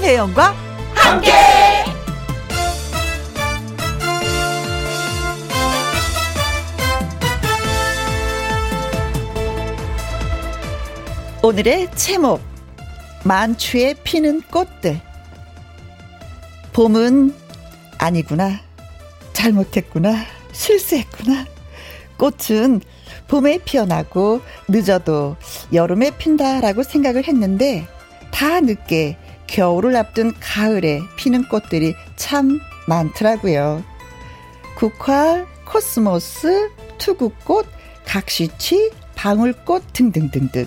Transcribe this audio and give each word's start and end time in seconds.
김혜영과 0.00 0.54
함께. 0.94 1.30
오늘의 11.42 11.90
제목 11.94 12.40
만추에 13.24 13.94
피는 14.02 14.40
꽃들. 14.50 14.98
봄은 16.72 17.34
아니구나. 17.98 18.58
잘못했구나. 19.34 20.24
실수했구나. 20.52 21.44
꽃은 22.16 22.80
봄에 23.28 23.58
피어나고 23.58 24.40
늦어도 24.66 25.36
여름에 25.74 26.16
핀다라고 26.16 26.84
생각을 26.84 27.28
했는데 27.28 27.86
다 28.30 28.60
늦게 28.60 29.18
겨울을 29.50 29.96
앞둔 29.96 30.32
가을에 30.38 31.02
피는 31.16 31.48
꽃들이 31.48 31.94
참 32.14 32.60
많더라고요. 32.86 33.82
국화, 34.76 35.44
코스모스, 35.64 36.70
투구꽃, 36.98 37.66
각시취, 38.06 38.92
방울꽃 39.16 39.92
등등등등. 39.92 40.66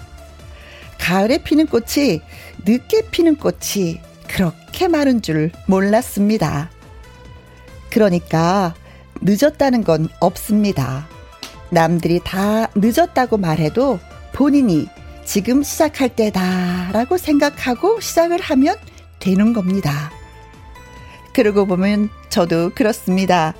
가을에 0.99 1.37
피는 1.39 1.67
꽃이 1.67 2.21
늦게 2.65 3.09
피는 3.09 3.37
꽃이 3.37 4.01
그렇게 4.27 4.89
많은 4.89 5.21
줄 5.21 5.51
몰랐습니다. 5.65 6.69
그러니까 7.89 8.75
늦었다는 9.21 9.85
건 9.85 10.09
없습니다. 10.19 11.07
남들이 11.69 12.19
다 12.23 12.67
늦었다고 12.75 13.37
말해도 13.37 13.99
본인이 14.33 14.87
지금 15.25 15.63
시작할 15.63 16.09
때다라고 16.15 17.17
생각하고 17.17 17.99
시작을 17.99 18.41
하면 18.41 18.75
되는 19.19 19.53
겁니다. 19.53 20.11
그러고 21.33 21.65
보면 21.65 22.09
저도 22.29 22.71
그렇습니다. 22.75 23.53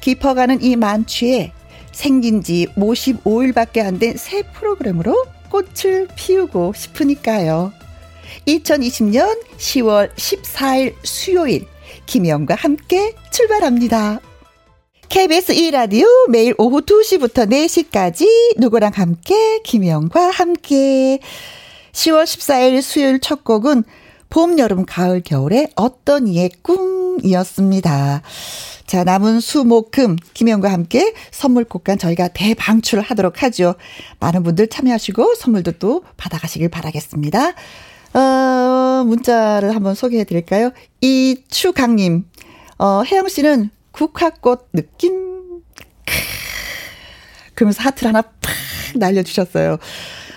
깊어가는 0.00 0.62
이 0.62 0.76
만취에 0.76 1.52
생긴 1.92 2.42
지 2.42 2.66
55일밖에 2.76 3.78
안 3.80 3.98
된 3.98 4.16
새 4.16 4.42
프로그램으로 4.52 5.24
꽃을 5.50 6.08
피우고 6.16 6.72
싶으니까요. 6.74 7.72
2020년 8.46 9.38
10월 9.58 10.14
14일 10.14 10.94
수요일 11.02 11.66
김영과 12.06 12.54
함께 12.54 13.14
출발합니다. 13.30 14.20
KBS 15.12 15.52
2라디오 15.52 16.06
매일 16.30 16.54
오후 16.56 16.80
2시부터 16.80 17.46
4시까지 17.46 18.26
누구랑 18.56 18.92
함께 18.94 19.58
김영과 19.58 20.30
함께 20.30 21.18
10월 21.92 22.24
14일 22.24 22.80
수요일 22.80 23.20
첫 23.20 23.44
곡은 23.44 23.84
봄, 24.30 24.58
여름, 24.58 24.86
가을, 24.86 25.20
겨울의 25.20 25.68
어떤 25.76 26.28
이의 26.28 26.50
꿈이었습니다. 26.62 28.22
자, 28.86 29.04
남은 29.04 29.40
수, 29.40 29.64
목, 29.64 29.90
금, 29.90 30.16
김영과 30.32 30.72
함께 30.72 31.12
선물 31.30 31.64
곡간 31.64 31.98
저희가 31.98 32.28
대방출을 32.28 33.04
하도록 33.04 33.42
하죠. 33.42 33.74
많은 34.18 34.42
분들 34.42 34.68
참여하시고 34.68 35.34
선물도 35.34 35.72
또 35.72 36.04
받아가시길 36.16 36.70
바라겠습니다. 36.70 37.52
어, 38.14 39.04
문자를 39.04 39.74
한번 39.74 39.94
소개해 39.94 40.24
드릴까요? 40.24 40.70
이추강님, 41.02 42.24
어, 42.78 43.02
혜영 43.04 43.28
씨는 43.28 43.70
국화꽃 43.92 44.70
느낌. 44.72 45.62
그러면서 47.54 47.82
하트를 47.82 48.08
하나 48.08 48.22
팍 48.22 48.32
날려주셨어요. 48.96 49.78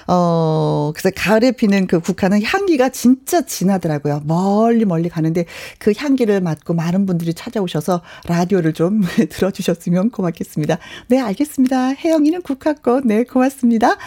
어, 0.08 0.92
그래서 0.96 1.10
가을에 1.16 1.52
피는 1.52 1.88
그 1.88 2.00
국화는 2.00 2.44
향기가 2.44 2.90
진짜 2.90 3.42
진하더라고요. 3.42 4.22
멀리 4.26 4.86
멀리 4.86 5.10
가는데 5.10 5.46
그 5.80 5.94
향기를 5.98 6.42
맡고 6.42 6.74
많은 6.76 7.06
분들이 7.06 7.34
찾아오셔서 7.34 8.02
라디오를 8.28 8.74
좀 8.74 9.02
들어주셨으면 9.30 10.12
고맙겠습니다. 10.12 10.78
네, 11.08 11.20
알겠습니다. 11.20 11.94
혜영이는 11.94 12.44
국화꽃. 12.44 13.06
네, 13.06 13.24
고맙습니다. 13.24 13.98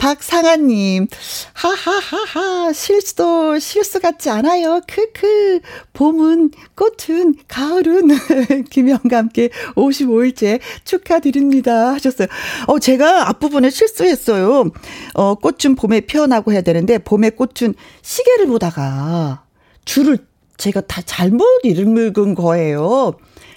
박상아님, 0.00 1.08
하하하하, 1.52 2.72
실수도 2.72 3.58
실수 3.58 4.00
같지 4.00 4.30
않아요. 4.30 4.80
크크, 4.88 5.60
봄은, 5.92 6.52
꽃은, 6.74 7.34
가을은, 7.46 8.08
김영과 8.70 9.18
함께 9.18 9.50
55일째 9.76 10.60
축하드립니다. 10.84 11.92
하셨어요. 11.92 12.28
어, 12.66 12.78
제가 12.78 13.28
앞부분에 13.28 13.68
실수했어요. 13.68 14.70
어, 15.14 15.34
꽃은 15.34 15.74
봄에 15.76 16.00
피어나고 16.00 16.52
해야 16.52 16.62
되는데, 16.62 16.96
봄에 16.96 17.30
꽃은 17.30 17.74
시계를 18.00 18.46
보다가 18.46 19.44
줄을 19.84 20.18
제가 20.56 20.80
다 20.80 21.02
잘못 21.04 21.44
읽은 21.64 22.34
거예요. 22.34 23.12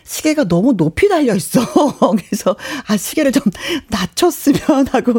시계가 0.06 0.46
너무 0.48 0.76
높이 0.76 1.08
달려 1.10 1.36
있어. 1.36 1.62
그래서 2.18 2.56
아 2.88 2.98
시계를 2.98 3.32
좀 3.32 3.44
낮췄으면 3.90 4.88
하고 4.92 5.14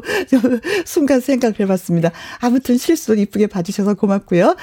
순간 0.85 1.21
생각을 1.21 1.61
해봤습니다. 1.61 2.11
아무튼 2.41 2.77
실수 2.79 3.15
이쁘게 3.15 3.47
봐주셔서 3.47 3.95
고맙고요. 3.95 4.57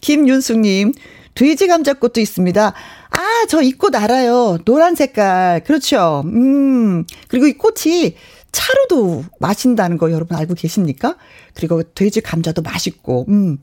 김윤숙님 0.00 0.92
돼지 1.34 1.66
감자꽃도 1.68 2.20
있습니다. 2.20 2.74
아, 3.10 3.46
저 3.48 3.62
이 3.62 3.72
꽃 3.78 3.94
알아요. 3.94 4.58
노란 4.64 4.94
색깔. 4.96 5.62
그렇죠. 5.64 6.22
음. 6.26 7.04
그리고 7.28 7.46
이 7.46 7.52
꽃이 7.52 8.16
차로도 8.50 9.24
마신다는 9.38 9.98
거 9.98 10.10
여러분 10.10 10.36
알고 10.36 10.54
계십니까? 10.54 11.16
그리고 11.54 11.82
돼지 11.94 12.20
감자도 12.20 12.62
맛있고, 12.62 13.26
음. 13.28 13.58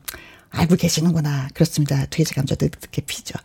알고 0.50 0.76
계시는구나. 0.76 1.48
그렇습니다. 1.54 2.06
돼지 2.10 2.34
감자도 2.34 2.66
이렇게 2.66 3.02
피죠. 3.02 3.38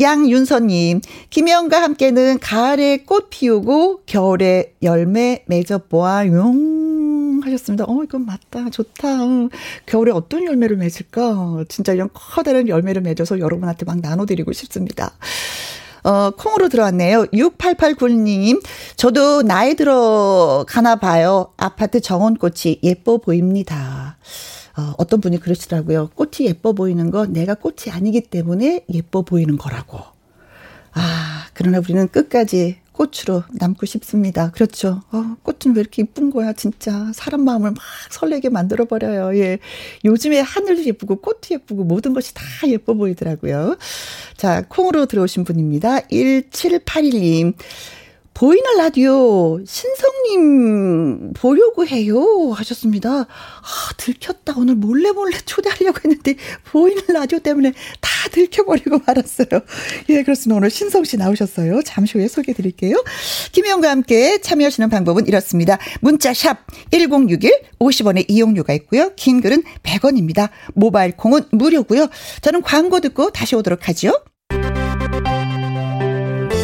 양윤서님, 0.00 1.00
김혜영과 1.30 1.82
함께는 1.82 2.38
가을에 2.40 2.98
꽃 3.04 3.28
피우고 3.30 4.02
겨울에 4.06 4.74
열매 4.82 5.44
맺어보아 5.46 6.26
용 6.28 7.40
하셨습니다. 7.44 7.84
어, 7.86 8.02
이건 8.02 8.24
맞다. 8.24 8.70
좋다. 8.70 9.24
어, 9.24 9.48
겨울에 9.86 10.12
어떤 10.12 10.44
열매를 10.44 10.76
맺을까? 10.76 11.64
진짜 11.68 11.92
이런 11.92 12.08
커다란 12.14 12.68
열매를 12.68 13.02
맺어서 13.02 13.38
여러분한테 13.40 13.84
막 13.84 14.00
나눠드리고 14.00 14.52
싶습니다. 14.52 15.12
어, 16.04 16.30
콩으로 16.30 16.68
들어왔네요. 16.68 17.26
6889님, 17.32 18.62
저도 18.96 19.42
나이 19.42 19.74
들어 19.74 20.64
가나 20.68 20.96
봐요. 20.96 21.52
아파트 21.56 22.00
정원꽃이 22.00 22.80
예뻐 22.82 23.18
보입니다. 23.18 24.18
어, 24.76 24.94
어떤 24.98 25.20
분이 25.20 25.38
그러시더라고요. 25.40 26.10
꽃이 26.14 26.48
예뻐 26.48 26.72
보이는 26.72 27.10
건 27.10 27.32
내가 27.32 27.54
꽃이 27.54 27.92
아니기 27.92 28.22
때문에 28.22 28.84
예뻐 28.92 29.22
보이는 29.22 29.56
거라고. 29.56 30.00
아, 30.92 31.46
그러나 31.54 31.78
우리는 31.78 32.08
끝까지 32.08 32.78
꽃으로 32.94 33.42
남고 33.52 33.86
싶습니다. 33.86 34.50
그렇죠. 34.52 35.02
어, 35.10 35.36
꽃은 35.42 35.74
왜 35.74 35.80
이렇게 35.80 36.02
이쁜 36.02 36.30
거야, 36.30 36.52
진짜. 36.52 37.10
사람 37.12 37.44
마음을 37.44 37.72
막 37.72 37.78
설레게 38.10 38.48
만들어버려요. 38.50 39.36
예. 39.38 39.58
요즘에 40.04 40.38
하늘도 40.40 40.84
예쁘고, 40.84 41.16
꽃도 41.16 41.48
예쁘고, 41.50 41.82
모든 41.84 42.14
것이 42.14 42.32
다 42.34 42.42
예뻐 42.68 42.94
보이더라고요. 42.94 43.76
자, 44.36 44.62
콩으로 44.68 45.06
들어오신 45.06 45.42
분입니다. 45.42 46.00
1781님. 46.02 47.54
보이는 48.34 48.76
라디오 48.76 49.60
신성님 49.64 51.34
보려고 51.34 51.86
해요 51.86 52.50
하셨습니다. 52.52 53.10
아 53.10 53.26
들켰다 53.96 54.54
오늘 54.56 54.74
몰래 54.74 55.12
몰래 55.12 55.38
초대하려고 55.38 56.00
했는데 56.04 56.34
보이는 56.64 57.00
라디오 57.08 57.38
때문에 57.38 57.72
다 58.00 58.10
들켜버리고 58.32 59.00
말았어요. 59.06 59.46
예 60.08 60.22
그렇습니다. 60.24 60.56
오늘 60.56 60.70
신성 60.70 61.04
씨 61.04 61.16
나오셨어요. 61.16 61.82
잠시 61.82 62.18
후에 62.18 62.26
소개해 62.26 62.54
드릴게요. 62.54 63.02
김혜영과 63.52 63.88
함께 63.88 64.40
참여하시는 64.40 64.90
방법은 64.90 65.28
이렇습니다. 65.28 65.78
문자 66.00 66.34
샵 66.34 66.66
#1061 66.90 67.62
50원의 67.78 68.24
이용료가 68.28 68.72
있고요. 68.74 69.12
긴 69.14 69.40
글은 69.40 69.62
100원입니다. 69.84 70.50
모바일 70.74 71.16
콩은 71.16 71.42
무료고요. 71.52 72.08
저는 72.42 72.62
광고 72.62 72.98
듣고 72.98 73.30
다시 73.30 73.54
오도록 73.54 73.88
하죠. 73.88 74.12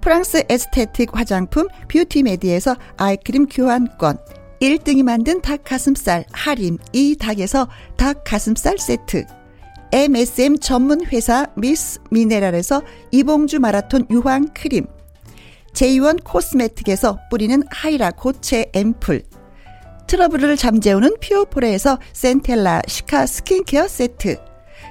프랑스 0.00 0.44
에스테틱 0.48 1.16
화장품 1.16 1.68
뷰티메디에서 1.88 2.76
아이크림 2.96 3.46
교환권 3.46 4.18
1등이 4.60 5.02
만든 5.02 5.40
닭가슴살 5.40 6.24
할인 6.32 6.78
이 6.92 7.16
닭에서 7.16 7.68
닭가슴살 7.96 8.78
세트 8.78 9.24
MSM 9.92 10.58
전문 10.58 11.04
회사 11.06 11.46
미스 11.56 11.98
미네랄에서 12.12 12.82
이봉주 13.10 13.58
마라톤 13.58 14.06
유황 14.08 14.46
크림. 14.54 14.86
제이원 15.72 16.16
코스메틱에서 16.18 17.18
뿌리는 17.28 17.60
하이라 17.70 18.12
고체 18.12 18.70
앰플. 18.72 19.24
트러블을 20.06 20.56
잠재우는 20.56 21.16
피오포레에서 21.18 21.98
센텔라 22.12 22.82
시카 22.86 23.26
스킨케어 23.26 23.88
세트. 23.88 24.36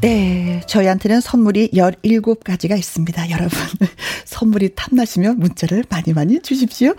네, 0.00 0.62
저희한테는 0.66 1.20
선물이 1.20 1.72
17가지가 1.74 2.78
있습니다, 2.78 3.30
여러분. 3.30 3.50
선물이 4.24 4.70
탐나시면 4.74 5.38
문자를 5.38 5.84
많이 5.90 6.14
많이 6.14 6.40
주십시오. 6.40 6.94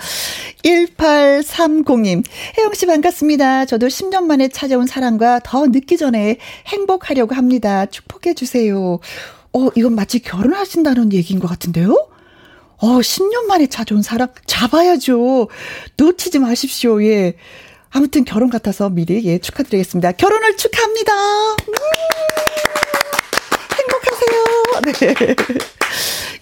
1830님, 0.64 2.24
혜영씨 2.60 2.86
반갑습니다. 2.86 3.66
저도 3.66 3.88
10년 3.88 4.26
만에 4.26 4.50
찾아온 4.50 4.86
사랑과 4.86 5.40
더 5.44 5.66
늦기 5.66 5.98
전에 5.98 6.38
행복하려고 6.68 7.34
합니다. 7.34 7.88
축복해주세요. 7.88 9.00
어, 9.54 9.70
이건 9.76 9.96
마치 9.96 10.20
결혼하신다는 10.20 11.12
얘기인 11.12 11.40
것 11.40 11.48
같은데요? 11.48 12.08
어, 12.78 12.88
10년 13.00 13.46
만에 13.48 13.66
찾아온 13.66 14.04
사랑 14.04 14.28
잡아야죠. 14.46 15.48
놓치지 15.98 16.38
마십시오, 16.38 17.04
예. 17.04 17.34
아무튼 17.90 18.26
결혼 18.26 18.52
같아서 18.52 18.90
미리 18.90 19.26
예, 19.26 19.40
축하드리겠습니다. 19.40 20.12
결혼을 20.14 20.56
축하합니다. 20.56 21.12
네. 24.82 25.36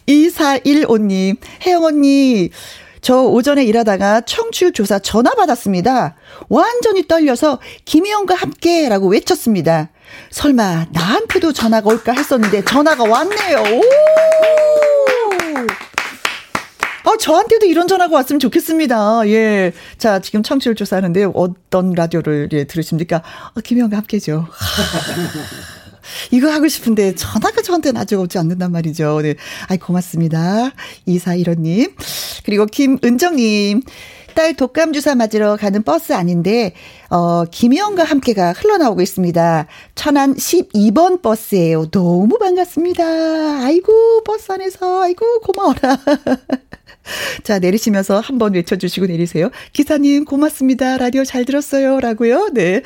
2415님, 0.07 1.37
혜영 1.65 1.83
언니, 1.83 2.49
저 3.01 3.21
오전에 3.21 3.63
일하다가 3.63 4.21
청취율 4.21 4.73
조사 4.73 4.99
전화 4.99 5.33
받았습니다. 5.35 6.15
완전히 6.49 7.07
떨려서 7.07 7.59
김희영과 7.85 8.35
함께 8.35 8.89
라고 8.89 9.07
외쳤습니다. 9.07 9.89
설마 10.31 10.87
나한테도 10.91 11.53
전화가 11.53 11.89
올까 11.89 12.11
했었는데 12.13 12.65
전화가 12.65 13.03
왔네요. 13.03 13.57
오! 13.77 13.81
어, 17.05 17.17
저한테도 17.17 17.65
이런 17.65 17.87
전화가 17.87 18.13
왔으면 18.13 18.39
좋겠습니다. 18.39 19.27
예. 19.27 19.71
자, 19.97 20.19
지금 20.19 20.43
청취율 20.43 20.75
조사하는데 20.75 21.29
어떤 21.33 21.93
라디오를 21.93 22.49
예, 22.51 22.65
들으십니까? 22.65 23.23
어, 23.55 23.61
김희영과 23.61 23.97
함께죠. 23.97 24.47
이거 26.31 26.49
하고 26.51 26.67
싶은데 26.67 27.15
전화가 27.15 27.61
저한테는 27.61 27.99
아직 27.99 28.19
오지 28.19 28.37
않는단 28.37 28.71
말이죠. 28.71 29.21
네. 29.21 29.35
아이, 29.67 29.77
고맙습니다. 29.77 30.71
2415님. 31.07 31.93
그리고 32.45 32.65
김은정님. 32.65 33.81
딸 34.35 34.53
독감 34.53 34.93
주사 34.93 35.15
맞으러 35.15 35.57
가는 35.57 35.83
버스 35.83 36.13
아닌데 36.13 36.73
어 37.09 37.43
김희영과 37.45 38.03
함께가 38.05 38.53
흘러나오고 38.53 39.01
있습니다. 39.01 39.67
천안 39.95 40.33
12번 40.33 41.21
버스예요. 41.21 41.89
너무 41.89 42.37
반갑습니다. 42.37 43.03
아이고 43.65 44.23
버스 44.23 44.51
안에서 44.51 45.01
아이고 45.01 45.41
고마워라. 45.41 45.97
자, 47.43 47.59
내리시면서 47.59 48.19
한번 48.19 48.53
외쳐주시고 48.53 49.07
내리세요. 49.07 49.49
기사님, 49.73 50.25
고맙습니다. 50.25 50.97
라디오 50.97 51.23
잘 51.23 51.45
들었어요. 51.45 51.99
라고요. 51.99 52.49
네. 52.53 52.81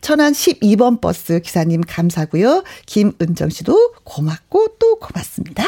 천안 0.00 0.32
12번 0.32 1.00
버스 1.00 1.40
기사님 1.40 1.82
감사고요. 1.86 2.64
김은정 2.86 3.50
씨도 3.50 3.94
고맙고 4.04 4.76
또 4.78 4.96
고맙습니다. 4.96 5.64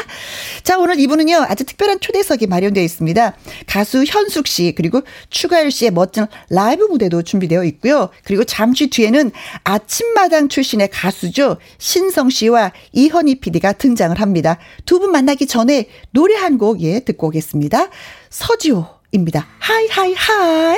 자, 0.63 0.77
오늘 0.77 0.99
2부는요, 0.99 1.45
아주 1.47 1.63
특별한 1.63 1.99
초대석이 1.99 2.47
마련되어 2.47 2.83
있습니다. 2.83 3.35
가수 3.67 4.03
현숙 4.05 4.47
씨, 4.47 4.73
그리고 4.75 5.01
추가열 5.29 5.71
씨의 5.71 5.91
멋진 5.91 6.25
라이브 6.49 6.83
무대도 6.83 7.23
준비되어 7.23 7.63
있고요. 7.65 8.09
그리고 8.23 8.43
잠시 8.43 8.89
뒤에는 8.89 9.31
아침마당 9.63 10.49
출신의 10.49 10.89
가수죠. 10.91 11.57
신성 11.77 12.29
씨와 12.29 12.71
이현희 12.93 13.39
PD가 13.39 13.73
등장을 13.73 14.19
합니다. 14.19 14.57
두 14.85 14.97
분 14.97 15.11
만나기 15.11 15.45
전에 15.45 15.89
노래 16.09 16.33
한 16.35 16.57
곡, 16.57 16.81
예, 16.81 17.01
듣고 17.01 17.27
오겠습니다. 17.27 17.89
서지오입니다. 18.29 19.47
하이, 19.59 19.87
하이, 19.87 20.13
하이. 20.13 20.77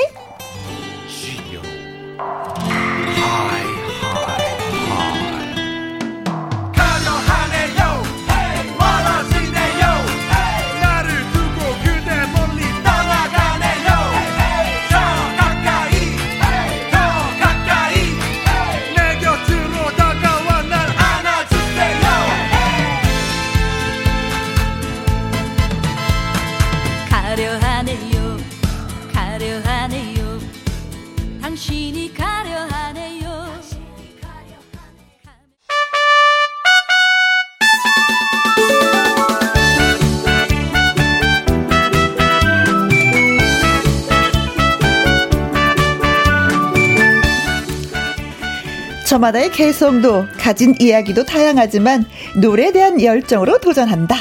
저마다의 49.09 49.51
개성도 49.51 50.28
가진 50.37 50.75
이야기도 50.78 51.25
다양하지만 51.25 52.06
노래에 52.35 52.71
대한 52.71 53.01
열정으로 53.01 53.57
도전한다. 53.57 54.16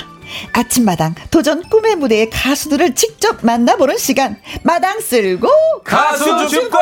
아침마당 0.55 1.15
도전 1.31 1.63
꿈의 1.69 1.97
무대의 1.97 2.31
가수들을 2.31 2.95
직접 2.95 3.45
만나보는 3.45 3.99
시간. 3.99 4.41
마당 4.63 4.99
쓸고 4.99 5.47
가수 5.85 6.49
축구! 6.49 6.79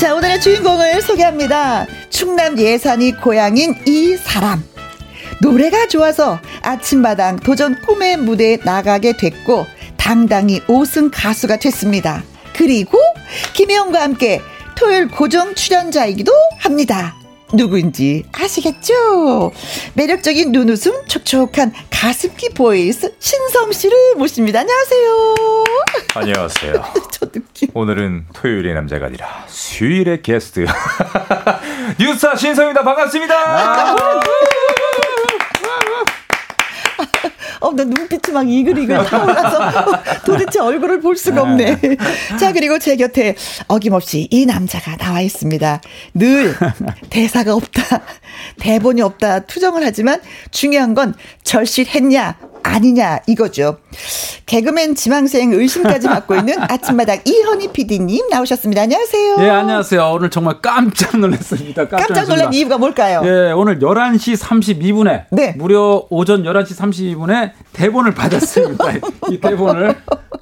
자 0.00 0.14
오늘의 0.14 0.40
주인공을 0.40 1.02
소개합니다. 1.02 1.86
충남 2.08 2.58
예산이 2.58 3.20
고향인 3.20 3.82
이 3.86 4.16
사람 4.16 4.64
노래가 5.44 5.88
좋아서 5.88 6.40
아침마당 6.62 7.36
도전 7.36 7.78
꿈의 7.82 8.16
무대에 8.16 8.56
나가게 8.64 9.18
됐고 9.18 9.66
당당히 9.98 10.60
5승 10.62 11.10
가수가 11.12 11.58
됐습니다. 11.58 12.22
그리고 12.54 12.98
김혜영과 13.52 14.00
함께 14.00 14.40
토요일 14.74 15.08
고정 15.08 15.54
출연자이기도 15.54 16.32
합니다. 16.60 17.14
누구인지 17.52 18.24
아시겠죠? 18.32 19.52
매력적인 19.92 20.50
눈웃음, 20.50 21.06
촉촉한 21.06 21.74
가습기 21.90 22.48
보이스 22.54 23.14
신성 23.18 23.70
씨를 23.70 24.14
모십니다. 24.16 24.60
안녕하세요. 24.60 25.34
안녕하세요. 26.14 26.84
저 27.12 27.30
느낌. 27.30 27.68
오늘은 27.74 28.28
토요일의 28.32 28.72
남자가 28.72 29.06
아니라 29.06 29.44
수요일의 29.46 30.22
게스트 30.22 30.64
뉴스타 32.00 32.34
신성입니다. 32.34 32.82
반갑습니다. 32.82 33.34
아~ 33.34 34.20
어, 37.60 37.72
나 37.72 37.84
눈빛이 37.84 38.32
막 38.34 38.48
이글이글 38.48 39.04
타올라서 39.06 40.02
도대체 40.26 40.60
얼굴을 40.60 41.00
볼 41.00 41.16
수가 41.16 41.42
없네. 41.42 41.78
자, 42.38 42.52
그리고 42.52 42.78
제 42.78 42.96
곁에 42.96 43.34
어김없이 43.68 44.28
이 44.30 44.44
남자가 44.44 44.96
나와 44.96 45.22
있습니다. 45.22 45.80
늘 46.14 46.54
대사가 47.08 47.54
없다, 47.54 48.02
대본이 48.60 49.00
없다 49.00 49.40
투정을 49.40 49.84
하지만 49.84 50.20
중요한 50.50 50.94
건 50.94 51.14
절실했냐, 51.42 52.36
아니냐 52.64 53.20
이거죠. 53.26 53.76
개그맨 54.46 54.94
지망생 54.94 55.52
의심까지 55.52 56.08
받고 56.08 56.34
있는 56.36 56.56
아침마당 56.60 57.20
이현희 57.24 57.68
PD님 57.72 58.28
나오셨습니다. 58.28 58.82
안녕하세요. 58.82 59.36
예, 59.40 59.50
안녕하세요. 59.50 60.10
오늘 60.12 60.30
정말 60.30 60.60
깜짝 60.60 61.16
놀랐습니다. 61.18 61.86
깜짝, 61.86 62.08
깜짝 62.08 62.28
놀란 62.28 62.52
이유가 62.52 62.78
뭘까요? 62.78 63.22
예, 63.24 63.52
오늘 63.52 63.78
11시 63.78 64.36
32분에 64.40 65.26
네. 65.30 65.54
무려 65.56 66.04
오전 66.10 66.42
11시 66.42 66.76
32분에 66.76 67.52
대본을 67.72 68.14
받았습니다. 68.14 68.84
이 69.30 69.38
대본을 69.38 69.94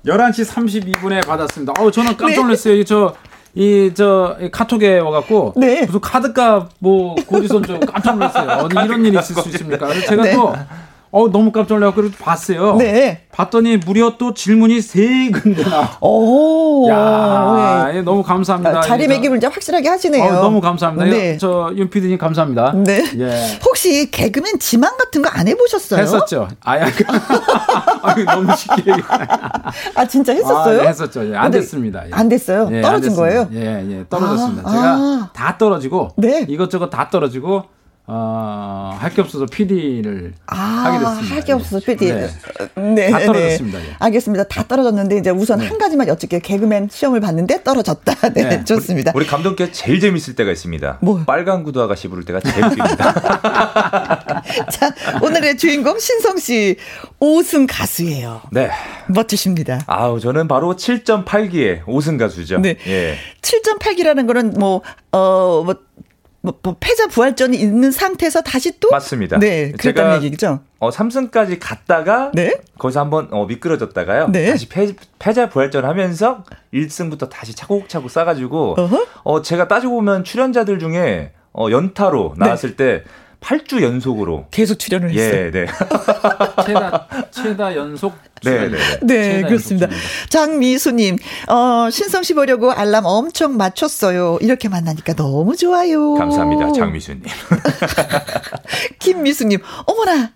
11시 0.06 0.48
32분에 0.48 1.26
받았습니다. 1.26 1.74
어, 1.78 1.90
저는 1.90 2.16
깜짝 2.16 2.28
네. 2.28 2.42
놀랐어요. 2.42 2.74
네. 2.76 2.84
저 2.84 3.14
이저 3.54 4.38
카톡에 4.50 4.98
와갖고 5.00 5.52
네. 5.56 5.84
무슨 5.84 6.00
카드값 6.00 6.70
뭐 6.78 7.14
고지선 7.26 7.62
좀 7.64 7.80
깜짝 7.80 8.14
놀랐어요. 8.14 8.68
이런 8.70 9.04
일이 9.04 9.18
있을 9.18 9.36
수 9.36 9.48
있습니까? 9.50 9.92
제가 9.92 10.22
네. 10.22 10.34
또 10.34 10.54
어, 11.14 11.28
너무 11.30 11.52
깜짝 11.52 11.74
놀라고 11.74 12.10
봤어요. 12.18 12.76
네. 12.76 13.26
봤더니 13.32 13.76
무려 13.76 14.16
또 14.16 14.32
질문이 14.32 14.80
세 14.80 15.30
군데나. 15.30 15.98
오. 16.00 16.88
야, 16.88 17.90
네. 17.92 18.00
너무 18.00 18.22
감사합니다. 18.22 18.78
아, 18.78 18.80
자리매김을 18.80 19.36
이제 19.36 19.46
확실하게 19.46 19.90
하시네요. 19.90 20.24
어, 20.24 20.32
너무 20.40 20.62
감사합니다. 20.62 21.04
네. 21.04 21.36
저윤 21.36 21.90
PD님 21.90 22.16
감사합니다. 22.16 22.72
네. 22.76 23.04
예. 23.18 23.58
혹시 23.62 24.10
개그맨 24.10 24.58
지망 24.58 24.96
같은 24.96 25.20
거 25.20 25.30
안 25.34 25.48
해보셨어요? 25.48 26.00
했었죠. 26.00 26.48
아야. 26.62 26.86
아, 28.02 28.14
너무 28.34 28.54
쉽게. 28.56 28.92
아, 29.94 30.06
진짜 30.06 30.32
했었어요? 30.32 30.80
아, 30.80 30.82
네, 30.82 30.88
했었죠. 30.88 31.30
예, 31.30 31.36
안 31.36 31.50
됐습니다. 31.50 32.06
예. 32.06 32.10
안 32.12 32.28
됐어요? 32.28 32.68
예, 32.72 32.80
떨어진 32.82 33.10
안 33.10 33.16
거예요? 33.16 33.48
예, 33.52 33.84
예, 33.90 34.04
떨어졌습니다. 34.08 34.68
아, 34.68 34.72
제가 34.72 34.84
아. 34.84 35.30
다 35.34 35.56
떨어지고. 35.58 36.10
네. 36.16 36.46
이것저것 36.48 36.88
다 36.90 37.08
떨어지고. 37.10 37.64
어, 38.04 38.96
할 38.98 39.12
게 39.14 39.20
없어서 39.20 39.46
PD를 39.46 40.34
아, 40.46 40.56
하게 40.56 40.98
됐습니다. 40.98 41.34
할 41.34 41.44
게 41.44 41.52
없어서 41.52 41.84
PD. 41.86 42.12
네. 42.12 42.28
네. 42.74 43.10
다 43.10 43.18
네. 43.18 43.26
떨어졌습니다. 43.26 43.78
네. 43.78 43.84
알겠습니다. 44.00 44.44
다 44.44 44.64
떨어졌는데 44.66 45.18
이제 45.18 45.30
우선 45.30 45.60
네. 45.60 45.68
한 45.68 45.78
가지만 45.78 46.08
여쭙게 46.08 46.40
개그맨 46.40 46.88
시험을 46.90 47.20
봤는데 47.20 47.62
떨어졌다. 47.62 48.12
네, 48.34 48.42
네. 48.48 48.64
좋습니다. 48.64 49.12
우리, 49.14 49.22
우리 49.24 49.30
감독께 49.30 49.70
제일 49.70 50.00
재밌을 50.00 50.34
때가 50.34 50.50
있습니다. 50.50 50.98
뭐? 51.00 51.22
빨간 51.24 51.62
구두 51.62 51.80
아가씨 51.80 52.08
부를 52.08 52.24
때가 52.24 52.40
제일 52.40 52.64
웃깁니다. 52.64 52.96
자, 54.70 54.94
오늘의 55.22 55.56
주인공 55.56 55.98
신성 55.98 56.38
씨 56.38 56.76
5승 57.20 57.66
가수예요. 57.70 58.42
네. 58.50 58.68
멋지십니다. 59.08 59.80
아우, 59.86 60.18
저는 60.18 60.48
바로 60.48 60.74
7.8기의 60.74 61.84
5승 61.84 62.18
가수죠. 62.18 62.58
네. 62.58 62.76
예. 62.88 63.16
7.8기라는 63.42 64.26
거는 64.26 64.54
뭐, 64.58 64.82
어, 65.12 65.62
뭐, 65.64 65.64
뭐, 65.64 65.74
뭐 66.42 66.76
패자 66.80 67.06
부활전이 67.06 67.56
있는 67.56 67.92
상태에서 67.92 68.42
다시 68.42 68.78
또 68.80 68.90
맞습니다. 68.90 69.38
네, 69.38 69.70
그랬다는 69.72 70.24
얘기죠. 70.24 70.60
어 70.80 70.90
3승까지 70.90 71.58
갔다가 71.60 72.32
네? 72.34 72.58
거기서 72.78 72.98
한번 73.00 73.28
어 73.30 73.46
미끄러졌다가요. 73.46 74.28
네? 74.32 74.50
다시 74.50 74.68
패, 74.68 74.92
패자 75.20 75.48
부활전 75.48 75.84
하면서 75.84 76.42
1승부터 76.74 77.30
다시 77.30 77.54
차곡차곡 77.54 78.10
쌓아가지고 78.10 78.74
어허? 78.76 79.06
어 79.22 79.42
제가 79.42 79.68
따지고 79.68 79.94
보면 79.94 80.24
출연자들 80.24 80.80
중에 80.80 81.32
어 81.52 81.68
연타로 81.70 82.34
나왔을 82.36 82.70
네. 82.70 82.76
때 82.76 83.04
8주 83.42 83.82
연속으로 83.82 84.46
계속 84.50 84.78
출연을 84.78 85.14
예, 85.14 85.20
했어요. 85.20 85.50
네. 85.50 85.66
최다 86.64 87.08
최다 87.30 87.76
연속 87.76 88.14
네, 88.44 88.68
네, 88.68 88.78
네. 89.02 89.40
네 89.40 89.42
그렇습니다. 89.42 89.88
장미수님, 90.28 91.16
어, 91.48 91.90
신성 91.90 92.22
씨 92.22 92.34
보려고 92.34 92.72
알람 92.72 93.04
엄청 93.04 93.56
맞췄어요. 93.56 94.38
이렇게 94.40 94.68
만나니까 94.68 95.14
너무 95.14 95.56
좋아요. 95.56 96.14
감사합니다, 96.14 96.72
장미수님. 96.72 97.22
김미수님, 98.98 99.60
어머나, 99.86 100.32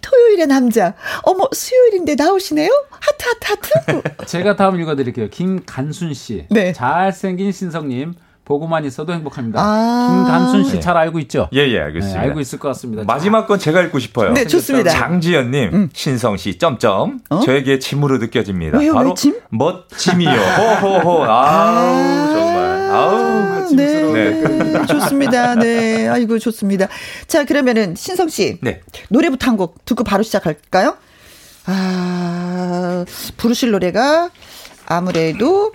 토요일의 0.00 0.46
남자. 0.46 0.94
어머, 1.22 1.48
수요일인데 1.52 2.14
나오시네요? 2.14 2.70
하트, 2.90 3.24
하트, 3.28 3.70
하트. 3.98 4.26
제가 4.26 4.56
다음 4.56 4.80
읽어드릴게요. 4.80 5.28
김간순 5.28 6.14
씨. 6.14 6.46
네. 6.50 6.72
잘생긴 6.72 7.52
신성님. 7.52 8.14
보고만 8.50 8.84
있어도 8.84 9.12
행복합니다. 9.12 9.60
아~ 9.62 10.08
김간순 10.10 10.64
씨잘 10.64 10.94
네. 10.94 11.00
알고 11.00 11.20
있죠? 11.20 11.48
예, 11.54 11.60
예, 11.68 11.78
알겠습니다. 11.78 12.20
네, 12.20 12.26
알고 12.26 12.40
있을 12.40 12.58
것 12.58 12.66
같습니다. 12.68 13.04
마지막 13.04 13.46
건 13.46 13.60
제가 13.60 13.80
읽고 13.82 14.00
싶어요. 14.00 14.32
네, 14.32 14.44
좋습니다. 14.44 14.90
장지연님, 14.90 15.70
음. 15.72 15.88
신성 15.92 16.36
씨, 16.36 16.58
점점. 16.58 17.20
어? 17.30 17.40
저에게 17.40 17.78
짐으로 17.78 18.18
느껴집니다. 18.18 18.78
왜요, 18.78 18.92
바로 18.94 19.10
왜 19.10 19.14
짐? 19.14 19.38
멋짐이요. 19.50 20.30
호호호. 20.82 21.24
아우, 21.24 21.30
아~ 21.30 22.26
정말. 22.34 22.90
아우, 22.90 23.66
짐스러워. 23.68 24.12
네. 24.14 24.30
네. 24.30 24.86
좋습니다. 24.86 25.54
네. 25.54 26.08
아이고, 26.08 26.40
좋습니다. 26.40 26.88
자, 27.28 27.44
그러면은 27.44 27.94
신성 27.94 28.28
씨. 28.28 28.58
네. 28.62 28.80
노래부터 29.10 29.46
한 29.46 29.56
곡 29.56 29.84
듣고 29.84 30.02
바로 30.04 30.22
시작할까요? 30.22 30.96
아, 31.66 33.04
부르실 33.36 33.70
노래가 33.70 34.30
아무래도 34.86 35.72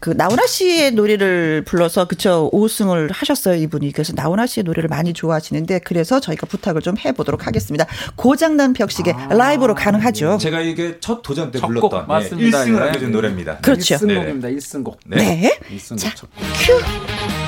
그 0.00 0.10
나훈아 0.10 0.46
씨의 0.46 0.92
노래를 0.92 1.62
불러서 1.64 2.06
그쵸 2.06 2.50
5승을 2.52 3.10
하셨어요 3.12 3.56
이분이. 3.56 3.92
그래서 3.92 4.12
나훈아 4.14 4.46
씨의 4.46 4.64
노래를 4.64 4.88
많이 4.88 5.12
좋아하시는데 5.12 5.80
그래서 5.80 6.20
저희가 6.20 6.46
부탁을 6.46 6.82
좀 6.82 6.96
해보도록 6.98 7.46
하겠습니다. 7.46 7.86
고장난 8.16 8.72
벽시계 8.72 9.12
아~ 9.12 9.28
라이브로 9.34 9.74
가능하죠? 9.74 10.38
제가 10.38 10.60
이게 10.60 10.98
첫 11.00 11.22
도전 11.22 11.50
때 11.50 11.60
불렀던 11.60 12.02
예, 12.02 12.06
맞습니다. 12.06 12.64
1승을 12.64 12.78
네. 12.78 12.82
안겨준 12.86 13.12
노래입니다. 13.12 13.58
그렇죠. 13.58 13.96
1승곡입니다. 13.96 14.56
1승곡. 14.56 14.96
네, 15.06 15.16
네. 15.16 15.58
1승곡. 15.76 15.98
자 15.98 16.12
큐. 16.14 17.45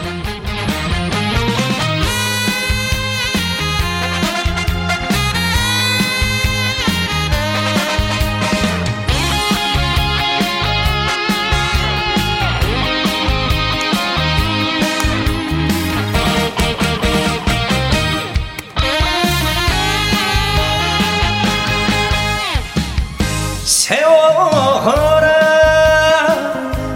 세워라. 24.29 25.29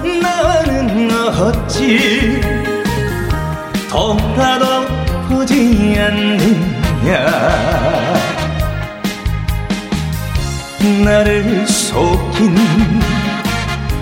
나는 0.02 1.10
어찌 1.40 2.40
돌아보지 4.34 5.96
않느냐. 5.98 7.12
나를 11.04 11.66
속인 11.66 12.56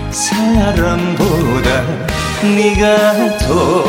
사람보다 0.09 1.69
네가 2.43 3.37
더 3.37 3.83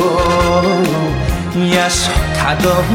야속하더라 1.75 2.93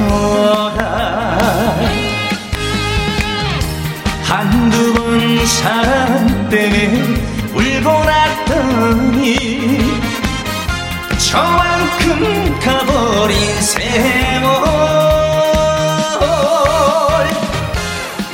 한두 4.27 4.93
번 4.93 5.45
사랑 5.45 6.49
때문에 6.49 7.01
울고 7.53 8.03
났더니 8.03 9.79
저만큼 11.17 12.59
가버린 12.59 13.39
세월. 13.61 14.51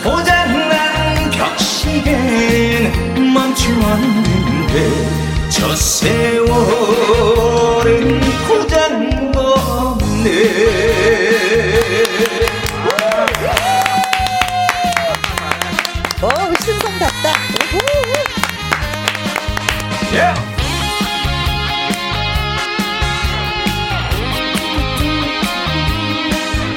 고장난 0.03 1.29
벽시계는 1.29 2.91
멈추었는데 3.31 4.75
저 5.49 5.75
세월 5.75 7.32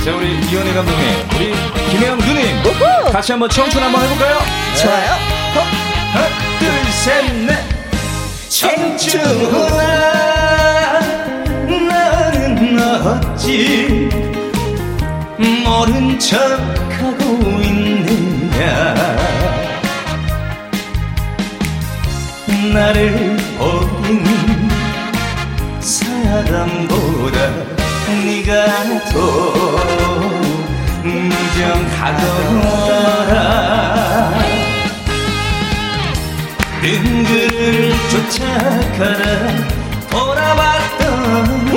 자, 0.06 0.14
우리 0.14 0.34
이현희 0.38 0.72
감독님, 0.72 1.04
우리 1.34 1.52
김혜영 1.90 2.18
누님, 2.18 2.58
우후! 2.64 3.10
같이 3.10 3.32
한번 3.32 3.50
청춘 3.50 3.82
한번 3.82 4.04
해볼까요? 4.04 4.38
네. 4.38 4.76
좋아요. 4.80 5.10
어? 5.56 5.62
하나, 6.12 6.28
둘, 6.60 6.68
셋, 6.92 7.34
넷. 7.44 7.58
청춘아, 8.48 9.50
나는 11.88 12.78
어찌 13.04 14.08
모른 15.64 16.16
척하고 16.20 17.24
있느냐. 17.64 18.94
나를 22.72 23.36
보는 23.58 24.70
사람보다 25.80 27.75
네가 28.08 28.66
더 29.10 29.14
무정 31.02 31.62
가거라 31.98 33.34
등근을 36.80 37.92
쫓아가라. 38.10 39.22
돌아봤더니 40.08 41.74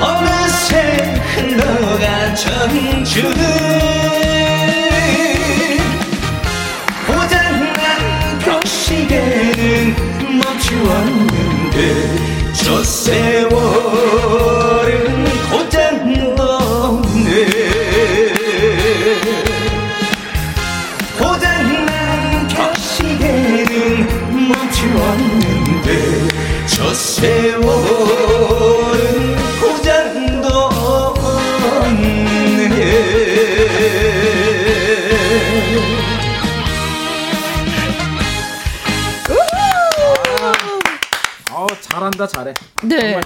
어느새 0.00 0.72
흘러간 1.34 2.36
벽시계는 8.38 9.58
멈추었는데 10.38 12.41
저 12.80 14.61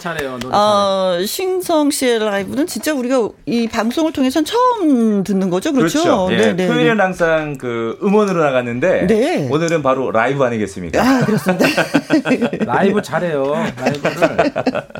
잘해요. 0.07 0.39
노래 0.39 0.55
어, 0.55 1.13
잘해. 1.15 1.27
신성 1.27 1.91
씨의 1.91 2.21
라이브는 2.21 2.67
진짜 2.67 2.95
우리가 2.95 3.29
이 3.47 3.67
방송을 3.67 4.13
통해서 4.13 4.43
처음 4.45 5.25
듣는 5.25 5.51
거죠, 5.51 5.73
그렇죠? 5.73 6.03
그렇죠. 6.03 6.29
예, 6.33 6.53
네, 6.55 6.67
토요일은 6.69 6.97
네. 6.97 7.03
항상 7.03 7.59
그 7.59 7.99
음원으로 8.03 8.43
나갔는데 8.43 9.07
네. 9.07 9.49
오늘은 9.51 9.83
바로 9.83 10.13
라이브 10.13 10.45
아니겠습니까? 10.45 11.03
아 11.03 11.25
그렇습니다. 11.25 11.67
라이브 12.65 13.03
잘해요. 13.03 13.53
라이브를 13.77 14.53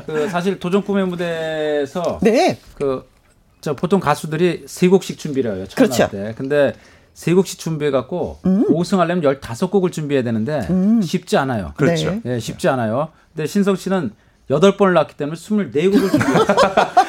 그 0.05 0.29
사실 0.29 0.59
도전 0.59 0.83
꿈의 0.83 1.07
무대에서 1.07 2.19
네. 2.21 2.59
그저 2.75 3.75
보통 3.75 3.99
가수들이 3.99 4.63
세 4.67 4.87
곡씩 4.89 5.17
준비를 5.17 5.55
해요. 5.55 5.65
처음 5.67 5.87
그렇죠. 5.87 6.09
때. 6.11 6.33
근데 6.37 6.73
세 7.13 7.33
곡씩 7.33 7.59
준비해갖고 7.59 8.39
음. 8.45 8.65
5승 8.69 8.97
하려면 8.97 9.23
15곡을 9.39 9.91
준비해야 9.91 10.23
되는데 10.23 10.67
음. 10.69 11.01
쉽지 11.01 11.37
않아요. 11.37 11.73
그렇죠. 11.77 12.19
네, 12.23 12.39
쉽지 12.39 12.67
않아요. 12.67 13.09
근데 13.33 13.47
신성 13.47 13.75
씨는 13.75 14.11
여덟 14.49 14.77
번을 14.77 14.93
낳기 14.93 15.15
때문에 15.15 15.35
24곡을 15.37 16.11
준비했어요. 16.11 16.57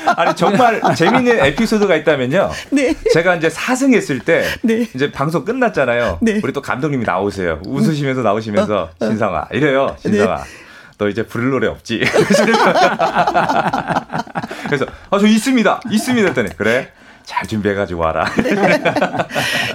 아니, 0.16 0.34
정말 0.34 0.80
재밌는 0.96 1.38
에피소드가 1.38 1.94
있다면요. 1.96 2.50
네. 2.70 2.94
제가 3.12 3.36
이제 3.36 3.48
4승 3.48 3.94
했을 3.94 4.18
때, 4.18 4.44
네. 4.62 4.88
이제 4.94 5.12
방송 5.12 5.44
끝났잖아요. 5.44 6.18
네. 6.20 6.40
우리 6.42 6.52
또 6.52 6.60
감독님이 6.60 7.04
나오세요. 7.04 7.60
웃으시면서 7.64 8.22
나오시면서, 8.22 8.76
어, 8.80 8.90
어. 8.98 9.06
신성아, 9.06 9.48
이래요, 9.52 9.96
신성아. 10.00 10.36
네. 10.38 10.42
너 10.98 11.08
이제 11.08 11.24
부를 11.24 11.50
노래 11.50 11.68
없지? 11.68 12.00
그래서, 14.66 14.84
아, 15.10 15.18
저 15.20 15.26
있습니다. 15.26 15.80
있습니다. 15.88 16.28
했더니, 16.28 16.56
그래? 16.56 16.90
잘 17.24 17.46
준비해가지고 17.46 18.00
와라. 18.00 18.24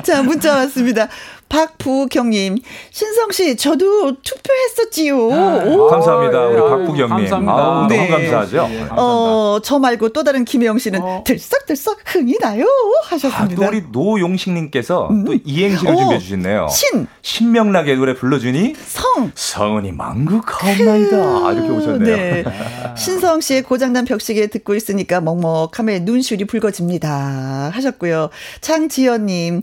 자, 0.03 0.21
문자 0.23 0.55
왔습니다. 0.55 1.07
박부경님, 1.53 2.57
신성 2.89 3.29
씨, 3.29 3.55
저도 3.55 4.15
투표했었지요. 4.23 5.31
아, 5.31 5.87
감사합니다, 5.91 6.47
우리 6.47 6.59
박부경님. 6.59 7.09
감사합니다. 7.09 7.53
아우, 7.53 7.87
네. 7.87 7.97
너무 7.97 8.09
감사하죠. 8.09 8.67
네, 8.69 8.87
어, 8.89 9.59
저 9.63 9.77
말고 9.77 10.09
또 10.09 10.23
다른 10.23 10.45
김영 10.45 10.79
씨는 10.79 11.01
어. 11.03 11.23
들썩들썩 11.23 11.99
흥이 12.05 12.39
나요 12.41 12.65
하셨습니다. 13.03 13.53
아, 13.53 13.55
또 13.55 13.71
우리 13.71 13.83
노용식님께서 13.91 15.09
음. 15.11 15.25
또 15.25 15.35
이행시를 15.43 15.95
준비해 15.95 16.17
주셨네요. 16.17 16.69
신, 16.71 17.05
신명나게 17.21 17.97
노래 17.97 18.15
불러주니 18.15 18.73
성, 18.87 19.31
성은이 19.35 19.91
망극하옵나이다. 19.91 21.51
이렇게 21.51 21.69
오셨네요. 21.69 22.15
네. 22.15 22.43
신성 22.97 23.41
씨의 23.41 23.61
고장난 23.61 24.05
벽시계 24.05 24.47
듣고 24.47 24.73
있으니까 24.73 25.21
먹먹함에 25.21 25.99
눈시울이 25.99 26.45
붉어집니다 26.45 27.69
하셨고요. 27.71 28.31
장지연님. 28.61 29.61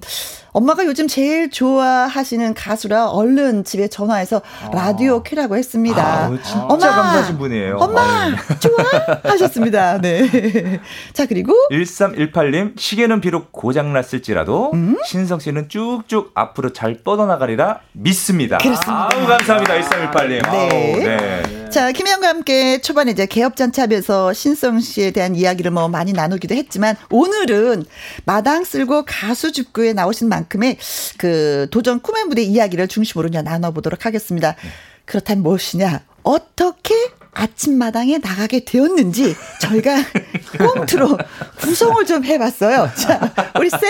엄마가 0.52 0.84
요즘 0.84 1.08
제일 1.08 1.50
좋아하시는 1.50 2.54
가수라 2.54 3.08
얼른 3.08 3.64
집에 3.64 3.88
전화해서 3.88 4.42
아. 4.62 4.70
라디오 4.72 5.22
켜라고 5.22 5.56
했습니다. 5.56 6.02
아, 6.02 6.28
진짜 6.42 6.62
엄마, 6.64 6.78
감사하신 6.78 7.38
분이에요. 7.38 7.76
엄마, 7.78 8.00
아유. 8.00 8.34
좋아? 8.58 9.30
하셨습니다. 9.32 9.98
네. 10.02 10.80
자, 11.12 11.26
그리고 11.26 11.52
1318님, 11.70 12.78
시계는 12.78 13.20
비록 13.20 13.52
고장났을지라도 13.52 14.72
음? 14.74 14.96
신성 15.04 15.38
씨는 15.38 15.68
쭉쭉 15.68 16.32
앞으로 16.34 16.72
잘 16.72 16.98
뻗어나가리라 17.04 17.80
믿습니다. 17.92 18.58
그렇습니다. 18.58 19.08
아우, 19.12 19.26
감사합니다. 19.26 19.80
1318님. 19.80 20.28
네. 20.28 20.42
아우, 20.44 20.98
네. 20.98 21.59
자, 21.70 21.92
김혜영과 21.92 22.26
함께 22.26 22.80
초반에 22.80 23.12
이제 23.12 23.26
개업잔치하면서 23.26 24.32
신성 24.32 24.80
씨에 24.80 25.12
대한 25.12 25.36
이야기를 25.36 25.70
뭐 25.70 25.88
많이 25.88 26.12
나누기도 26.12 26.56
했지만 26.56 26.96
오늘은 27.10 27.84
마당 28.24 28.64
쓸고 28.64 29.04
가수 29.06 29.52
죽구에 29.52 29.92
나오신 29.92 30.28
만큼의 30.28 30.78
그 31.16 31.68
도전 31.70 32.00
꿈의 32.00 32.24
무대 32.24 32.42
이야기를 32.42 32.88
중심으로 32.88 33.28
나눠보도록 33.28 34.04
하겠습니다. 34.04 34.56
그렇다면 35.04 35.44
무엇이냐? 35.44 36.00
어떻게 36.24 36.94
아침마당에 37.32 38.18
나가게 38.18 38.64
되었는지 38.64 39.36
저희가 39.60 39.94
꽁트로 40.58 41.18
구성을 41.60 42.04
좀 42.04 42.24
해봤어요. 42.24 42.90
자, 42.96 43.32
우리 43.56 43.70
쌤, 43.70 43.80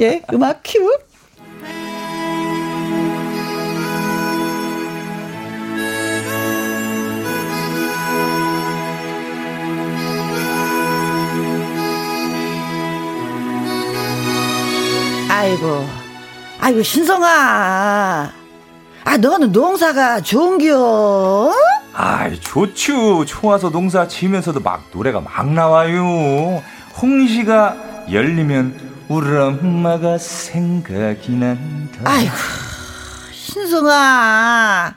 예, 0.00 0.22
음악 0.32 0.62
큐. 0.64 0.80
아이고, 15.40 15.88
아이고, 16.60 16.82
신성아. 16.82 18.30
아, 19.04 19.16
너는 19.16 19.52
농사가 19.52 20.20
좋은겨? 20.20 21.54
아이, 21.94 22.38
좋죠. 22.38 23.24
좋아서 23.24 23.70
농사 23.70 24.06
지으면서도 24.06 24.60
막 24.60 24.84
노래가 24.92 25.22
막 25.22 25.50
나와요. 25.50 26.62
홍시가 27.00 27.74
열리면 28.12 29.06
우리 29.08 29.34
엄마가 29.34 30.18
생각이 30.18 31.32
난다. 31.32 32.00
아이고, 32.04 32.34
신성아. 33.32 34.94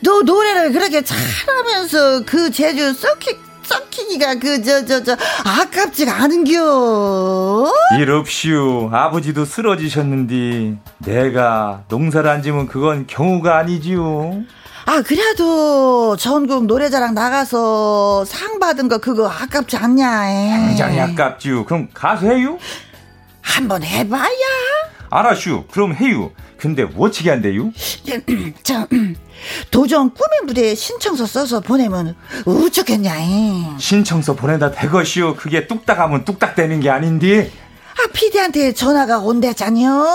너 0.00 0.22
노래를 0.22 0.72
그렇게 0.72 1.02
잘하면서 1.02 2.24
그 2.24 2.50
제주 2.50 2.94
썩히 2.94 3.36
썩히기가 3.64 4.36
그 4.36 4.62
저 4.62 4.84
저 4.84 5.02
저 5.02 5.16
아깝지가 5.44 6.14
않은겨. 6.22 7.72
이럽시오. 7.98 8.90
아버지도 8.92 9.44
쓰러지셨는데 9.44 10.76
내가 10.98 11.82
농사를 11.88 12.28
안 12.28 12.42
지면 12.42 12.66
그건 12.68 13.06
경우가 13.06 13.58
아니지요. 13.58 14.42
아 14.86 15.00
그래도 15.02 16.14
전국 16.16 16.66
노래자랑 16.66 17.14
나가서 17.14 18.24
상 18.26 18.58
받은 18.58 18.88
거 18.88 18.98
그거 18.98 19.28
아깝지 19.28 19.76
않냐? 19.78 20.66
굉장히 20.66 21.00
아깝지요. 21.00 21.64
그럼 21.64 21.88
가수 21.94 22.26
해요? 22.26 22.58
한번 23.40 23.82
해봐야. 23.82 24.28
알았슈. 25.18 25.64
그럼 25.70 25.94
해요. 25.94 26.32
근데 26.58 26.82
어떻게 26.98 27.30
한대요? 27.30 27.70
저 28.64 28.88
도전 29.70 30.10
꿈의 30.12 30.40
무대에 30.46 30.74
신청서 30.74 31.26
써서 31.26 31.60
보내면 31.60 32.16
어쩌겠냐 32.46 33.76
신청서 33.78 34.34
보내다 34.34 34.70
대것이요 34.70 35.36
그게 35.36 35.66
뚝딱 35.66 35.98
하면 35.98 36.24
뚝딱 36.24 36.54
되는 36.54 36.80
게 36.80 36.88
아닌데 36.88 37.50
아 37.92 38.08
피디한테 38.14 38.72
전화가 38.72 39.18
온댔잖요 39.18 40.06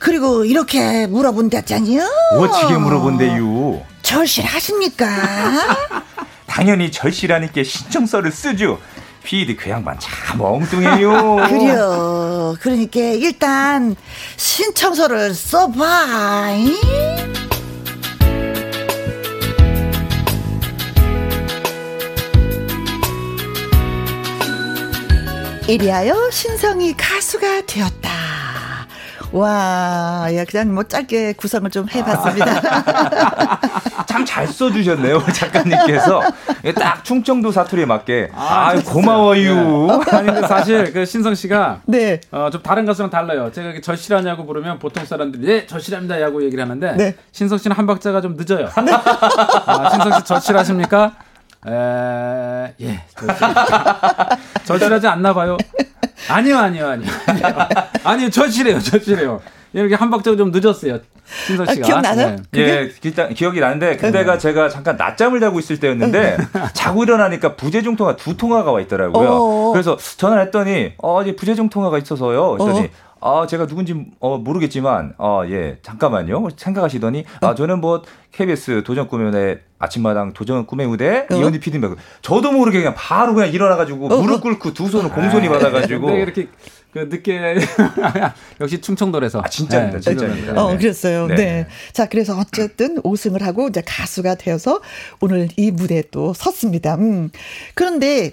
그리고 0.00 0.44
이렇게 0.46 1.06
물어본댔잖요 1.06 2.00
어찌게 2.38 2.78
물어본대요. 2.78 3.82
절실하십니까? 4.02 5.06
당연히 6.46 6.90
절실하니까 6.90 7.62
신청서를 7.62 8.32
쓰죠 8.32 8.78
피디 9.26 9.56
그 9.56 9.68
양반 9.68 9.98
참 9.98 10.40
엉뚱해요. 10.40 11.36
그래요. 11.50 12.56
그러니까 12.60 13.00
일단 13.00 13.96
신청서를 14.36 15.34
써봐. 15.34 16.54
이리하여 25.68 26.30
신성이 26.30 26.96
가수가 26.96 27.62
되었다. 27.66 28.35
와, 29.36 30.28
야, 30.34 30.44
그냥 30.44 30.74
뭐 30.74 30.82
짧게 30.84 31.34
구성을 31.34 31.70
좀 31.70 31.86
해봤습니다. 31.88 32.60
참 34.06 34.24
잘 34.36 34.46
써주셨네요, 34.46 35.24
작가님께서. 35.32 36.20
딱 36.74 37.04
충청도 37.04 37.52
사투리에 37.52 37.86
맞게. 37.86 38.30
아, 38.34 38.70
아 38.70 38.82
고마워요. 38.82 39.86
네. 39.86 40.16
아니, 40.16 40.26
근데 40.26 40.46
사실 40.46 40.92
그 40.92 41.06
신성 41.06 41.34
씨가. 41.34 41.80
네. 41.86 42.20
어, 42.30 42.50
좀 42.50 42.62
다른 42.62 42.84
가수랑 42.84 43.10
달라요. 43.10 43.50
제가 43.52 43.80
절실하냐고 43.82 44.44
부르면 44.44 44.78
보통 44.78 45.04
사람들이, 45.04 45.46
네, 45.46 45.66
절실합니다. 45.66 46.20
야구 46.20 46.44
얘기를 46.44 46.62
하는데. 46.62 46.96
네. 46.96 47.14
신성 47.32 47.56
씨는 47.58 47.76
한 47.76 47.86
박자가 47.86 48.20
좀 48.20 48.36
늦어요. 48.36 48.68
네. 48.84 48.92
아, 48.92 49.90
신성 49.90 50.18
씨 50.18 50.24
절실하십니까? 50.24 51.12
에, 51.68 52.74
예, 52.80 53.02
절실하지 54.64 55.06
않나 55.08 55.32
봐요. 55.34 55.56
아니요, 56.28 56.58
아니요, 56.58 56.88
아니요. 56.88 57.10
아니요, 58.04 58.30
절실해요, 58.30 58.80
절실해요. 58.80 59.40
이렇게 59.72 59.94
한 59.94 60.10
박자가 60.10 60.36
좀 60.36 60.50
늦었어요. 60.52 61.00
신선 61.46 61.68
아, 61.68 61.74
씨가. 61.74 61.86
아, 61.86 62.02
기억나요? 62.02 62.36
네. 62.52 62.60
예, 62.60 62.90
일단 63.02 63.34
기억이 63.34 63.60
나는데 63.60 63.96
그때가 63.96 64.34
네. 64.34 64.38
제가 64.38 64.68
잠깐 64.68 64.96
낮잠을 64.96 65.40
자고 65.40 65.58
있을 65.58 65.78
때였는데 65.80 66.36
자고 66.72 67.02
일어나니까 67.02 67.56
부재중 67.56 67.96
통화 67.96 68.16
두 68.16 68.36
통화가 68.36 68.70
와 68.70 68.80
있더라고요. 68.80 69.28
어어. 69.28 69.72
그래서 69.72 69.96
전화를 69.96 70.44
했더니 70.44 70.92
어, 70.98 71.22
이제 71.22 71.34
부재중 71.34 71.68
통화가 71.68 71.98
있어서요. 71.98 72.52
그랬더니 72.52 72.86
어. 72.86 73.05
아, 73.26 73.46
제가 73.46 73.66
누군지 73.66 74.06
어, 74.20 74.38
모르겠지만, 74.38 75.14
어, 75.18 75.42
예, 75.48 75.78
잠깐만요. 75.82 76.48
생각하시더니, 76.56 77.24
아, 77.40 77.56
저는 77.56 77.80
뭐, 77.80 78.02
KBS 78.30 78.84
도전 78.84 79.08
꿈의 79.08 79.26
무대, 79.26 79.58
아침마당 79.80 80.32
도전 80.32 80.64
꿈의 80.64 80.86
무대, 80.86 81.26
어? 81.28 81.34
이현희 81.34 81.58
피디입니다. 81.58 81.96
저도 82.22 82.52
모르게 82.52 82.78
그냥 82.78 82.94
바로 82.96 83.34
그냥 83.34 83.52
일어나가지고, 83.52 84.06
어? 84.06 84.22
무릎 84.22 84.42
꿇고 84.42 84.74
두 84.74 84.86
손을 84.86 85.10
공손히 85.10 85.48
받아가지고. 85.48 86.10
이렇게 86.10 86.48
그 86.92 87.08
늦게 87.10 87.56
역시 88.60 88.80
충청도에서 88.80 89.42
아 89.44 89.48
진짜입니다, 89.48 89.98
네, 89.98 90.00
진짜입니다. 90.00 90.64
어, 90.64 90.70
네. 90.70 90.78
그랬어요. 90.78 91.26
네. 91.26 91.34
네. 91.34 91.66
자, 91.92 92.08
그래서 92.08 92.38
어쨌든 92.38 92.98
우승을 93.04 93.42
하고 93.42 93.68
이제 93.68 93.82
가수가 93.84 94.36
되어서 94.36 94.80
오늘 95.20 95.48
이 95.56 95.70
무대에 95.70 96.04
또 96.10 96.32
섰습니다. 96.32 96.94
음. 96.94 97.28
그런데 97.74 98.30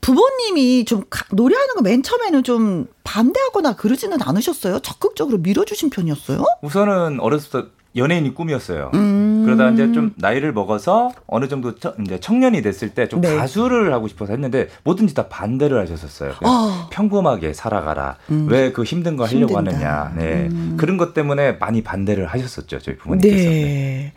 부모님이 0.00 0.84
좀 0.84 1.04
노래하는 1.30 1.74
거 1.74 1.82
맨 1.82 2.02
처음에는 2.02 2.42
좀 2.44 2.86
반대하거나 3.04 3.74
그러지는 3.76 4.18
않으셨어요? 4.22 4.78
적극적으로 4.80 5.38
밀어주신 5.38 5.90
편이었어요? 5.90 6.44
우선은 6.62 7.18
어렸을 7.20 7.50
때 7.64 7.68
연예인이 7.94 8.34
꿈이었어요. 8.34 8.90
음. 8.94 9.42
그러다 9.44 9.68
이제 9.70 9.92
좀 9.92 10.14
나이를 10.16 10.52
먹어서 10.52 11.10
어느 11.26 11.46
정도 11.48 11.74
처, 11.78 11.92
이제 12.00 12.18
청년이 12.18 12.62
됐을 12.62 12.94
때좀 12.94 13.20
네. 13.20 13.36
가수를 13.36 13.92
하고 13.92 14.08
싶어서 14.08 14.32
했는데 14.32 14.68
뭐든지 14.84 15.12
다 15.14 15.28
반대를 15.28 15.78
하셨었어요. 15.80 16.34
어. 16.42 16.88
평범하게 16.90 17.52
살아가라. 17.52 18.16
음. 18.30 18.46
왜그 18.48 18.84
힘든 18.84 19.16
거 19.16 19.24
하려고 19.26 19.58
힘든다. 19.58 19.76
하느냐. 19.76 20.14
네. 20.16 20.48
음. 20.50 20.76
그런 20.78 20.96
것 20.96 21.12
때문에 21.12 21.52
많이 21.52 21.82
반대를 21.82 22.26
하셨었죠. 22.26 22.78
저희 22.78 22.96
부모님께서. 22.96 23.36
네. 23.36 23.50
네. 23.50 24.12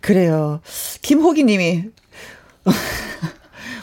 그래요. 0.00 0.60
김호기 1.02 1.42
님이 1.44 1.84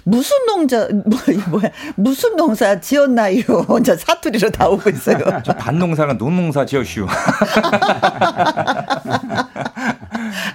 무슨 0.03 0.35
농자 0.45 0.87
뭐 1.05 1.19
뭐야 1.49 1.71
무슨 1.95 2.35
농사 2.35 2.79
지었나요? 2.79 3.41
혼자 3.67 3.95
사투리로 3.95 4.49
다 4.49 4.67
오고 4.67 4.89
있어요. 4.89 5.17
저 5.43 5.53
반농사가 5.53 6.13
논농사 6.13 6.65
지었슈. 6.65 7.07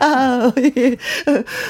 아, 0.01 0.53
예. 0.59 0.97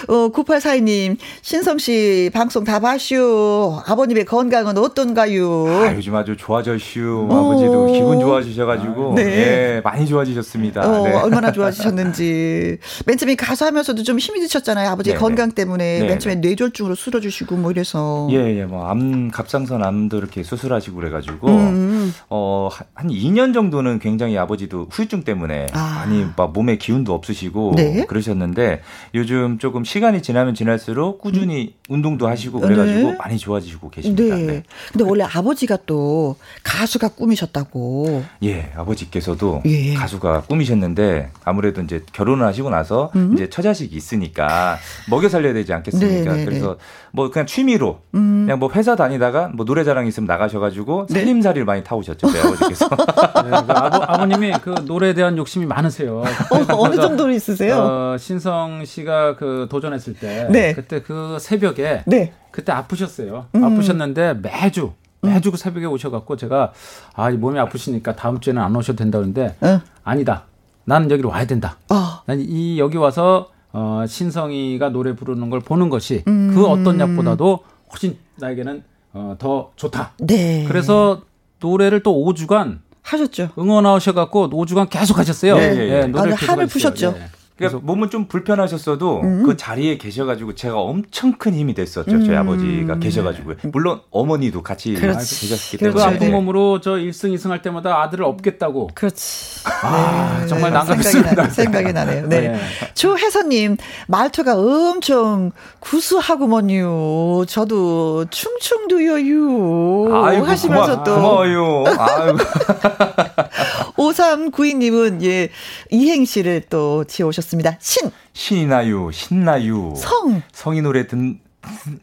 어, 0.08 0.30
9842님, 0.30 1.16
신성 1.42 1.78
씨 1.78 2.30
방송 2.32 2.64
다 2.64 2.78
봐슈. 2.80 3.80
아버님의 3.86 4.24
건강은 4.24 4.76
어떤가요? 4.78 5.66
아, 5.68 5.94
요즘 5.94 6.14
아주 6.14 6.36
좋아졌슈. 6.36 7.28
아버지도 7.30 7.86
기분 7.92 8.20
좋아지셔가지고. 8.20 9.14
네. 9.16 9.22
예, 9.22 9.80
많이 9.82 10.06
좋아지셨습니다. 10.06 10.88
어, 10.88 11.04
네. 11.04 11.14
얼마나 11.14 11.52
좋아지셨는지. 11.52 12.78
맨 13.06 13.16
처음에 13.16 13.34
가수 13.34 13.64
하면서도 13.64 14.02
좀 14.02 14.18
힘이 14.18 14.40
드셨잖아요. 14.40 14.90
아버지 14.90 15.10
네, 15.10 15.14
네. 15.14 15.20
건강 15.20 15.52
때문에. 15.52 15.98
네네. 15.98 16.08
맨 16.08 16.18
처음에 16.18 16.36
뇌졸중으로 16.36 16.94
쓰러주시고 16.94 17.56
뭐 17.56 17.67
이래서. 17.70 18.28
예, 18.30 18.36
예, 18.36 18.64
뭐, 18.64 18.86
암, 18.86 19.30
갑상선 19.30 19.82
암도 19.82 20.18
이렇게 20.18 20.42
수술하시고 20.42 20.96
그래가지고. 20.96 21.48
음. 21.48 22.12
어, 22.30 22.68
한 22.94 23.08
2년 23.08 23.54
정도는 23.54 23.98
굉장히 23.98 24.36
아버지도 24.38 24.86
후유증 24.90 25.24
때문에 25.24 25.66
아. 25.72 26.04
많이 26.04 26.26
막 26.36 26.52
몸에 26.52 26.76
기운도 26.76 27.14
없으시고. 27.14 27.74
네. 27.76 28.06
그러셨는데 28.06 28.82
요즘 29.14 29.58
조금 29.58 29.84
시간이 29.84 30.22
지나면 30.22 30.54
지날수록 30.54 31.20
꾸준히 31.20 31.74
음. 31.74 31.77
운동도 31.88 32.28
하시고 32.28 32.60
그래가지고 32.60 33.10
네. 33.12 33.16
많이 33.18 33.38
좋아지시고 33.38 33.88
계십니다. 33.90 34.36
네. 34.36 34.42
네. 34.42 34.62
근데 34.92 35.04
원래 35.04 35.24
아버지가 35.24 35.78
또 35.86 36.36
가수가 36.62 37.08
꿈이셨다고. 37.08 38.22
예, 38.42 38.70
아버지께서도 38.76 39.62
예. 39.64 39.94
가수가 39.94 40.42
꿈이셨는데 40.42 41.30
아무래도 41.44 41.80
이제 41.80 42.04
결혼을 42.12 42.46
하시고 42.46 42.68
나서 42.68 43.10
음. 43.16 43.32
이제 43.32 43.48
처자식이 43.48 43.96
있으니까 43.96 44.76
먹여 45.08 45.30
살려야 45.30 45.54
되지 45.54 45.72
않겠습니까? 45.72 46.14
네, 46.14 46.24
네, 46.24 46.36
네. 46.36 46.44
그래서 46.44 46.76
뭐 47.10 47.30
그냥 47.30 47.46
취미로 47.46 48.00
음. 48.14 48.44
그냥 48.44 48.58
뭐 48.58 48.70
회사 48.74 48.94
다니다가 48.94 49.48
뭐 49.48 49.64
노래자랑 49.64 50.06
있으면 50.06 50.26
나가셔가지고 50.26 51.06
네. 51.08 51.20
살림살이를 51.20 51.64
많이 51.64 51.82
타오셨죠, 51.82 52.30
제 52.30 52.38
아버지께서. 52.38 52.88
네, 53.44 53.50
그 53.50 53.72
아버, 53.72 54.04
아버 54.06 54.26
님이 54.26 54.52
그 54.62 54.74
노래에 54.84 55.14
대한 55.14 55.38
욕심이 55.38 55.64
많으세요. 55.64 56.22
어, 56.68 56.88
느 56.88 56.96
정도로 56.96 57.32
있으세요? 57.32 57.76
어, 57.78 58.16
신성 58.18 58.84
씨가 58.84 59.36
그 59.36 59.68
도전했을 59.70 60.14
때 60.14 60.48
네. 60.50 60.74
그때 60.74 61.00
그 61.00 61.38
새벽 61.40 61.77
에 61.80 62.02
네. 62.06 62.32
그때 62.50 62.72
아프셨어요. 62.72 63.46
음. 63.54 63.64
아프셨는데 63.64 64.34
매주 64.34 64.92
매주 65.20 65.50
그 65.50 65.56
새벽에 65.56 65.86
오셔갖고 65.86 66.36
제가 66.36 66.72
아, 67.14 67.30
이 67.30 67.36
몸이 67.36 67.58
아프시니까 67.58 68.16
다음 68.16 68.40
주에는 68.40 68.60
안 68.60 68.74
오셔도 68.74 68.96
된다 68.96 69.18
그러는데 69.18 69.56
어? 69.60 69.80
아니다. 70.04 70.44
나는 70.84 71.10
여기로 71.10 71.28
와야 71.28 71.46
된다. 71.46 71.76
어. 71.90 72.22
난이 72.26 72.78
여기 72.78 72.96
와서 72.96 73.50
어, 73.72 74.04
신성이가 74.06 74.88
노래 74.88 75.14
부르는 75.14 75.50
걸 75.50 75.60
보는 75.60 75.90
것이 75.90 76.24
음. 76.26 76.52
그 76.54 76.66
어떤 76.66 76.98
약보다도 76.98 77.60
훨씬 77.90 78.16
나에게는 78.36 78.82
어, 79.12 79.36
더 79.38 79.72
좋다. 79.76 80.12
네. 80.18 80.64
그래서 80.66 81.22
노래를 81.60 82.02
또 82.02 82.24
5주간 82.24 82.78
하셨죠. 83.02 83.50
응원하셔갖고 83.58 84.50
5주간 84.50 84.88
계속 84.88 85.18
하셨어요. 85.18 85.56
네. 85.56 85.74
네. 85.74 86.06
노래를 86.06 86.32
아, 86.34 86.36
한을 86.36 86.66
푸셨죠. 86.66 87.12
네. 87.12 87.26
그러니까 87.58 87.80
몸은 87.84 88.08
좀 88.08 88.26
불편하셨어도 88.26 89.20
음. 89.22 89.42
그 89.44 89.56
자리에 89.56 89.98
계셔가지고 89.98 90.54
제가 90.54 90.78
엄청 90.78 91.32
큰 91.32 91.54
힘이 91.54 91.74
됐었죠. 91.74 92.12
음. 92.12 92.24
저희 92.24 92.36
아버지가 92.36 92.98
계셔가지고 93.00 93.54
물론 93.72 94.00
어머니도 94.10 94.62
같이 94.62 94.94
계셨기 94.94 95.78
때문에 95.78 95.94
그 95.94 96.02
아픈 96.02 96.30
몸으로 96.30 96.80
저 96.80 96.92
1승 96.92 97.34
2승 97.34 97.50
할 97.50 97.60
때마다 97.60 98.00
아들을 98.02 98.24
업겠다고. 98.24 98.90
그렇지. 98.94 99.64
아 99.82 100.38
네. 100.40 100.46
정말 100.46 100.72
난감했습니다. 100.72 101.50
생각이, 101.50 101.92
나 101.92 102.04
네요. 102.04 102.26
네. 102.28 102.40
네. 102.40 102.60
조혜선님 102.94 103.76
말투가 104.06 104.56
엄청 104.56 105.50
구수하구먼요. 105.80 107.44
저도 107.46 108.26
충충두여유 108.30 110.08
하시면서 110.46 110.92
고마, 110.92 111.04
또 111.04 111.14
고마워요. 111.16 111.84
아유. 111.98 112.36
5392님은 113.98 115.22
예 115.24 115.48
이행시를 115.90 116.62
또 116.70 117.04
지어오셨습니다. 117.04 117.76
신. 117.80 118.10
신이 118.32 118.66
나요, 118.66 119.10
신나요. 119.10 119.94
성. 119.96 120.42
성이 120.52 120.80
노래 120.80 121.06
듣, 121.06 121.16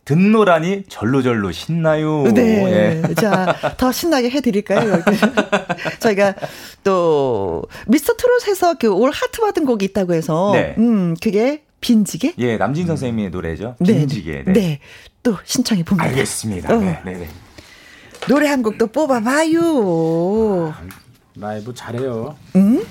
듣노라니 0.04 0.84
절로절로 0.90 1.52
신나요. 1.52 2.24
네. 2.34 3.02
예. 3.10 3.14
자, 3.16 3.56
더 3.78 3.92
신나게 3.92 4.30
해드릴까요? 4.30 5.02
저희가 6.00 6.36
또 6.84 7.64
미스터 7.88 8.14
트롯에서 8.16 8.76
그 8.76 8.92
올 8.96 9.12
하트 9.12 9.42
받은 9.42 9.66
곡이 9.66 9.86
있다고 9.86 10.14
해서 10.14 10.52
네. 10.54 10.76
음 10.78 11.16
그게 11.22 11.64
빈지게? 11.82 12.34
예, 12.40 12.58
남진 12.58 12.88
선생님의 12.88 13.30
노래죠. 13.30 13.76
네. 13.80 13.94
빈지게. 14.00 14.44
네. 14.48 14.54
네. 14.54 14.80
또 15.24 15.38
신청해 15.44 15.84
봅니다. 15.84 16.10
알겠습니다. 16.10 16.74
어. 16.74 16.80
네, 16.80 17.00
네, 17.06 17.14
네. 17.14 17.28
노래 18.28 18.48
한 18.48 18.62
곡도 18.64 18.88
뽑아봐요. 18.88 20.74
라이브 21.38 21.74
잘해요. 21.74 22.36
응? 22.56 22.84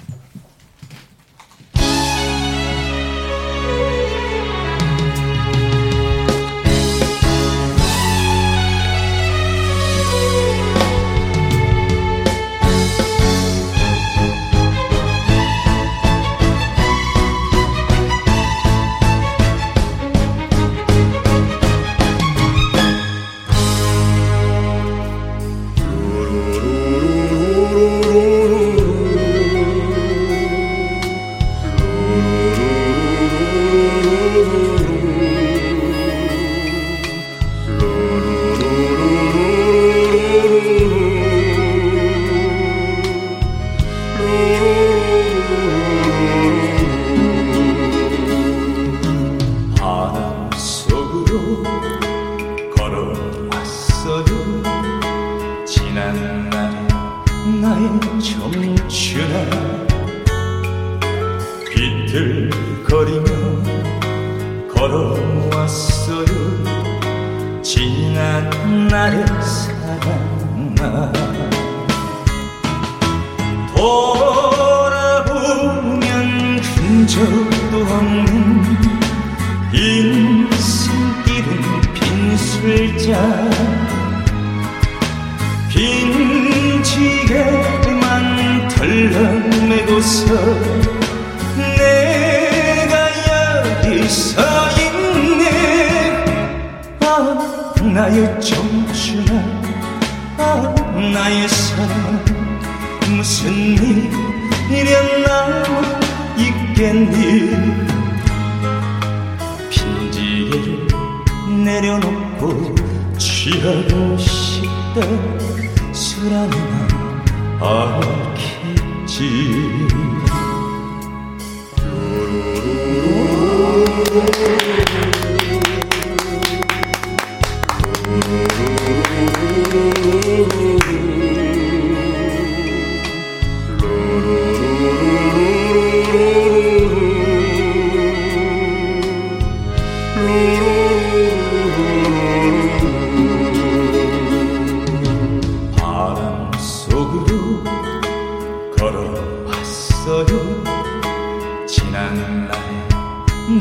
지난 151.67 152.49
날 152.49 152.55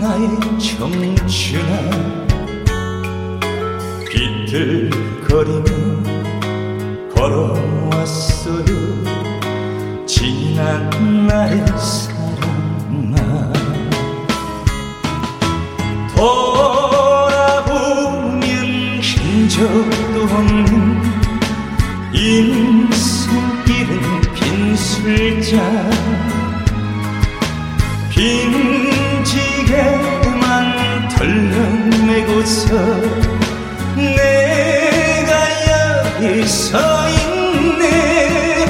나의 0.02 0.30
청춘아 0.60 1.72
비틀거리며 4.10 5.70
걸어왔어요. 7.16 8.72
지난 10.06 10.90
날의 11.28 11.66
사랑아 11.78 13.18
돌아보면 17.44 18.42
흔적도 19.02 20.16
없는 20.24 21.02
인생길은 22.14 23.94
빈술자 24.36 25.54
빈 28.14 29.24
지게만 29.24 31.08
덜렁매고서 31.10 32.76
내가 33.96 35.32
여기 36.22 36.48
서 36.48 36.78
있네. 37.10 38.66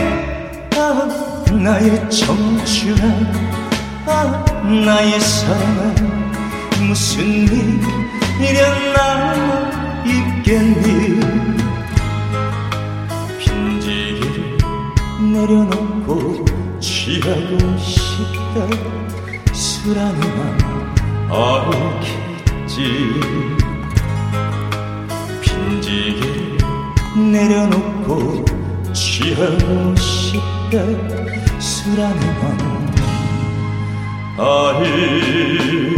아 0.78 1.10
나의 1.52 2.10
청춘아. 2.10 3.04
아 4.06 4.46
나의 4.86 5.20
사랑아. 5.20 5.94
무슨 6.88 7.26
일이었나 8.40 10.00
있겠니? 10.06 11.20
빈지기를 13.40 14.58
내려놓고 15.34 16.46
취하고 16.80 17.78
싶다 17.78 19.03
술하나 19.84 20.18
알겠지. 21.30 22.78
빈지기를 25.42 26.58
내려놓고 27.32 28.46
취하고 28.94 29.94
싶다 29.98 30.80
술하나 31.60 32.16
알겠지 34.38 35.96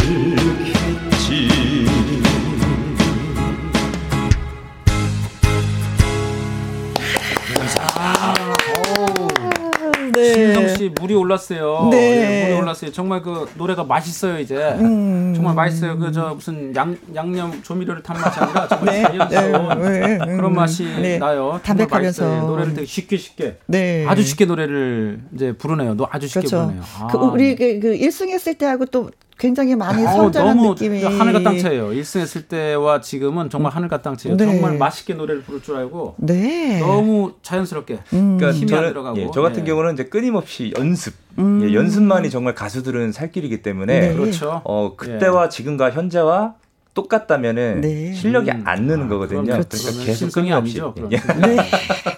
올랐어요. 11.36 11.88
네. 11.90 11.96
네. 12.20 12.44
물이 12.48 12.60
올랐어요. 12.60 12.92
정말 12.92 13.22
그 13.22 13.48
노래가 13.56 13.84
맛있어요 13.84 14.38
이제. 14.40 14.56
음. 14.80 15.32
정말 15.34 15.54
맛있어요. 15.54 15.98
그 15.98 16.06
저 16.16 16.34
무슨 16.34 16.74
양 16.74 16.96
양념 17.14 17.62
조미료를 17.62 18.02
탄 18.02 18.18
맛이 18.18 18.40
아니라 18.40 18.66
정말 18.68 18.94
네. 18.94 19.02
자연스러운 19.02 19.82
네. 19.82 20.18
그런 20.18 20.54
맛이 20.54 20.84
네. 20.84 21.18
나요. 21.18 21.60
담백하면서 21.62 22.46
노래를 22.46 22.74
되게 22.74 22.86
쉽게 22.86 23.16
쉽게 23.18 23.58
네. 23.66 24.06
아주 24.06 24.22
쉽게 24.22 24.46
노래를 24.46 25.20
이제 25.34 25.52
부르네요. 25.52 25.94
너 25.94 26.08
아주 26.10 26.26
쉽게 26.26 26.46
그렇죠. 26.48 26.62
부르네요. 26.66 26.82
아. 27.00 27.06
그 27.08 27.18
우리 27.18 27.54
그, 27.56 27.80
그 27.80 27.88
1승 27.98 28.28
했을 28.30 28.54
때하고 28.54 28.86
또 28.86 29.10
굉장히 29.38 29.76
많이 29.76 30.02
성장한 30.02 30.56
너무 30.56 30.70
느낌이 30.70 31.02
하늘과 31.02 31.42
땅 31.42 31.58
차이예요. 31.58 31.90
1승 31.90 32.20
했을 32.20 32.42
때와 32.42 33.02
지금은 33.02 33.50
정말 33.50 33.72
하늘과 33.72 34.00
땅 34.00 34.16
차이예요. 34.16 34.36
네. 34.38 34.46
정말 34.46 34.78
맛있게 34.78 35.14
노래를 35.14 35.42
부를 35.42 35.60
줄 35.60 35.76
알고 35.76 36.14
네. 36.18 36.80
너무 36.80 37.34
자연스럽게 37.42 37.98
음. 38.14 38.38
그러니까 38.38 38.52
힘이 38.52 38.66
저는, 38.68 38.84
안 38.84 38.90
들어가고 38.90 39.18
예, 39.18 39.28
저 39.34 39.42
같은 39.42 39.64
네. 39.64 39.70
경우는 39.70 39.94
이제 39.94 40.04
끊임없이 40.04 40.72
연습 40.78 41.14
음. 41.38 41.60
예, 41.62 41.74
연습만이 41.74 42.30
정말 42.30 42.54
가수들은 42.54 43.12
살 43.12 43.30
길이기 43.30 43.60
때문에 43.60 44.00
네. 44.00 44.14
그렇죠. 44.14 44.62
어, 44.64 44.94
그때와 44.96 45.44
예. 45.44 45.48
지금과 45.50 45.90
현재와 45.90 46.54
똑같다면은 46.94 47.82
네. 47.82 48.14
실력이 48.14 48.50
음. 48.50 48.62
안 48.64 48.84
느는 48.84 49.04
아, 49.04 49.08
거거든요. 49.08 49.42
그러니까 49.42 49.68
계속 50.04 50.32
끊임없이 50.32 50.80
아니죠. 50.80 50.94
네. 51.10 51.18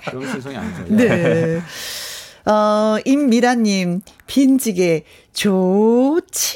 그런 0.09 0.29
신성이 0.29 0.57
아니죠. 0.57 0.85
네. 0.95 1.61
어, 2.47 2.97
임미라님, 3.05 4.01
빈지게 4.29 5.05
좋지 5.33 6.47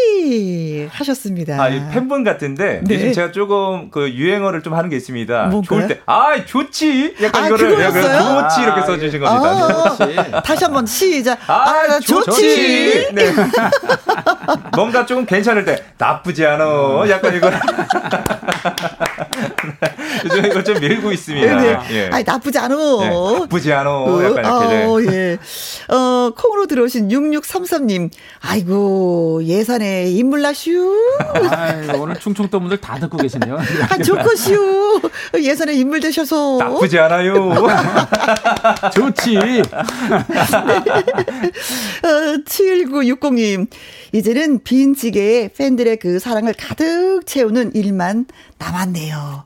하셨습니다. 0.90 1.62
아, 1.62 1.68
팬분 1.90 2.22
같은데 2.24 2.80
네. 2.84 2.94
요즘 2.94 3.12
제가 3.12 3.32
조금 3.32 3.90
그 3.90 4.10
유행어를 4.10 4.62
좀 4.62 4.74
하는 4.74 4.90
게 4.90 4.96
있습니다. 4.96 5.46
뭔가요? 5.46 5.62
좋을 5.62 5.86
때, 5.88 6.00
아, 6.06 6.44
좋지. 6.44 7.14
약간 7.22 7.44
아, 7.44 7.46
이거를 7.46 7.80
약간 7.80 8.02
좋지 8.02 8.62
이렇게 8.62 8.82
써 8.82 8.98
주신 8.98 9.20
겁니다. 9.20 9.48
아, 9.48 9.96
좋지. 9.96 10.16
다시 10.44 10.64
한번 10.64 10.84
시작. 10.86 11.38
아, 11.48 11.54
아 11.54 12.00
좋지. 12.00 12.24
좋지. 12.24 13.08
네. 13.12 13.32
뭔가 14.76 15.06
좀 15.06 15.24
괜찮을 15.24 15.64
때 15.64 15.82
나쁘지 15.96 16.44
않아. 16.44 17.08
약간 17.08 17.34
이거. 17.36 17.50
요즘 20.24 20.46
이걸 20.46 20.64
좀 20.64 20.78
밀고 20.80 21.12
있습니다. 21.12 21.60
네. 21.60 21.78
예. 21.90 22.10
아니 22.12 22.24
나쁘지 22.24 22.58
않아. 22.58 22.74
네, 22.74 23.08
나쁘지 23.38 23.72
않아. 23.72 23.90
약간 24.24 24.44
이렇게. 24.44 24.84
어, 24.84 25.00
예. 25.12 25.38
어, 25.88 26.32
콩으로 26.36 26.66
들어오신 26.66 27.10
6633님. 27.62 28.10
아이고, 28.40 29.42
예산에 29.44 30.10
인물나슈. 30.10 30.96
아, 31.50 31.92
오늘 31.96 32.16
충청도 32.16 32.60
분들 32.60 32.78
다 32.80 32.98
듣고 32.98 33.16
계시네요. 33.18 33.58
아, 33.88 33.98
좋고슈. 33.98 35.00
예산에 35.40 35.74
인물 35.74 36.00
되셔서. 36.00 36.58
나쁘지 36.58 36.98
않아요. 36.98 37.34
좋지. 38.94 39.36
어, 39.36 39.62
7960님. 42.44 43.68
이제는 44.12 44.62
빈지게에 44.62 45.48
팬들의 45.56 45.96
그 45.98 46.18
사랑을 46.18 46.54
가득 46.56 47.22
채우는 47.26 47.74
일만 47.74 48.26
남았네요. 48.58 49.44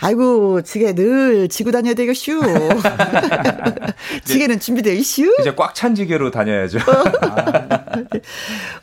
아이고, 0.00 0.62
지게 0.62 0.94
늘 0.94 1.48
지고 1.48 1.70
다녀야 1.72 1.94
되겠슈. 1.94 2.40
지게는 4.24 4.60
준비되어 4.60 4.92
있슈. 4.94 5.34
이제 5.40 5.54
꽉 5.54 5.74
찬 5.74 5.94
지게로 5.94 6.30
다녀야죠. 6.30 6.78
어. 6.78 6.82
아. 7.26 7.96
네. 8.12 8.20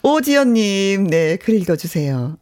오지연님, 0.04 1.08
네, 1.08 1.38
글 1.38 1.56
읽어주세요. 1.56 2.38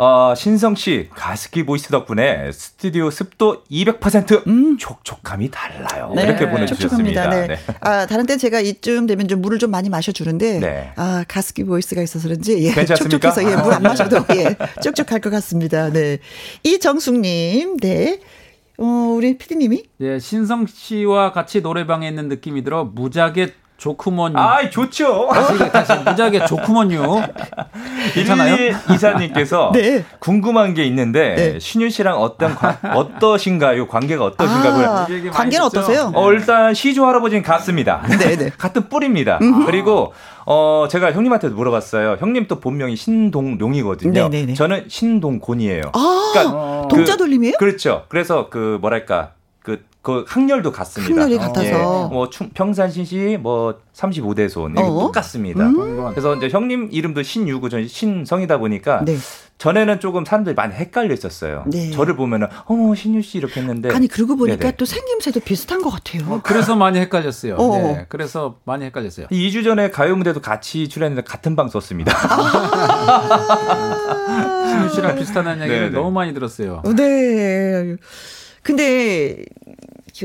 어, 0.00 0.32
신성 0.36 0.76
씨 0.76 1.08
가습기 1.12 1.66
보이스 1.66 1.88
덕분에 1.88 2.52
스튜디오 2.52 3.10
습도 3.10 3.64
200% 3.68 4.46
음. 4.46 4.78
촉촉함이 4.78 5.50
달라요. 5.50 6.12
네. 6.14 6.22
이렇게 6.22 6.48
보내주셨습니다. 6.48 7.28
네. 7.30 7.46
네. 7.48 7.56
아 7.80 8.06
다른 8.06 8.24
때 8.24 8.36
제가 8.36 8.60
이쯤 8.60 9.08
되면 9.08 9.26
좀 9.26 9.42
물을 9.42 9.58
좀 9.58 9.72
많이 9.72 9.88
마셔주는데 9.88 10.60
네. 10.60 10.92
아 10.94 11.24
가습기 11.26 11.64
보이스가 11.64 12.00
있어서 12.02 12.28
그런지 12.28 12.52
예, 12.64 12.72
괜찮습니까? 12.72 13.32
촉촉해서 13.32 13.50
예, 13.50 13.56
물 13.60 13.72
안 13.72 13.82
마셔도 13.82 14.18
예, 14.36 14.54
촉촉할 14.84 15.20
것 15.20 15.30
같습니다. 15.30 15.90
네. 15.90 16.18
이정숙님, 16.62 17.78
네. 17.78 18.20
어, 18.78 18.84
우리 18.84 19.36
피디님이? 19.36 19.82
예, 20.00 20.20
신성 20.20 20.66
씨와 20.68 21.32
같이 21.32 21.60
노래방에 21.60 22.06
있는 22.06 22.28
느낌이 22.28 22.62
들어 22.62 22.84
무자게 22.84 23.48
좋구먼. 23.78 24.36
아, 24.36 24.68
좋죠. 24.68 25.28
다시, 25.32 25.70
다시 25.70 25.92
무자게 26.04 26.44
좋구먼유. 26.46 27.22
괜찮아요? 28.12 28.74
이사님께서 28.92 29.70
네. 29.72 30.04
궁금한 30.18 30.74
게 30.74 30.84
있는데 30.84 31.34
네. 31.36 31.58
신유 31.60 31.88
씨랑 31.88 32.18
어떤 32.18 32.56
관, 32.56 32.76
어떠신가요? 32.82 33.86
관계가 33.86 34.24
어떠신가요? 34.24 34.90
아, 34.90 35.06
관계는 35.30 35.64
어떠세요? 35.64 36.10
어, 36.12 36.32
일단 36.32 36.74
시조 36.74 37.06
할아버지는 37.06 37.44
같습니다. 37.44 38.02
네, 38.18 38.36
네. 38.36 38.50
같은 38.58 38.88
뿌리입니다. 38.88 39.38
그리고 39.66 40.12
어, 40.44 40.88
제가 40.90 41.12
형님한테도 41.12 41.54
물어봤어요. 41.54 42.16
형님 42.18 42.48
또 42.48 42.58
본명이 42.58 42.96
신동룡이거든요. 42.96 44.12
네네네. 44.12 44.40
네, 44.40 44.46
네. 44.46 44.54
저는 44.54 44.86
신동곤이에요. 44.88 45.82
아, 45.92 46.30
그러니까 46.32 46.88
동자 46.88 47.16
돌림이에요? 47.16 47.52
그, 47.58 47.64
그렇죠. 47.64 48.06
그래서 48.08 48.48
그 48.50 48.78
뭐랄까 48.80 49.34
그, 50.02 50.24
그 50.24 50.24
학렬도 50.26 50.72
같습니다. 50.72 51.14
학렬이 51.14 51.38
같아서. 51.38 51.66
예, 51.66 52.14
뭐 52.14 52.30
충, 52.30 52.50
평산신시 52.50 53.38
뭐 53.40 53.80
35대손 53.94 54.72
이게 54.72 54.82
어? 54.82 55.00
똑같습니다. 55.00 55.66
음. 55.66 56.10
그래서 56.10 56.36
이제 56.36 56.48
형님 56.48 56.88
이름도 56.92 57.22
신유고 57.22 57.68
전 57.68 57.86
신성이다 57.86 58.58
보니까 58.58 59.04
네. 59.04 59.16
전에는 59.58 59.98
조금 59.98 60.24
사람들이 60.24 60.54
많이 60.54 60.72
헷갈려 60.74 61.12
있었어요. 61.12 61.64
네. 61.66 61.90
저를 61.90 62.14
보면은 62.14 62.46
어머 62.66 62.94
신유 62.94 63.22
씨 63.22 63.38
이렇게 63.38 63.60
했는데 63.60 63.90
아니 63.92 64.06
그러고 64.06 64.36
보니까 64.36 64.58
네네. 64.58 64.76
또 64.76 64.84
생김새도 64.84 65.40
비슷한 65.40 65.82
것 65.82 65.90
같아요. 65.90 66.32
어, 66.32 66.40
그래서 66.44 66.76
많이 66.76 67.00
헷갈렸어요. 67.00 67.56
어. 67.56 67.76
네, 67.76 68.06
그래서 68.08 68.60
많이 68.64 68.84
헷갈렸어요. 68.84 69.26
2주 69.26 69.64
전에 69.64 69.90
가요 69.90 70.14
무대도 70.14 70.40
같이 70.40 70.88
출연했는데 70.88 71.28
같은 71.28 71.56
방 71.56 71.68
썼습니다. 71.68 72.12
아~ 73.10 73.88
신유 74.70 74.88
씨랑 74.90 75.16
비슷하다는 75.16 75.62
얘기를 75.64 75.90
네네. 75.90 75.90
너무 75.90 76.12
많이 76.12 76.32
들었어요. 76.32 76.82
네. 76.96 77.96
근데 78.62 79.36
그 79.36 79.44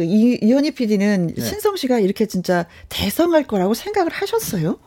이, 0.02 0.40
이현희 0.42 0.72
PD는 0.72 1.34
네. 1.36 1.42
신성 1.42 1.76
씨가 1.76 2.00
이렇게 2.00 2.26
진짜 2.26 2.66
대성할 2.90 3.44
거라고 3.44 3.74
생각을 3.74 4.12
하셨어요? 4.12 4.80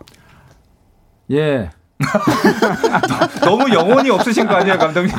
예. 1.30 1.70
너무 3.40 3.72
영혼이 3.72 4.10
없으신 4.10 4.46
거 4.46 4.54
아니에요, 4.54 4.78
감독님? 4.78 5.14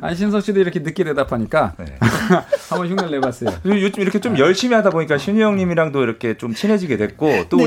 안신성 0.00 0.40
씨도 0.40 0.60
이렇게 0.60 0.80
늦게 0.80 1.04
대답하니까 1.04 1.74
네. 1.78 1.96
한번 2.68 2.88
흉내를 2.88 3.10
내봤어요. 3.12 3.50
요즘 3.64 4.02
이렇게 4.02 4.20
좀 4.20 4.38
열심히 4.38 4.74
하다 4.74 4.90
보니까 4.90 5.18
신유 5.18 5.42
형님이랑도 5.42 6.02
이렇게 6.02 6.36
좀 6.36 6.54
친해지게 6.54 6.96
됐고 6.96 7.48
또 7.48 7.56
네. 7.58 7.62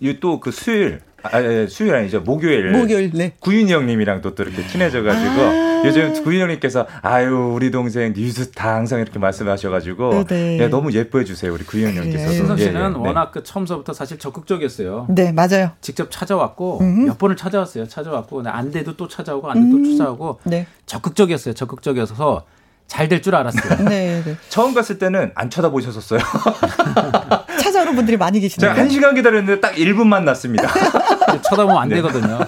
우리 0.00 0.20
또 0.20 0.40
그 0.40 0.50
수요일 0.50 1.00
아, 1.22 1.42
예, 1.42 1.66
수요일 1.66 1.94
아니죠. 1.96 2.20
목요일. 2.20 2.70
목요일, 2.70 3.10
네. 3.12 3.32
구윤이 3.40 3.72
형님이랑도 3.72 4.34
또 4.34 4.42
이렇게 4.44 4.66
친해져가지고, 4.66 5.42
아~ 5.42 5.82
요즘 5.84 6.12
구윤이 6.22 6.40
형님께서, 6.42 6.86
아유, 7.02 7.52
우리 7.54 7.70
동생 7.70 8.12
뉴스타 8.16 8.74
항상 8.76 9.00
이렇게 9.00 9.18
말씀하셔가지고, 9.18 10.24
네, 10.28 10.56
네. 10.58 10.68
너무 10.68 10.92
예뻐해주세요, 10.92 11.52
우리 11.52 11.64
구윤이 11.64 11.96
형님께서. 11.96 12.32
신성 12.32 12.56
씨는 12.56 12.80
예, 12.80 13.00
예, 13.00 13.06
워낙 13.06 13.32
그 13.32 13.42
처음서부터 13.42 13.92
사실 13.92 14.18
적극적이었어요. 14.18 15.06
네, 15.10 15.32
맞아요. 15.32 15.72
직접 15.80 16.08
찾아왔고, 16.10 16.78
음흠. 16.80 17.06
몇 17.06 17.18
번을 17.18 17.36
찾아왔어요. 17.36 17.88
찾아왔고, 17.88 18.42
안 18.46 18.70
돼도 18.70 18.96
또 18.96 19.08
찾아오고, 19.08 19.50
안 19.50 19.64
돼도 19.64 19.76
음~ 19.76 19.82
또 19.82 19.90
찾아오고, 19.98 20.40
네. 20.44 20.66
적극적이었어요. 20.86 21.54
적극적이어서. 21.54 22.44
잘 22.88 23.06
될 23.10 23.20
줄 23.20 23.34
알았어요. 23.34 23.84
네, 23.86 24.22
네. 24.24 24.36
처음 24.48 24.72
갔을 24.72 24.98
때는 24.98 25.30
안 25.34 25.50
쳐다보셨었어요. 25.50 26.20
찾아오는 27.88 27.96
분들이 27.96 28.16
많이 28.16 28.40
계시네요. 28.40 28.70
제가 28.70 28.80
한 28.80 28.90
시간 28.90 29.14
기다렸는데 29.14 29.60
딱 29.60 29.74
1분만 29.74 30.24
났습니다. 30.24 30.68
쳐다보면 31.42 31.76
안 31.76 31.88
네. 31.88 31.96
되거든요. 31.96 32.38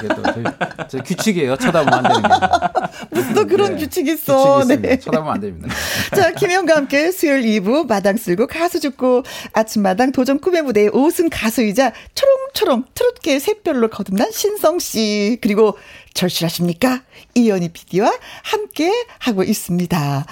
저희 0.89 1.03
규칙이에요. 1.03 1.57
쳐다보면 1.57 1.95
안 1.95 2.03
되는 2.03 2.23
게. 2.23 2.29
무슨 3.11 3.35
또 3.35 3.47
그런 3.47 3.75
네. 3.77 3.81
규칙이 3.81 4.13
있어. 4.13 4.61
규칙이 4.61 4.83
네. 4.83 4.99
쳐다보면 4.99 5.35
안 5.35 5.41
됩니다. 5.41 5.75
자, 6.15 6.33
김영과 6.33 6.77
함께 6.77 7.11
수요일 7.11 7.43
2부 7.43 7.89
마당 7.89 8.17
쓸고 8.17 8.47
가수 8.47 8.81
죽고 8.81 9.25
아침마당 9.53 10.13
도전 10.13 10.39
꿈의 10.41 10.63
무대에 10.63 10.89
5승 10.89 11.29
가수이자 11.31 11.93
초롱초롱 12.15 12.85
트롯계 12.95 13.39
샛별로 13.39 13.89
거듭난 13.89 14.31
신성 14.33 14.79
씨 14.79 15.39
그리고 15.41 15.77
절실하십니까? 16.15 17.03
이연희 17.35 17.71
PD와 17.73 18.13
함께 18.43 18.93
하고 19.19 19.43
있습니다. 19.43 20.27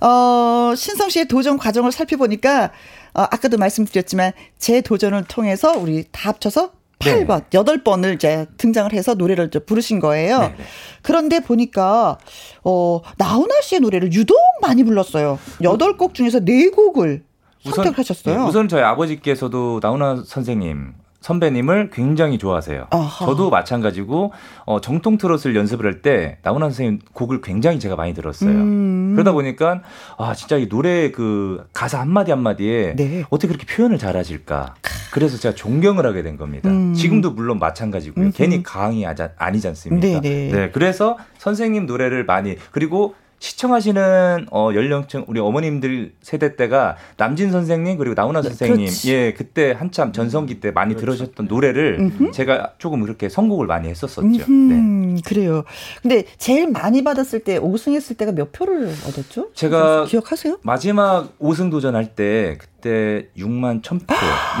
어, 0.00 0.74
신성 0.76 1.08
씨의 1.10 1.26
도전 1.28 1.56
과정을 1.58 1.92
살펴보니까 1.92 2.72
어, 3.14 3.22
아까도 3.22 3.58
말씀드렸지만 3.58 4.32
제 4.58 4.80
도전을 4.80 5.24
통해서 5.24 5.72
우리 5.76 6.04
다 6.10 6.30
합쳐서 6.30 6.72
8번, 6.98 7.44
네. 7.50 7.58
8번을 7.58 8.14
이제 8.14 8.46
등장을 8.58 8.92
해서 8.92 9.14
노래를 9.14 9.50
부르신 9.66 9.98
거예요. 9.98 10.38
네, 10.38 10.48
네. 10.56 10.64
그런데 11.02 11.40
보니까, 11.40 12.18
어, 12.62 13.00
나훈아 13.18 13.60
씨의 13.62 13.80
노래를 13.80 14.12
유독 14.12 14.38
많이 14.60 14.84
불렀어요. 14.84 15.38
8곡 15.60 16.14
중에서 16.14 16.38
4곡을 16.40 17.22
우선, 17.64 17.74
선택하셨어요. 17.74 18.38
네, 18.38 18.44
우선 18.44 18.68
저희 18.68 18.82
아버지께서도 18.82 19.80
나훈아 19.82 20.22
선생님 20.26 20.94
선배님을 21.22 21.90
굉장히 21.92 22.36
좋아하세요. 22.36 22.88
아하. 22.90 23.26
저도 23.26 23.48
마찬가지고 23.48 24.32
어, 24.66 24.80
정통 24.80 25.16
트롯을 25.16 25.56
연습을 25.56 25.86
할 25.86 26.02
때 26.02 26.38
나훈아 26.42 26.66
선생님 26.66 26.98
곡을 27.12 27.40
굉장히 27.42 27.78
제가 27.78 27.94
많이 27.96 28.12
들었어요. 28.12 28.50
음. 28.50 29.12
그러다 29.14 29.30
보니까 29.32 29.82
아 30.18 30.34
진짜 30.34 30.56
이 30.56 30.68
노래 30.68 31.10
그 31.12 31.64
가사 31.72 32.00
한 32.00 32.10
마디 32.10 32.32
한 32.32 32.40
마디에 32.42 32.94
네. 32.96 33.24
어떻게 33.30 33.46
그렇게 33.54 33.64
표현을 33.66 33.98
잘하실까. 33.98 34.74
그래서 35.12 35.36
제가 35.36 35.54
존경을 35.54 36.04
하게 36.06 36.22
된 36.22 36.36
겁니다. 36.36 36.68
음. 36.70 36.92
지금도 36.94 37.32
물론 37.32 37.58
마찬가지고요. 37.60 38.24
음흠. 38.26 38.32
괜히 38.36 38.62
강이 38.62 39.04
아니지 39.06 39.68
않습니까? 39.68 40.06
네네. 40.06 40.20
네. 40.20 40.50
네, 40.52 40.70
그래서 40.72 41.18
선생님 41.38 41.86
노래를 41.86 42.24
많이 42.24 42.56
그리고 42.72 43.14
시청하시는 43.42 44.46
어 44.52 44.70
연령층 44.72 45.24
우리 45.26 45.40
어머님들 45.40 46.12
세대 46.22 46.54
때가 46.54 46.96
남진 47.16 47.50
선생님 47.50 47.98
그리고 47.98 48.14
나훈아 48.14 48.40
네, 48.40 48.48
선생님 48.48 48.86
그렇지. 48.86 49.12
예 49.12 49.32
그때 49.32 49.72
한참 49.72 50.12
전성기 50.12 50.60
때 50.60 50.70
많이 50.70 50.94
그렇죠. 50.94 51.18
들으셨던 51.18 51.46
노래를 51.48 51.96
음흠. 51.98 52.30
제가 52.30 52.74
조금 52.78 53.00
그렇게 53.00 53.28
선곡을 53.28 53.66
많이 53.66 53.88
했었었죠. 53.88 54.22
네. 54.22 55.16
그래요. 55.24 55.64
근데 56.02 56.24
제일 56.38 56.70
많이 56.70 57.02
받았을 57.02 57.40
때 57.40 57.58
5승했을 57.58 58.16
때가 58.16 58.30
몇 58.30 58.52
표를 58.52 58.86
얻었죠? 59.08 59.48
제가 59.54 60.04
기억하세요? 60.04 60.58
마지막 60.62 61.36
5승 61.40 61.70
도전할 61.72 62.14
때 62.14 62.56
그때 62.60 63.26
6만 63.36 63.82
1000표, 63.82 64.06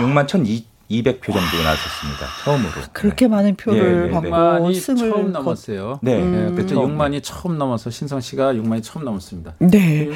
6만 0.00 0.26
1002 0.26 0.71
200표 0.92 1.24
정도 1.26 1.62
나왔었습니다. 1.62 2.26
처음으로. 2.44 2.72
그렇게 2.92 3.24
네. 3.26 3.28
많은 3.28 3.56
표를 3.56 3.82
네, 3.82 3.92
네, 3.92 4.20
네. 4.20 4.30
받고 4.30 4.68
6만이 4.68 4.98
처음 4.98 5.32
넘었어요. 5.32 5.98
네. 6.02 6.20
음. 6.20 6.54
그때 6.54 6.74
6만이 6.74 7.20
처음 7.22 7.58
넘어서 7.58 7.90
신성 7.90 8.20
씨가 8.20 8.52
6만이 8.54 8.82
처음 8.82 9.04
넘었습니다. 9.04 9.54
네. 9.58 10.10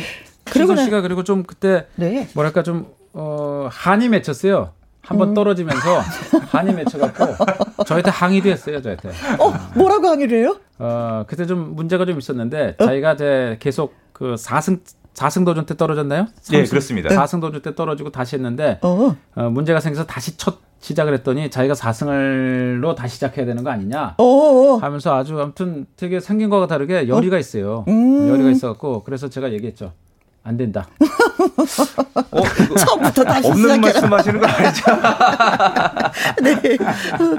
신성 0.52 0.76
씨가 0.76 1.00
그리고 1.00 1.24
좀 1.24 1.42
그때 1.44 1.86
네. 1.96 2.28
뭐랄까 2.34 2.62
좀 2.62 2.86
어, 3.12 3.68
한이 3.70 4.08
맺혔어요. 4.10 4.72
한번 5.00 5.28
음. 5.30 5.34
떨어지면서 5.34 6.00
한이 6.50 6.72
맺혀갖고 6.72 7.84
저한테 7.84 8.10
항의도 8.10 8.48
했어요, 8.50 8.82
저한테. 8.82 9.10
어, 9.38 9.52
뭐라고 9.76 10.08
항의를 10.08 10.38
해요? 10.40 10.58
어, 10.78 11.24
그때 11.28 11.46
좀 11.46 11.76
문제가 11.76 12.04
좀 12.04 12.18
있었는데 12.18 12.76
어? 12.78 12.84
자기가 12.84 13.12
이제 13.12 13.56
계속 13.60 13.94
그 14.12 14.34
4승 14.34 14.80
4승 15.16 15.44
도전 15.46 15.64
때 15.66 15.76
떨어졌나요? 15.76 16.26
네, 16.50 16.64
그렇습니다. 16.64 17.08
4승 17.08 17.40
도전 17.40 17.62
때 17.62 17.74
떨어지고 17.74 18.10
다시 18.10 18.36
했는데 18.36 18.78
어. 18.82 19.16
어, 19.34 19.42
문제가 19.50 19.80
생겨서 19.80 20.04
다시 20.06 20.36
첫 20.36 20.58
시작을 20.80 21.14
했더니 21.14 21.50
자기가 21.50 21.74
4승을로 21.74 22.94
다시 22.94 23.14
시작해야 23.14 23.46
되는 23.46 23.64
거 23.64 23.70
아니냐 23.70 24.14
어어. 24.18 24.76
하면서 24.76 25.16
아주 25.16 25.40
아무튼 25.40 25.86
되게 25.96 26.20
생긴 26.20 26.50
거가 26.50 26.66
다르게 26.66 27.08
열의가 27.08 27.38
있어요. 27.38 27.84
음. 27.88 28.28
열의가 28.28 28.50
있어갖고 28.50 29.02
그래서 29.04 29.28
제가 29.28 29.52
얘기했죠. 29.52 29.92
안 30.44 30.56
된다. 30.56 30.86
어, 32.30 32.42
처음부터 32.78 33.24
다시 33.24 33.48
없는 33.48 33.82
시작해라. 33.82 34.08
말씀하시는 34.08 34.40
거 34.40 34.46
아니죠? 34.46 34.84
네. 36.44 36.76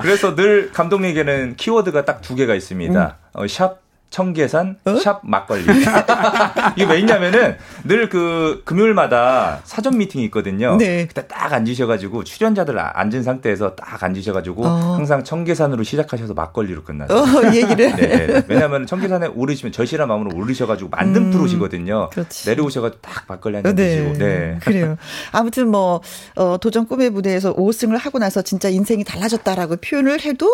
그래서 0.02 0.36
늘 0.36 0.72
감독님에게는 0.74 1.56
키워드가 1.56 2.04
딱 2.06 2.22
두 2.22 2.36
개가 2.36 2.56
있습니다. 2.56 3.18
음. 3.36 3.40
어, 3.40 3.48
샵 3.48 3.78
청계산 4.10 4.78
어? 4.86 4.96
샵 4.96 5.20
막걸리. 5.24 5.64
이게 6.76 6.86
왜 6.86 7.00
있냐면은 7.00 7.58
늘 7.84 8.08
그 8.08 8.62
금요일마다 8.64 9.60
사전 9.66 9.98
미팅이 9.98 10.24
있거든요. 10.26 10.78
네. 10.78 11.06
그때 11.08 11.28
딱 11.28 11.52
앉으셔가지고 11.52 12.24
출연자들 12.24 12.80
앉은 12.80 13.22
상태에서 13.22 13.76
딱 13.76 14.02
앉으셔가지고 14.02 14.66
어. 14.66 14.96
항상 14.96 15.26
청계산으로 15.26 15.84
시작하셔서 15.84 16.34
막걸리로 16.34 16.84
끝나요. 16.84 17.10
어, 17.12 17.54
얘기를. 17.54 17.94
네. 17.98 18.44
왜냐하면 18.48 18.86
청계산에 18.86 19.28
오르시면 19.28 19.74
절실한 19.74 20.08
마음으로 20.08 20.38
오르셔가지고 20.38 20.90
만든 20.90 21.24
음, 21.26 21.32
프로시거든요. 21.32 22.10
그렇지. 22.12 22.50
내려오셔가지고 22.50 23.02
딱 23.02 23.26
막걸리 23.28 23.56
한잔 23.56 23.76
네. 23.76 23.98
드시고. 23.98 24.18
네. 24.20 24.60
그래요. 24.62 24.96
아무튼 25.34 25.70
뭐 25.70 26.02
어, 26.36 26.58
도전 26.58 26.88
꿈의 26.88 27.10
무대에서 27.10 27.54
5승을 27.56 27.98
하고 28.00 28.20
나서 28.20 28.42
진짜 28.42 28.70
인생이 28.70 29.04
달라졌다라고 29.04 29.78
표현을 29.78 30.22
해도 30.22 30.50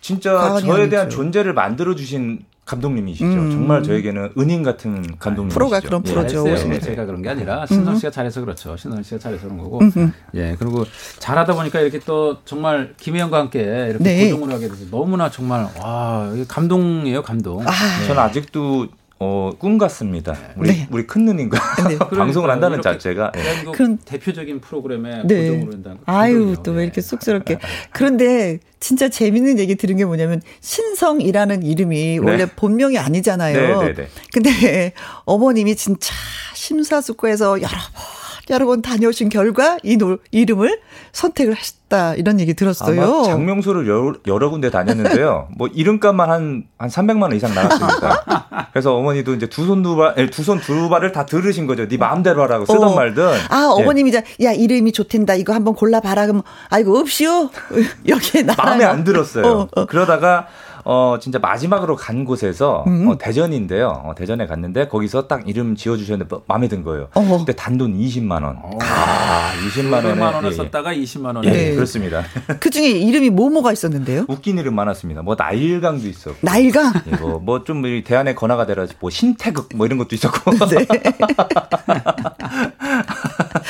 진짜 0.00 0.58
저에 0.60 0.88
대한 0.88 1.10
존재를 1.10 1.52
만들어 1.52 1.94
주신 1.94 2.40
감독님이시죠. 2.64 3.26
음. 3.26 3.50
정말 3.50 3.82
저에게는 3.82 4.32
은인 4.38 4.62
같은 4.62 5.02
감독님이시죠. 5.18 5.58
프로가 5.58 5.80
그런 5.80 6.02
예, 6.06 6.10
프로죠. 6.10 6.48
예, 6.48 6.54
네. 6.54 6.78
제가 6.78 7.04
그런 7.04 7.20
게 7.22 7.28
아니라 7.28 7.66
신성 7.66 7.96
씨가 7.96 8.10
잘해서 8.10 8.40
그렇죠. 8.40 8.76
신성 8.76 9.02
씨가 9.02 9.18
잘해서 9.18 9.44
그런 9.44 9.58
거고. 9.58 9.80
음흠. 9.80 10.10
예, 10.34 10.54
그리고 10.58 10.84
잘하다 11.18 11.54
보니까 11.54 11.80
이렇게 11.80 11.98
또 12.00 12.38
정말 12.44 12.94
김혜영과 12.96 13.38
함께 13.38 13.60
이렇게 13.90 14.04
네. 14.04 14.30
고정을 14.30 14.54
하게 14.54 14.68
돼서 14.68 14.84
너무나 14.90 15.30
정말 15.30 15.68
와 15.80 16.32
감동이에요, 16.46 17.22
감동. 17.22 17.60
아. 17.66 17.70
네. 17.70 18.06
저는 18.06 18.22
아직도 18.22 18.86
어, 19.22 19.52
꿈 19.58 19.76
같습니다. 19.76 20.34
우리 20.56 20.68
네. 20.70 20.88
우리 20.90 21.06
큰 21.06 21.26
누님과 21.26 21.58
네. 21.88 21.98
방송을 22.16 22.48
한다는 22.48 22.80
자체가 22.80 23.32
네. 23.34 23.70
그런 23.70 23.98
대표적인 23.98 24.60
프로그램에 24.62 25.22
네. 25.26 25.50
고정으로 25.50 25.72
한다는 25.74 25.98
아유 26.06 26.56
또 26.62 26.72
왜 26.72 26.84
이렇게 26.84 27.02
쑥스럽게 27.02 27.58
그런데 27.92 28.60
진짜 28.78 29.10
재밌는 29.10 29.58
얘기 29.58 29.74
들은 29.74 29.96
게 29.98 30.06
뭐냐면 30.06 30.40
신성이라는 30.60 31.62
이름이 31.64 32.18
네. 32.18 32.18
원래 32.18 32.46
본명이 32.46 32.96
아니잖아요. 32.96 33.82
네, 33.82 33.94
네, 33.94 34.08
근데 34.32 34.92
어머님이 35.26 35.76
진짜 35.76 36.14
심사숙고해서 36.54 37.60
여러 37.60 37.68
번 37.68 38.09
여러 38.50 38.66
번 38.66 38.82
다녀오신 38.82 39.28
결과 39.28 39.78
이 39.82 39.96
노, 39.96 40.18
이름을 40.32 40.80
선택을 41.12 41.56
했다 41.56 42.14
이런 42.14 42.38
얘기 42.40 42.52
들었어요. 42.54 43.22
작명소를 43.24 43.86
여러, 43.88 44.12
여러 44.26 44.50
군데 44.50 44.70
다녔는데요. 44.70 45.48
뭐 45.56 45.68
이름값만 45.68 46.28
한, 46.30 46.64
한 46.78 46.88
300만 46.88 47.22
원 47.22 47.32
이상 47.34 47.54
나갔습니다. 47.54 48.68
그래서 48.72 48.94
어머니도 48.96 49.34
이제 49.34 49.46
두 49.48 49.64
손 49.66 49.82
두 49.82 49.96
발, 49.96 50.14
예, 50.18 50.26
두손 50.28 50.60
두 50.60 50.88
발을 50.88 51.12
다 51.12 51.26
드신 51.26 51.66
거죠. 51.66 51.86
네 51.88 51.96
마음대로 51.96 52.42
하라고 52.42 52.66
쓰던 52.66 52.82
어. 52.82 52.94
말든. 52.94 53.24
아, 53.48 53.68
어머님이 53.72 54.10
이제, 54.10 54.22
야, 54.42 54.52
이름이 54.52 54.92
좋텐다. 54.92 55.34
이거 55.34 55.52
한번 55.54 55.74
골라봐라. 55.74 56.26
그럼, 56.26 56.42
아이고, 56.68 56.98
없이요. 56.98 57.50
여기에 58.08 58.42
나. 58.42 58.54
마음에 58.56 58.84
안 58.84 59.04
들었어요. 59.04 59.46
어, 59.46 59.68
어. 59.74 59.86
그러다가 59.86 60.46
어, 60.92 61.18
진짜 61.20 61.38
마지막으로 61.38 61.94
간 61.94 62.24
곳에서 62.24 62.82
음. 62.88 63.06
어, 63.06 63.16
대전인데요. 63.16 64.02
어, 64.04 64.12
대전에 64.16 64.48
갔는데 64.48 64.88
거기서 64.88 65.28
딱 65.28 65.48
이름 65.48 65.76
지어주셨는데 65.76 66.38
마음에 66.48 66.66
든 66.66 66.82
거예요. 66.82 67.06
어 67.14 67.36
근데 67.36 67.52
단돈 67.52 67.96
20만 67.96 68.42
원. 68.42 68.56
어. 68.60 68.76
아, 68.80 69.52
20만 69.68 70.04
원에. 70.04 70.14
100만 70.14 70.34
원을 70.34 70.46
예, 70.46 70.52
예. 70.52 70.56
썼다가 70.56 70.92
20만 70.92 71.36
원에. 71.36 71.48
예, 71.48 71.70
예. 71.70 71.74
그렇습니다. 71.76 72.24
그 72.58 72.70
중에 72.70 72.88
이름이 72.88 73.30
뭐뭐가 73.30 73.70
있었는데요? 73.70 74.24
웃긴 74.26 74.58
이름 74.58 74.74
많았습니다. 74.74 75.22
뭐 75.22 75.36
나일강도 75.38 76.08
있었고. 76.08 76.38
나일강? 76.40 76.92
예, 77.06 77.16
뭐, 77.18 77.38
뭐좀 77.38 77.82
대안의 78.02 78.34
건화가 78.34 78.66
되라 78.66 78.88
뭐 78.98 79.10
신태극 79.10 79.68
뭐 79.76 79.86
이런 79.86 79.96
것도 79.96 80.16
있었고. 80.16 80.50
네. 80.70 80.86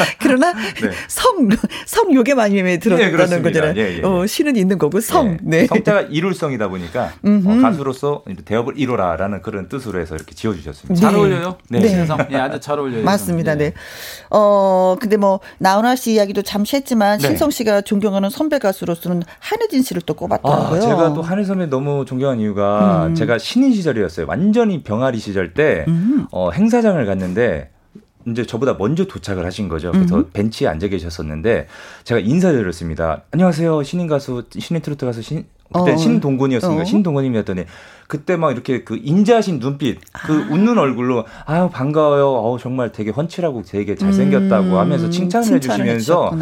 그러나 0.20 0.52
네. 0.52 0.90
성, 1.08 1.48
성 1.86 2.14
요게 2.14 2.34
많이 2.34 2.56
들었다는 2.78 3.28
네, 3.28 3.42
거잖아요. 3.42 3.74
예, 3.76 3.98
예, 3.98 4.02
어, 4.02 4.26
신은 4.26 4.56
있는 4.56 4.78
거고 4.78 5.00
성. 5.00 5.38
네. 5.42 5.66
성자가 5.66 6.02
이룰성이다 6.02 6.68
보니까 6.68 7.12
어, 7.22 7.58
가수로서 7.62 8.24
대업을 8.44 8.74
이뤄라라는 8.76 9.42
그런 9.42 9.68
뜻으로 9.68 10.00
해서 10.00 10.14
이렇게 10.14 10.34
지어주셨습니다. 10.34 10.94
네. 10.94 11.00
잘 11.00 11.14
어울려요. 11.14 11.56
네. 11.68 11.80
네. 11.80 12.06
예, 12.30 12.36
아주 12.36 12.60
잘 12.60 12.78
어울려요. 12.78 13.04
맞습니다. 13.04 13.54
네. 13.54 13.72
어, 14.30 14.96
근데 15.00 15.16
뭐, 15.16 15.40
나훈아 15.58 15.96
씨 15.96 16.12
이야기도 16.12 16.42
잠시 16.42 16.76
했지만, 16.76 17.18
네. 17.18 17.28
신성 17.28 17.50
씨가 17.50 17.82
존경하는 17.82 18.30
선배 18.30 18.58
가수로서는 18.58 19.22
한혜진 19.38 19.82
씨를 19.82 20.02
또 20.06 20.14
꼽았더라고요. 20.14 20.78
아, 20.78 20.80
제가 20.80 21.14
또 21.14 21.22
한혜 21.22 21.44
선배 21.44 21.66
너무 21.66 22.04
존경한 22.04 22.40
이유가, 22.40 23.06
음. 23.06 23.14
제가 23.14 23.38
신인 23.38 23.72
시절이었어요. 23.72 24.26
완전히 24.28 24.82
병아리 24.82 25.18
시절 25.18 25.54
때, 25.54 25.84
음. 25.88 26.26
어, 26.30 26.50
행사장을 26.50 27.04
갔는데, 27.04 27.70
이제 28.26 28.44
저보다 28.44 28.74
먼저 28.74 29.04
도착을 29.06 29.44
하신 29.46 29.68
거죠. 29.68 29.92
그래서 29.92 30.16
음 30.18 30.30
벤치에 30.32 30.68
앉아 30.68 30.88
계셨었는데 30.88 31.66
제가 32.04 32.20
인사드렸습니다. 32.20 33.22
안녕하세요. 33.30 33.82
신인 33.82 34.06
가수, 34.06 34.44
신인 34.58 34.82
트로트 34.82 35.06
가수 35.06 35.22
신 35.22 35.44
그때 35.72 35.92
어. 35.92 35.96
신동건이었습니다. 35.96 36.82
어. 36.82 36.84
신동건님이었더니 36.84 37.64
그때 38.08 38.36
막 38.36 38.50
이렇게 38.50 38.82
그 38.82 38.98
인자하신 39.00 39.60
눈빛, 39.60 40.00
그 40.12 40.32
아. 40.32 40.52
웃는 40.52 40.76
얼굴로 40.78 41.24
아유 41.46 41.70
반가워요. 41.72 42.26
어우 42.26 42.58
정말 42.58 42.90
되게 42.92 43.10
훤칠하고 43.10 43.62
되게 43.62 43.94
잘생겼다고 43.94 44.66
음. 44.66 44.76
하면서 44.76 45.08
칭찬을 45.10 45.54
해주시면서 45.54 46.32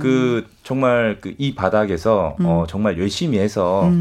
그 0.00 0.46
정말 0.64 1.18
그 1.20 1.34
이 1.38 1.54
바닥에서 1.54 2.36
음. 2.40 2.46
어 2.46 2.64
정말 2.66 2.98
열심히 2.98 3.38
해서 3.38 3.86
음. 3.86 4.00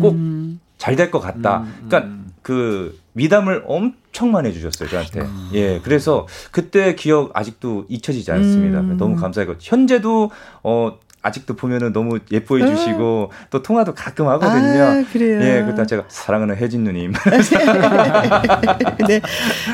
꼭잘 0.80 0.96
될 0.96 1.12
것 1.12 1.20
같다. 1.20 1.60
음. 1.60 1.86
그러니까 1.88 2.18
그 2.42 2.98
미담을 3.14 3.64
엄청 3.66 4.32
많이 4.32 4.50
해주셨어요 4.50 4.90
저한테. 4.90 5.22
음. 5.22 5.50
예, 5.54 5.80
그래서 5.84 6.28
그때 6.52 6.96
기억 6.96 7.32
아직도 7.34 7.86
잊혀지지 7.90 8.32
않습니다. 8.32 8.80
음. 8.82 8.98
너무 8.98 9.16
감사하고 9.16 9.56
현재도 9.60 10.32
어 10.64 10.98
아직도 11.28 11.56
보면은 11.56 11.94
너무 11.94 12.20
예뻐해 12.32 12.66
주시고 12.66 13.32
아. 13.32 13.48
또 13.50 13.62
통화도 13.62 13.94
가끔 13.94 14.28
하거든요. 14.30 14.84
아, 14.84 15.04
그래요. 15.12 15.42
예, 15.42 15.64
그때 15.66 15.86
제가 15.86 16.06
사랑하는 16.08 16.56
혜진 16.56 16.84
누님. 16.84 17.14
네. 19.08 19.22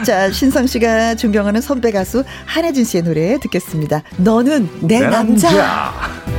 자, 0.03 0.31
신성 0.31 0.65
씨가 0.65 1.15
존경하는 1.15 1.61
선배 1.61 1.91
가수 1.91 2.23
한혜진 2.45 2.85
씨의 2.85 3.03
노래 3.03 3.37
듣겠습니다. 3.39 4.03
너는 4.17 4.69
내, 4.81 4.99
내 4.99 5.07
남자. 5.07 5.51
남자. 5.51 6.32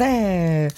네. 0.00 0.70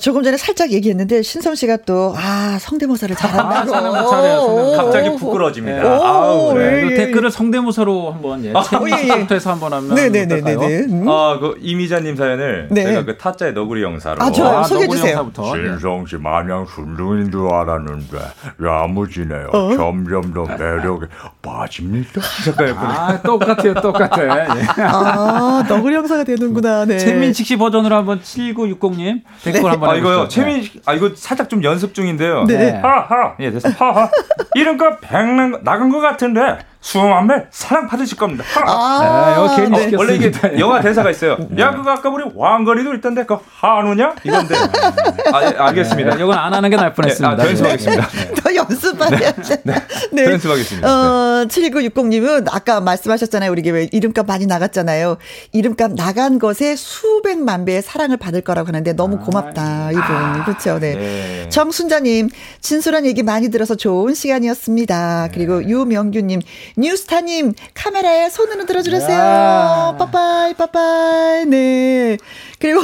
조금 0.00 0.22
전에 0.22 0.36
살짝 0.36 0.70
얘기했는데 0.70 1.22
신성 1.22 1.54
씨가 1.54 1.78
또 1.78 2.14
아 2.16 2.58
성대모사를 2.60 3.14
잘한다고. 3.16 3.74
아, 3.74 4.06
잘해요. 4.06 4.72
갑자기 4.76 5.16
부끄러집니다. 5.16 5.82
네. 5.82 5.88
아우, 5.88 6.54
네. 6.56 6.82
예, 6.84 6.90
예. 6.90 6.94
댓글을 6.94 7.30
성대모사로 7.30 8.12
한번 8.12 8.44
예, 8.44 8.52
책부터 8.52 9.34
해서 9.34 9.50
한번 9.50 9.72
하면 9.72 9.94
네네네네. 9.94 10.54
음. 10.88 11.08
아 11.08 11.38
그 11.38 11.56
이미자님 11.60 12.16
사연을 12.16 12.68
네. 12.70 12.84
제가 12.84 13.04
그 13.04 13.18
타짜의 13.18 13.52
너구리 13.52 13.82
영사로. 13.82 14.22
아 14.22 14.30
좋아요. 14.30 14.58
아, 14.58 14.62
소개해 14.64 14.88
주세요. 14.88 15.30
신성 15.54 16.06
씨 16.06 16.16
마냥 16.16 16.66
순둥인 16.66 17.30
줄 17.30 17.48
알았는데 17.52 18.18
야무지네요. 18.64 19.48
어? 19.52 19.76
점점 19.76 20.32
더 20.32 20.44
매력에 20.44 21.06
빠집니다. 21.42 22.20
잠깐 22.44 22.68
아 22.78 23.20
똑같아요, 23.22 23.74
똑같아. 23.74 24.22
예. 24.24 24.46
아 24.82 25.64
너구리 25.68 25.94
영사가 25.96 26.24
되는구나. 26.24 26.84
네. 26.86 26.98
최민식 26.98 27.46
씨 27.46 27.56
버전으로 27.56 27.94
한번 27.94 28.20
7960님 28.20 29.07
댓글 29.42 29.62
네. 29.62 29.68
한번. 29.68 29.90
아 29.90 29.94
이거요. 29.96 30.28
최민 30.28 30.64
아 30.86 30.94
이거 30.94 31.10
살짝 31.14 31.48
좀 31.48 31.62
연습 31.64 31.94
중인데요. 31.94 32.44
네. 32.44 32.70
하하 32.70 33.34
예 33.40 33.50
됐어. 33.50 33.68
하하 33.70 34.10
이름값 34.54 35.00
백난 35.00 35.60
나간 35.62 35.90
것 35.90 36.00
같은데 36.00 36.58
수험한매 36.88 37.48
사랑 37.50 37.86
받으실 37.86 38.16
겁니다. 38.16 38.44
아, 38.66 39.54
네, 39.58 39.62
괜히 39.62 39.94
어, 39.94 39.98
원래 39.98 40.14
이게 40.14 40.32
영화 40.58 40.80
대사가 40.80 41.10
있어요. 41.10 41.36
네. 41.50 41.62
야 41.62 41.72
그거 41.72 41.90
아까 41.90 42.08
우리 42.08 42.24
왕거리도 42.34 42.94
있던데 42.94 43.26
그 43.26 43.36
한우냐 43.60 44.14
이건데. 44.24 44.54
아 44.54 45.42
예, 45.44 45.48
알겠습니다. 45.58 46.14
네, 46.14 46.24
이건 46.24 46.38
안 46.38 46.54
하는 46.54 46.70
게 46.70 46.76
나을 46.76 46.94
뻔했습니다. 46.94 47.36
네, 47.36 47.42
아, 47.42 47.46
연습하겠습니다. 47.46 48.08
더 48.42 48.54
연습해야지. 48.54 49.56
네, 49.64 49.74
네. 50.12 50.24
연습하겠습니다. 50.32 50.88
어, 50.88 51.44
7960님은 51.44 52.48
아까 52.50 52.80
말씀하셨잖아요. 52.80 53.50
우리 53.52 53.70
왜 53.70 53.86
이름값 53.92 54.26
많이 54.26 54.46
나갔잖아요. 54.46 55.18
이름값 55.52 55.92
나간 55.92 56.38
것에 56.38 56.74
수백만 56.74 57.66
배의 57.66 57.82
사랑을 57.82 58.16
받을 58.16 58.40
거라고 58.40 58.68
하는데 58.68 58.94
너무 58.94 59.18
고맙다 59.18 59.90
이분. 59.90 60.02
아, 60.02 60.44
그렇죠. 60.46 60.78
네. 60.78 60.94
네. 60.94 61.48
정순자님 61.50 62.30
진솔한 62.62 63.04
얘기 63.04 63.22
많이 63.22 63.50
들어서 63.50 63.74
좋은 63.74 64.14
시간이었습니다. 64.14 65.28
그리고 65.34 65.62
유명규님 65.62 66.40
뉴스타님 66.78 67.54
카메라에 67.74 68.28
손으로 68.30 68.64
들어주세요. 68.64 69.96
빠빠이 69.98 70.54
빠빠이 70.54 71.44
네. 71.46 72.16
그리고 72.60 72.80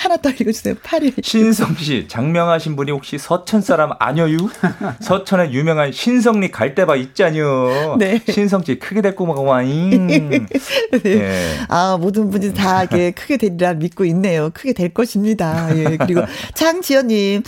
하나 0.00 0.16
더 0.16 0.30
읽어주세요. 0.30 0.76
8일. 0.76 1.22
신성 1.22 1.74
씨, 1.74 2.08
장명하신 2.08 2.74
분이 2.74 2.90
혹시 2.90 3.18
서천 3.18 3.60
사람 3.60 3.90
아니어유? 3.98 4.38
서천에 5.00 5.52
유명한 5.52 5.92
신성리 5.92 6.50
갈대바 6.50 6.96
있잖요. 6.96 7.96
네. 7.98 8.22
신성 8.26 8.64
씨 8.64 8.78
크게 8.78 9.02
됐고 9.02 9.26
마고마잉. 9.26 10.08
네. 10.90 11.02
네. 11.02 11.56
아 11.68 11.98
모든 12.00 12.30
분이 12.30 12.54
다 12.54 12.80
이렇게 12.84 13.10
크게 13.10 13.36
되리라 13.36 13.74
믿고 13.74 14.06
있네요. 14.06 14.48
크게 14.54 14.72
될 14.72 14.88
것입니다. 14.88 15.68
예. 15.76 15.98
그리고 15.98 16.22
장지연님, 16.54 17.42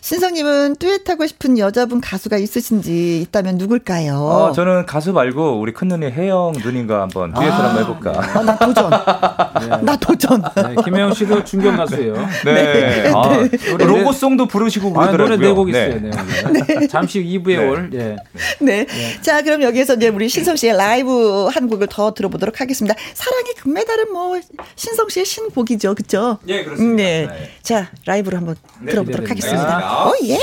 신성님은 0.00 0.76
듀엣하고 0.76 1.26
싶은 1.26 1.58
여자분 1.58 2.00
가수가 2.00 2.36
있으신지 2.36 3.20
있다면 3.22 3.56
누굴까요? 3.56 4.14
어, 4.14 4.52
저는 4.52 4.86
가수 4.86 5.12
말고 5.12 5.58
우리 5.58 5.72
큰 5.72 5.88
누님 5.88 6.12
혜영 6.12 6.52
누님과 6.62 7.00
한번 7.02 7.34
듀엣을 7.34 7.50
아, 7.50 7.68
한번 7.68 7.82
해볼까. 7.82 8.38
아, 8.38 8.42
나 8.44 8.56
도전. 8.56 8.90
네. 8.90 9.82
나 9.82 9.96
도전. 9.96 10.42
네, 10.54 10.74
김혜영 10.84 11.14
씨도 11.14 11.42
중견 11.42 11.76
가수 11.76 11.95
예요. 12.02 12.14
네. 12.44 12.54
네. 12.54 13.12
아, 13.14 13.48
네. 13.50 13.84
로고송도 13.84 14.46
부르시고 14.48 14.92
그러더라고요. 14.92 15.24
아, 15.24 15.36
노래 15.36 15.48
네곡 15.48 15.68
있어요. 15.70 16.00
네. 16.52 16.86
잠시 16.88 17.22
2부에 17.22 17.70
올. 17.70 17.90
예. 17.94 18.16
네. 18.60 18.86
자, 19.20 19.42
그럼 19.42 19.62
여기에서 19.62 19.94
이제 19.94 20.08
우리 20.08 20.28
신성 20.28 20.56
씨의 20.56 20.76
라이브 20.76 21.46
한 21.46 21.68
곡을 21.68 21.86
더 21.90 22.14
들어보도록 22.14 22.60
하겠습니다. 22.60 22.94
사랑의 23.14 23.54
금메달은 23.54 24.12
뭐 24.12 24.40
신성 24.74 25.08
씨의 25.08 25.24
신곡이죠, 25.24 25.94
그렇죠? 25.94 26.38
예, 26.48 26.64
그렇습니다. 26.64 26.96
네. 27.02 27.50
자, 27.62 27.90
라이브로 28.04 28.36
한번 28.36 28.56
들어보도록 28.86 29.30
하겠습니다. 29.30 30.06
오 30.06 30.14
예. 30.24 30.38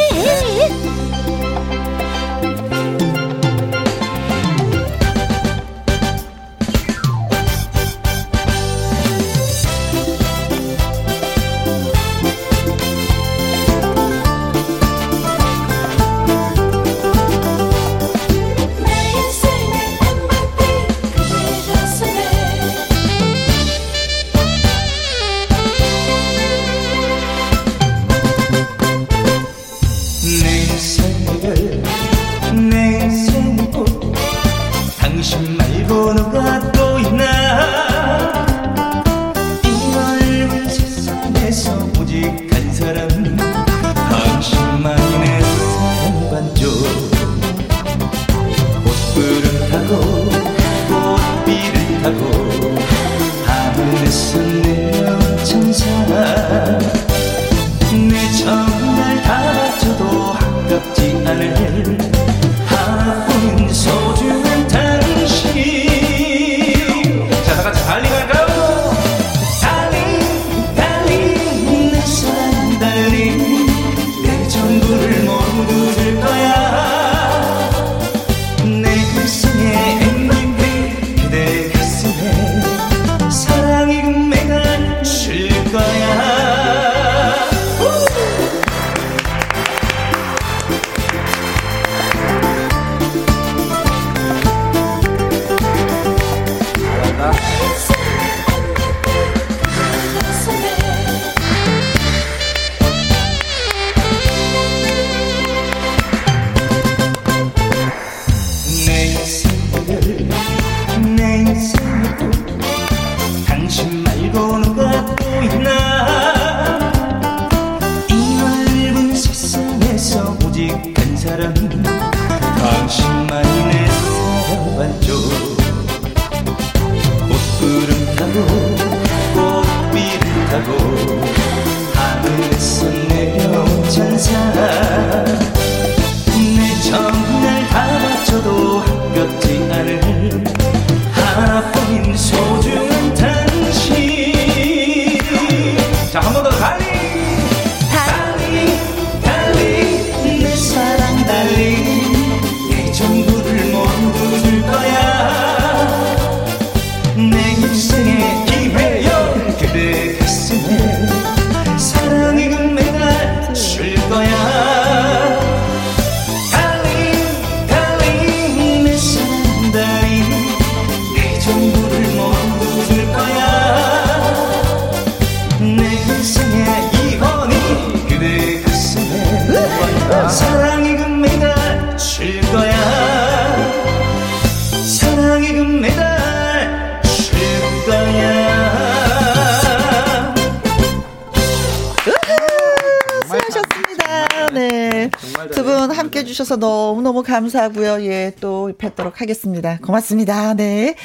감사하고요. 197.53 198.03
예, 198.05 198.33
또 198.41 198.71
뵙도록 198.77 199.21
하겠습니다. 199.21 199.77
고맙습니다. 199.81 200.55
네. 200.55 200.95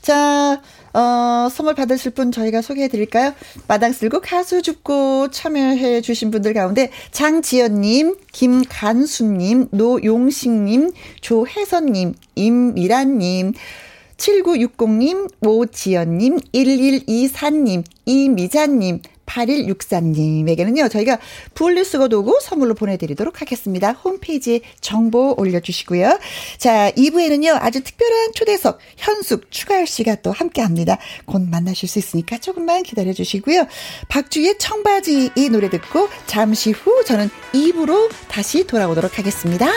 자, 0.00 0.60
어, 0.92 1.48
선물 1.50 1.74
받으실 1.74 2.10
분 2.10 2.32
저희가 2.32 2.60
소개해 2.62 2.88
드릴까요? 2.88 3.32
마당 3.66 3.92
쓸고 3.92 4.20
가수 4.20 4.62
죽고 4.62 5.30
참여해 5.30 6.02
주신 6.02 6.30
분들 6.30 6.52
가운데 6.52 6.90
장지연님, 7.12 8.16
김간수님, 8.32 9.68
노용식님, 9.70 10.92
조혜선님, 11.20 12.14
임미란님, 12.34 13.52
7960님, 14.16 15.30
오지연님, 15.44 16.38
1124님, 16.52 17.84
이미자님, 18.06 19.00
8164님에게는요, 19.34 20.90
저희가 20.90 21.18
분리수거 21.54 22.08
도구 22.08 22.38
선물로 22.40 22.74
보내드리도록 22.74 23.40
하겠습니다. 23.40 23.92
홈페이지에 23.92 24.60
정보 24.80 25.34
올려주시고요. 25.36 26.18
자, 26.58 26.90
2부에는요, 26.92 27.58
아주 27.60 27.82
특별한 27.82 28.32
초대석, 28.34 28.78
현숙, 28.96 29.50
추가열 29.50 29.86
씨가 29.86 30.16
또 30.16 30.32
함께 30.32 30.62
합니다. 30.62 30.98
곧 31.26 31.42
만나실 31.42 31.88
수 31.88 31.98
있으니까 31.98 32.38
조금만 32.38 32.82
기다려주시고요. 32.82 33.66
박주의 34.08 34.56
청바지 34.58 35.30
이 35.36 35.48
노래 35.48 35.68
듣고 35.70 36.08
잠시 36.26 36.70
후 36.70 37.04
저는 37.04 37.30
2부로 37.52 38.10
다시 38.28 38.66
돌아오도록 38.66 39.18
하겠습니다. 39.18 39.68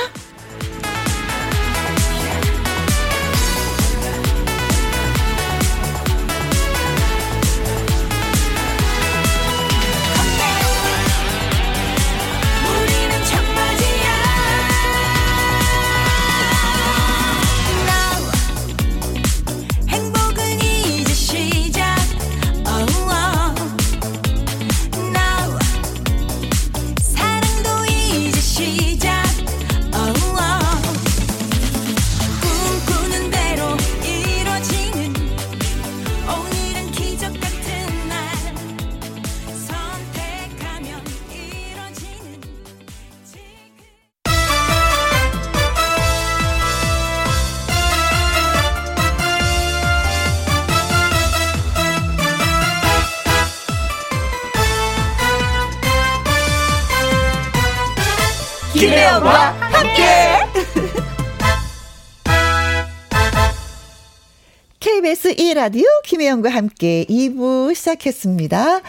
라디오 65.67 65.83
김혜영과 66.05 66.49
함께 66.49 67.05
2부 67.09 67.75
시작했습니다. 67.75 68.79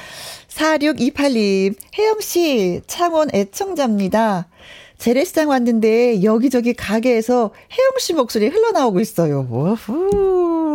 4628님, 0.47 1.75
혜영씨, 1.99 2.83
창원 2.87 3.35
애청자입니다. 3.35 4.47
재래시장 4.99 5.49
왔는데 5.49 6.25
여기저기 6.25 6.75
가게에서 6.75 7.53
혜영 7.71 7.91
씨 7.99 8.15
목소리 8.15 8.49
흘러나오고 8.49 9.01
있어요. 9.01 9.47
오후. 9.51 10.69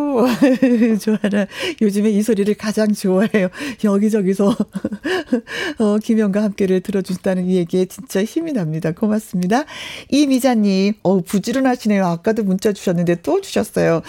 좋아라. 1.02 1.48
요즘에 1.82 2.10
이 2.10 2.22
소리를 2.22 2.54
가장 2.56 2.94
좋아해요. 2.94 3.50
여기저기서 3.84 4.56
어, 5.80 5.98
김영과 5.98 6.44
함께를 6.44 6.82
들어준다는 6.82 7.48
얘기에 7.50 7.86
진짜 7.86 8.24
힘이 8.24 8.54
납니다. 8.54 8.92
고맙습니다. 8.92 9.66
이미자님, 10.10 10.94
어 11.04 11.22
부지런하시네요. 11.22 12.06
아까도 12.06 12.44
문자 12.44 12.72
주셨는데 12.72 13.22
또 13.24 13.42
주셨어요. 13.42 14.02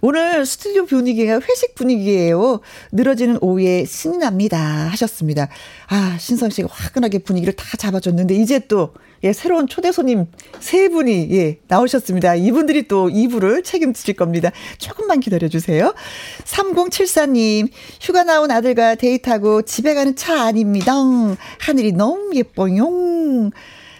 오늘 0.00 0.44
스튜디오 0.44 0.84
분위기가 0.84 1.34
회식 1.40 1.74
분위기예요. 1.74 2.60
늘어지는 2.90 3.38
오후에 3.40 3.84
신납니다. 3.84 4.58
하셨습니다. 4.58 5.48
아, 5.88 6.16
신성 6.18 6.50
씨가 6.50 6.68
화끈하게 6.70 7.18
분위기를 7.18 7.54
다 7.54 7.76
잡아줬는데 7.76 8.34
이제 8.34 8.58
또 8.68 8.92
예, 9.24 9.32
새로운 9.32 9.66
초대 9.66 9.92
손님 9.92 10.26
세 10.60 10.88
분이 10.88 11.28
예, 11.32 11.58
나오셨습니다. 11.68 12.34
이분들이 12.36 12.88
또 12.88 13.08
2부를 13.08 13.64
책임질 13.64 14.14
겁니다. 14.14 14.50
조금만 14.78 15.20
기다려 15.20 15.48
주세요. 15.48 15.94
3074님, 16.44 17.68
휴가 18.00 18.24
나온 18.24 18.50
아들과 18.50 18.96
데이트하고 18.96 19.62
집에 19.62 19.94
가는 19.94 20.16
차 20.16 20.42
아닙니다. 20.42 20.92
하늘이 21.58 21.92
너무 21.92 22.32
예뻐요. 22.34 23.50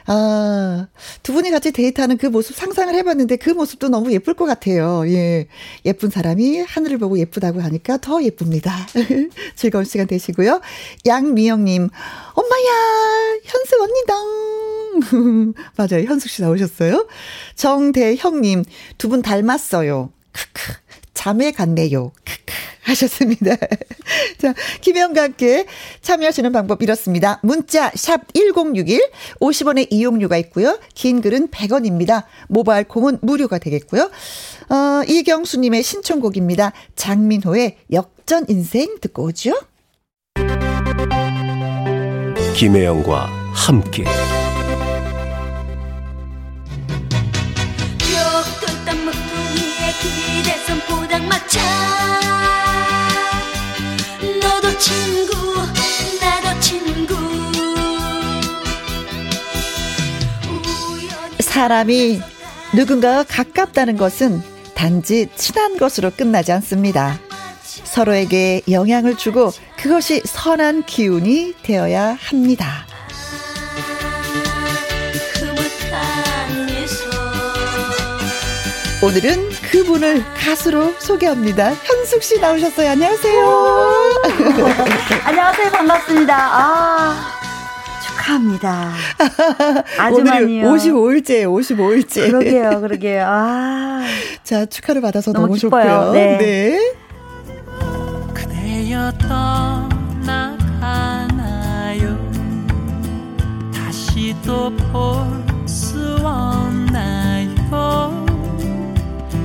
아, 0.06 0.88
두 1.22 1.32
분이 1.32 1.50
같이 1.50 1.70
데이트하는 1.70 2.16
그 2.16 2.26
모습 2.26 2.56
상상을 2.56 2.92
해봤는데 2.94 3.36
그 3.36 3.50
모습도 3.50 3.88
너무 3.88 4.12
예쁠 4.12 4.34
것 4.34 4.46
같아요. 4.46 5.04
예. 5.06 5.46
예쁜 5.84 6.10
사람이 6.10 6.60
하늘을 6.60 6.98
보고 6.98 7.18
예쁘다고 7.18 7.60
하니까 7.60 7.98
더 7.98 8.22
예쁩니다. 8.22 8.72
즐거운 9.54 9.84
시간 9.84 10.06
되시고요. 10.06 10.60
양미영님, 11.06 11.88
엄마야, 12.34 13.38
현수 13.44 13.80
언니다. 13.80 14.81
맞아요. 15.76 16.04
현숙 16.06 16.30
씨 16.30 16.42
나오셨어요. 16.42 17.06
정대형님, 17.54 18.64
두 18.98 19.08
분 19.08 19.22
닮았어요. 19.22 20.10
크크. 20.32 20.72
자매 21.14 21.50
같네요. 21.52 22.12
크크. 22.24 22.52
하셨습니다. 22.84 23.54
자, 24.38 24.54
김영과 24.80 25.22
함께 25.22 25.66
참여하시는 26.00 26.50
방법 26.50 26.82
이렇습니다. 26.82 27.38
문자 27.44 27.92
샵 27.94 28.22
1061, 28.34 29.00
50원의 29.40 29.86
이용료가 29.90 30.36
있고요. 30.38 30.80
긴 30.94 31.20
글은 31.20 31.48
100원입니다. 31.48 32.24
모바일 32.48 32.84
콩은 32.88 33.18
무료가 33.22 33.58
되겠고요. 33.58 34.10
어, 34.68 35.02
이경수 35.06 35.60
님의 35.60 35.84
신청곡입니다. 35.84 36.72
장민호의 36.96 37.76
역전 37.92 38.46
인생 38.48 38.96
듣고 39.00 39.26
오죠. 39.26 39.54
김혜영과 42.56 43.26
함께 43.54 44.04
친구 54.78 55.36
나도 56.24 56.60
친구 56.60 57.04
사람이 61.40 62.20
누군가가 62.74 63.22
가깝다는 63.24 63.96
것은 63.96 64.42
단지 64.74 65.28
친한 65.36 65.76
것으로 65.76 66.10
끝나지 66.10 66.50
않습니다. 66.52 67.18
서로에게 67.62 68.62
영향을 68.70 69.16
주고 69.16 69.52
그것이 69.76 70.22
선한 70.24 70.84
기운이 70.84 71.54
되어야 71.62 72.16
합니다. 72.20 72.86
오늘은 79.02 79.51
그분을 79.72 80.22
가수로 80.34 80.92
소개합니다. 80.98 81.72
현숙 81.72 82.22
씨 82.22 82.38
나오셨어요. 82.38 82.90
안녕하세요. 82.90 84.12
안녕하세요. 85.24 85.70
반갑습니다. 85.70 86.36
아. 86.36 87.16
축하합니다. 88.04 88.90
아주머니요. 89.98 90.68
55일째, 90.68 91.44
55일째. 91.46 92.26
그러게요, 92.30 92.80
그러게요. 92.84 93.24
아. 93.26 94.02
자, 94.44 94.66
축하를 94.66 95.00
받아서 95.00 95.32
너무, 95.32 95.46
너무 95.46 95.58
좋고요. 95.58 96.12
네. 96.12 96.36
네. 96.38 96.94
그대여 98.34 99.10
떠나가나요? 100.38 101.08
다시 103.74 104.36
또 104.44 104.70
볼 104.92 105.41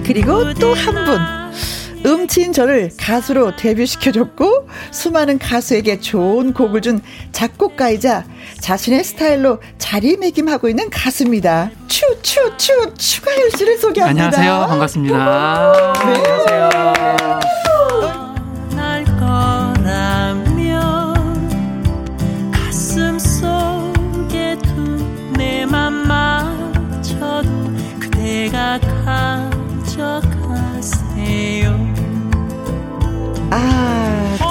그리고 0.08 0.54
또 0.54 0.74
한 0.74 1.06
분. 1.06 1.20
음치인 2.06 2.54
저를 2.54 2.92
가수로 2.98 3.56
데뷔시켜줬고 3.58 4.70
수많은 4.92 5.40
가수에게 5.40 6.00
좋은 6.00 6.54
곡을 6.54 6.82
준 6.82 7.02
작곡가이자 7.34 8.24
자신의 8.62 9.04
스타일로 9.04 9.60
자리매김하고 9.78 10.70
있는 10.70 10.90
가수입니다. 10.90 11.72
추추추 11.88 12.94
추가열 12.98 13.52
씨를 13.58 13.78
소개합니다. 13.80 14.26
안녕하세요. 14.28 14.68
반갑습니다. 14.70 15.94
네. 16.06 16.14
안녕하세요. 16.14 18.27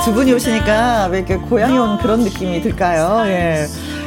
두 0.06 0.12
분이 0.12 0.32
오시니까 0.34 1.08
왜 1.08 1.18
이렇게 1.18 1.34
고향에 1.34 1.76
온 1.78 1.98
그런 1.98 2.20
느낌이 2.20 2.62
들까요? 2.62 3.24
예. 3.26 3.66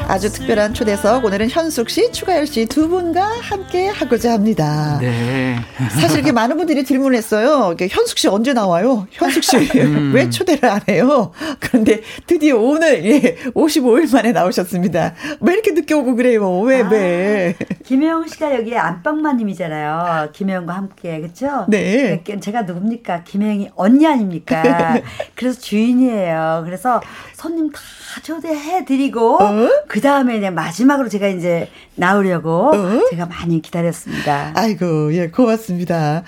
아주 0.09 0.31
특별한 0.31 0.73
초대석 0.73 1.23
오늘은 1.23 1.49
현숙 1.51 1.87
씨, 1.87 2.11
추가열 2.11 2.47
씨 2.47 2.65
두 2.65 2.89
분과 2.89 3.21
함께 3.41 3.89
하고자 3.89 4.33
합니다. 4.33 4.97
네. 4.99 5.55
사실 5.91 6.17
이렇게 6.17 6.31
많은 6.31 6.57
분들이 6.57 6.83
질문했어요. 6.83 7.75
현숙 7.79 8.17
씨 8.17 8.27
언제 8.27 8.51
나와요? 8.53 9.05
현숙 9.11 9.43
씨왜 9.43 9.69
음. 9.85 10.31
초대를 10.31 10.67
안 10.67 10.81
해요? 10.89 11.31
그런데 11.59 12.01
드디어 12.25 12.57
오늘 12.57 13.05
예, 13.05 13.35
55일 13.53 14.11
만에 14.11 14.31
나오셨습니다. 14.31 15.13
왜 15.41 15.53
이렇게 15.53 15.71
늦게 15.71 15.93
오고 15.93 16.15
그래요? 16.15 16.59
왜 16.61 16.81
아, 16.81 16.89
왜? 16.89 17.55
김혜영 17.85 18.27
씨가 18.29 18.55
여기 18.55 18.75
안방마님이잖아요. 18.75 20.29
김혜영과 20.33 20.73
함께 20.73 21.21
그렇죠? 21.21 21.65
네. 21.69 22.19
그러니까 22.23 22.39
제가 22.39 22.63
누굽니까? 22.63 23.25
김혜영이 23.25 23.69
언니 23.75 24.07
아닙니까? 24.07 24.99
그래서 25.35 25.59
주인이에요. 25.61 26.63
그래서 26.65 26.99
손님 27.39 27.71
다 27.71 27.79
초대해 28.21 28.83
드리고 28.83 29.41
어? 29.41 29.69
그 29.87 30.01
다음에 30.01 30.33
그냥 30.33 30.55
마지막으로 30.55 31.07
제가 31.07 31.27
이제 31.27 31.69
나오려고 31.95 32.71
어? 32.75 33.09
제가 33.09 33.27
많이 33.27 33.61
기다렸습니다. 33.61 34.51
아이고 34.55 35.13
예 35.15 35.29
고맙습니다. 35.29 36.23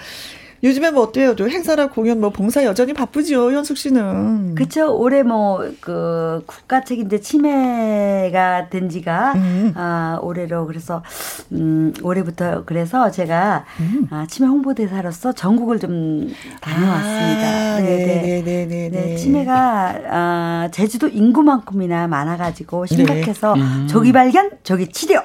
요즘에 0.63 0.91
뭐 0.91 1.03
어때요? 1.03 1.35
또 1.35 1.49
행사나 1.49 1.89
공연 1.89 2.19
뭐 2.19 2.29
봉사 2.29 2.63
여전히 2.63 2.93
바쁘죠, 2.93 3.51
현숙 3.51 3.77
씨는. 3.77 4.55
그렇죠. 4.55 4.95
올해 4.95 5.23
뭐 5.23 5.71
그 5.79 6.43
국가 6.45 6.83
책임제 6.83 7.19
침해가 7.19 8.69
된 8.69 8.89
지가 8.89 9.33
음. 9.33 9.73
아, 9.75 10.19
올해로 10.21 10.65
그래서 10.67 11.03
음, 11.51 11.93
올해부터 12.01 12.63
그래서 12.65 13.11
제가 13.11 13.65
음. 13.79 14.07
아, 14.09 14.25
치매 14.29 14.47
홍보대사로서 14.47 15.33
전국을 15.33 15.79
좀 15.79 16.31
다녀왔습니다. 16.61 17.75
아, 17.75 17.79
네, 17.79 17.97
네, 18.05 18.43
네, 18.43 18.65
네, 18.65 18.89
네. 18.89 19.15
치매가 19.15 19.95
아, 20.09 20.69
제주도 20.71 21.07
인구만큼이나 21.07 22.07
많아 22.07 22.37
가지고 22.37 22.85
심각해서 22.85 23.55
네. 23.55 23.61
음. 23.61 23.87
조기 23.89 24.11
발견, 24.11 24.51
조기 24.63 24.87
치료. 24.87 25.21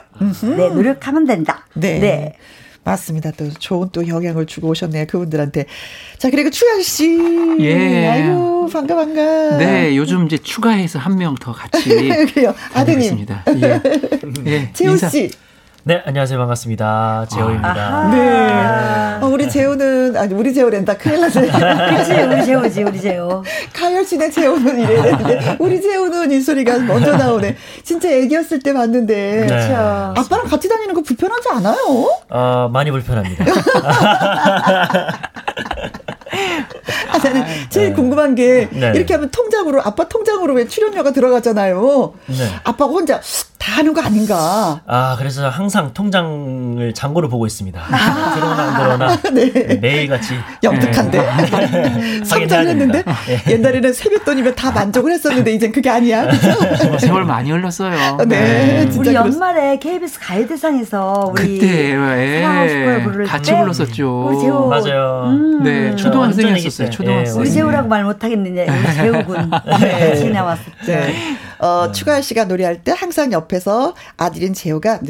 네, 0.57 0.70
노력하면 0.70 1.26
된다. 1.26 1.66
네. 1.74 1.99
네. 1.99 2.37
맞습니다. 2.91 3.32
또 3.32 3.51
좋은 3.53 3.89
또 3.91 4.07
영향을 4.07 4.47
주고 4.47 4.68
오셨네요. 4.68 5.07
그분들한테. 5.07 5.66
자, 6.18 6.30
그리고 6.30 6.51
추현 6.51 6.82
씨. 6.82 7.18
예. 7.61 8.07
아이고, 8.07 8.68
반가, 8.72 8.95
반가. 8.95 9.57
네, 9.59 9.97
요즘 9.97 10.24
이제 10.26 10.39
추가해서 10.39 10.99
한 11.01 11.16
명 11.16 11.34
더 11.34 11.53
같이. 11.53 11.82
그래요. 12.32 12.55
아드님. 12.74 13.26
예. 13.62 13.82
예. 14.47 14.70
재호 14.72 14.97
씨. 14.97 15.30
네, 15.89 16.03
안녕하세요. 16.05 16.37
반갑습니다. 16.41 17.26
재호입니다. 17.30 18.09
네. 18.11 19.24
어, 19.24 19.28
우리 19.28 19.49
재호는, 19.49 20.16
아니, 20.16 20.34
우리 20.34 20.53
재호랜다. 20.53 20.97
큰일 20.97 21.20
났네. 21.20 21.47
그치, 21.97 22.12
우리 22.22 22.45
재호지, 22.45 22.82
우리 22.82 23.01
재호. 23.01 23.45
가열 23.72 24.05
씨네 24.05 24.30
재호는 24.30 24.80
이래야 24.80 25.03
되는데, 25.16 25.57
우리 25.61 25.80
재호는 25.80 26.32
이 26.32 26.41
소리가 26.41 26.80
먼저 26.80 27.16
나오네. 27.16 27.55
진짜 27.84 28.11
애기였을 28.11 28.59
때 28.64 28.72
봤는데. 28.72 29.14
네. 29.43 29.47
그렇죠. 29.47 29.74
아빠랑 29.76 30.47
같이 30.49 30.68
다니는 30.68 30.93
거 30.93 31.03
불편하지 31.03 31.51
않아요? 31.51 32.11
어, 32.30 32.68
많이 32.72 32.91
불편합니다. 32.91 33.45
아, 37.12 37.18
저는 37.20 37.45
제일 37.70 37.91
네. 37.91 37.95
궁금한 37.95 38.34
게 38.34 38.68
네. 38.72 38.91
이렇게 38.93 39.14
하면 39.14 39.30
통장으로 39.30 39.80
아빠 39.82 40.09
통장으로 40.09 40.53
왜 40.55 40.66
출연료가 40.66 41.12
들어가잖아요. 41.12 42.12
네. 42.26 42.34
아빠가 42.64 42.91
혼자 42.91 43.20
다 43.66 43.78
하는 43.78 43.92
거 43.92 44.00
아닌가? 44.00 44.80
아 44.86 45.16
그래서 45.18 45.48
항상 45.48 45.92
통장을 45.92 46.94
잔고를 46.94 47.28
보고 47.28 47.46
있습니다. 47.46 47.80
아~ 47.90 48.34
들어오나 48.34 48.62
안 48.62 48.76
들어오나 48.76 49.16
네. 49.34 49.52
네 49.52 49.74
매일 49.82 50.06
같이 50.06 50.34
영특한데 50.62 52.24
성장했는데 52.24 53.02
네. 53.02 53.52
옛날에는 53.52 53.92
세뱃돈이면 53.92 54.54
다 54.54 54.70
만족을 54.70 55.10
했었는데 55.10 55.52
이젠 55.52 55.72
그게 55.72 55.90
아니야. 55.90 56.28
뭐 56.86 56.96
세월 56.98 57.24
많이 57.24 57.50
흘렀어요. 57.50 58.18
네, 58.28 58.86
네. 58.86 58.90
우리 58.96 59.12
연말에 59.12 59.80
KBS 59.80 60.20
가요대상에서 60.20 61.32
우리 61.32 61.58
그때 61.58 61.96
예, 61.96 63.26
같이 63.26 63.52
불렀었죠. 63.52 64.26
우리 64.28 64.40
재호 64.42 64.68
맞아요. 64.68 65.24
음. 65.26 65.64
네 65.64 65.96
초등학생이었어요. 65.96 66.90
초등학생. 66.90 67.40
우리 67.40 67.50
재호라고 67.50 67.88
말 67.88 68.04
못하겠는데 68.04 68.68
우리 68.68 68.94
재호군 68.94 69.50
같이 69.66 70.30
나왔었죠. 70.30 70.92
네. 71.61 71.66
어, 71.66 71.92
추가열 71.92 72.22
씨가 72.22 72.44
노래할 72.44 72.82
때 72.84 72.92
항상 72.96 73.32
옆에서 73.32 73.94
아들인 74.16 74.54
재호가 74.54 75.00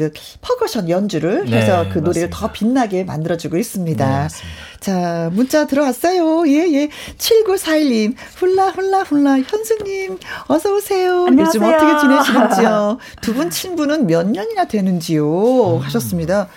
퍼커션 0.41 0.89
연주를 0.89 1.45
네, 1.45 1.57
해서 1.61 1.83
그 1.91 1.99
노래를 1.99 2.29
맞습니다. 2.29 2.37
더 2.37 2.51
빛나게 2.51 3.03
만들어주고 3.03 3.57
있습니다. 3.57 4.27
네, 4.27 4.35
자, 4.79 5.29
문자 5.33 5.65
들어왔어요. 5.67 6.47
예, 6.47 6.67
예. 6.73 6.89
7941님, 7.17 8.15
훌라, 8.35 8.69
훌라, 8.69 9.01
훌라, 9.03 9.39
현수님, 9.39 10.19
어서오세요. 10.47 11.25
안녕하세요. 11.27 11.61
요즘 11.61 11.63
어떻게 11.63 11.99
지내시는지요? 12.01 12.97
두 13.21 13.33
분 13.33 13.49
친분은 13.49 14.07
몇 14.07 14.27
년이나 14.27 14.65
되는지요? 14.65 15.77
음. 15.77 15.81
하셨습니다. 15.81 16.47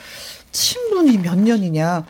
친분이 0.53 1.19
몇 1.19 1.39
년이냐? 1.39 2.05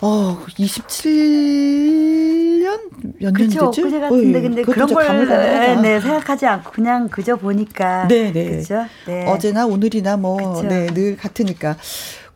어, 0.00 0.38
27년 0.46 2.78
몇년 3.18 3.48
되죠? 3.48 3.70
그제 3.70 3.98
같은데 3.98 4.40
근데 4.40 4.62
그런 4.62 4.94
걸 4.94 5.28
네, 5.28 5.74
네, 5.76 6.00
생각하지 6.00 6.46
않고 6.46 6.70
그냥 6.70 7.08
그저 7.08 7.34
보니까 7.36 8.06
네, 8.06 8.32
네. 8.32 8.58
그죠? 8.58 8.84
네. 9.06 9.26
어제나 9.26 9.66
오늘이나 9.66 10.16
뭐 10.16 10.62
네, 10.62 10.86
늘 10.86 11.16
같으니까. 11.16 11.76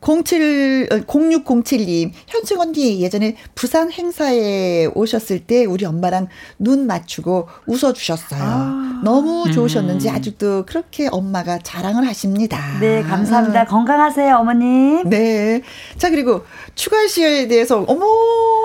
07, 0.02 0.88
0607님, 1.06 2.08
어, 2.08 2.12
현승 2.26 2.60
언니 2.60 3.00
예전에 3.00 3.36
부산 3.54 3.90
행사에 3.92 4.86
오셨을 4.94 5.40
때 5.46 5.64
우리 5.64 5.84
엄마랑 5.84 6.26
눈 6.58 6.86
맞추고 6.86 7.48
웃어 7.66 7.92
주셨어요. 7.92 8.40
아. 8.42 9.00
너무 9.04 9.50
좋으셨는지 9.52 10.08
음. 10.08 10.14
아직도 10.14 10.66
그렇게 10.66 11.08
엄마가 11.10 11.58
자랑을 11.60 12.06
하십니다. 12.08 12.58
네, 12.80 13.02
감사합니다. 13.02 13.62
아. 13.62 13.64
건강하세요, 13.64 14.36
어머님. 14.36 15.08
네. 15.08 15.62
자, 15.96 16.10
그리고 16.10 16.44
추가 16.74 17.06
씨에 17.06 17.46
대해서, 17.46 17.84
어머, 17.86 18.06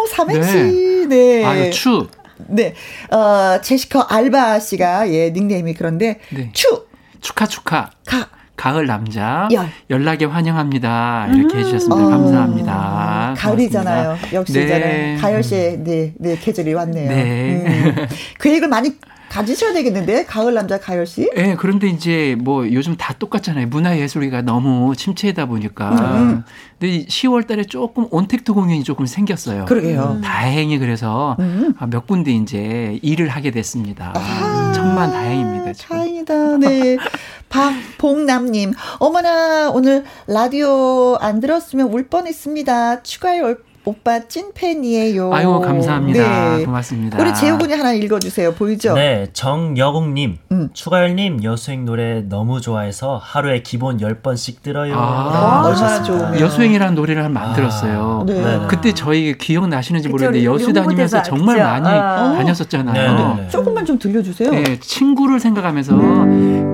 삼행시, 0.10 1.06
네. 1.08 1.08
네. 1.08 1.46
아유, 1.46 1.72
추. 1.72 2.08
네. 2.48 2.74
어, 3.12 3.62
제시커 3.62 4.02
알바 4.02 4.60
씨가, 4.60 5.12
예, 5.12 5.32
닉네임이 5.32 5.76
그런데, 5.76 6.20
네. 6.32 6.50
추. 6.54 6.88
축하, 7.22 7.46
축하. 7.48 7.90
가. 8.06 8.30
가을 8.58 8.88
남자 8.88 9.48
열. 9.54 9.68
연락에 9.90 10.26
환영합니다. 10.26 11.28
이렇게 11.34 11.56
음. 11.56 11.60
해주셨습니다. 11.60 11.96
어. 11.96 12.10
감사합니다. 12.10 13.36
가을이잖아요. 13.38 14.18
역시 14.34 14.54
네. 14.54 15.16
가열 15.22 15.44
씨의 15.44 15.84
네, 15.84 16.14
네, 16.18 16.36
계절이 16.38 16.74
왔네요. 16.74 17.10
네. 17.10 17.64
음. 17.96 18.08
계획을 18.40 18.68
많이 18.68 18.96
가지셔야 19.30 19.74
되겠는데 19.74 20.26
가을 20.26 20.54
남자 20.54 20.80
가열 20.80 21.06
씨? 21.06 21.30
네, 21.36 21.56
그런데 21.56 21.88
이제 21.88 22.36
뭐 22.40 22.72
요즘 22.72 22.96
다 22.96 23.14
똑같잖아요. 23.18 23.68
문화 23.68 23.98
예술이가 23.98 24.42
너무 24.42 24.96
침체다 24.96 25.46
보니까. 25.46 25.90
음. 25.92 26.44
근데 26.80 27.06
10월달에 27.06 27.70
조금 27.70 28.08
온택트 28.10 28.54
공연이 28.54 28.84
조금 28.84 29.06
생겼어요. 29.06 29.66
그러게요. 29.66 30.18
음. 30.18 30.22
다행히 30.22 30.80
그래서 30.80 31.36
음. 31.40 31.74
아, 31.78 31.88
몇 31.88 32.08
군데 32.08 32.32
이제 32.32 33.00
일을 33.02 33.28
하게 33.30 33.52
됐습니다. 33.52 34.14
아, 34.16 34.67
천만 34.88 35.12
다행입니다. 35.12 35.74
지금. 35.74 35.98
다행이다. 35.98 36.58
네. 36.58 36.98
박봉남님, 37.50 38.74
어머나 39.00 39.70
오늘 39.72 40.04
라디오 40.28 41.16
안 41.20 41.40
들었으면 41.40 41.88
울 41.88 42.08
뻔했습니다. 42.08 43.04
추가열 43.04 43.64
오빠 43.88 44.20
찐팬이에요. 44.20 45.34
아유 45.34 45.62
감사합니다. 45.62 46.58
네. 46.58 46.66
고맙습니다. 46.66 47.18
우리 47.22 47.34
재호군이 47.34 47.74
하나 47.74 47.94
읽어주세요. 47.94 48.54
보이죠? 48.56 48.94
네, 48.94 49.28
정여국님, 49.32 50.38
음. 50.52 50.70
추가열님 50.74 51.46
여수행 51.46 51.86
노래 51.86 52.22
너무 52.22 52.60
좋아해서 52.60 53.18
하루에 53.24 53.62
기본 53.62 54.00
10번씩 54.00 54.62
들어요. 54.62 54.94
아, 54.94 55.64
얼마나 55.66 56.04
좋으면. 56.04 56.38
여수행이라는 56.38 56.96
노래를 56.96 57.24
한 57.24 57.32
만들었어요. 57.32 58.24
아, 58.24 58.26
네. 58.30 58.60
그때 58.68 58.94
저희 58.94 59.38
기억 59.38 59.70
나시는지 59.70 60.10
모르겠는데 60.10 60.44
여수 60.44 60.74
다니면서 60.74 61.24
정말 61.24 61.58
많이 61.58 61.88
아. 61.88 62.34
다녔었잖아요. 62.34 63.36
네, 63.38 63.44
네, 63.44 63.48
조금만 63.48 63.86
좀 63.86 63.98
들려주세요. 63.98 64.52
네, 64.52 64.78
친구를 64.82 65.40
생각하면서 65.40 65.96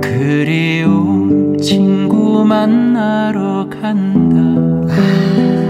그리움 0.02 1.58
친구 1.62 2.44
만나러 2.44 3.70
간다. 3.70 5.63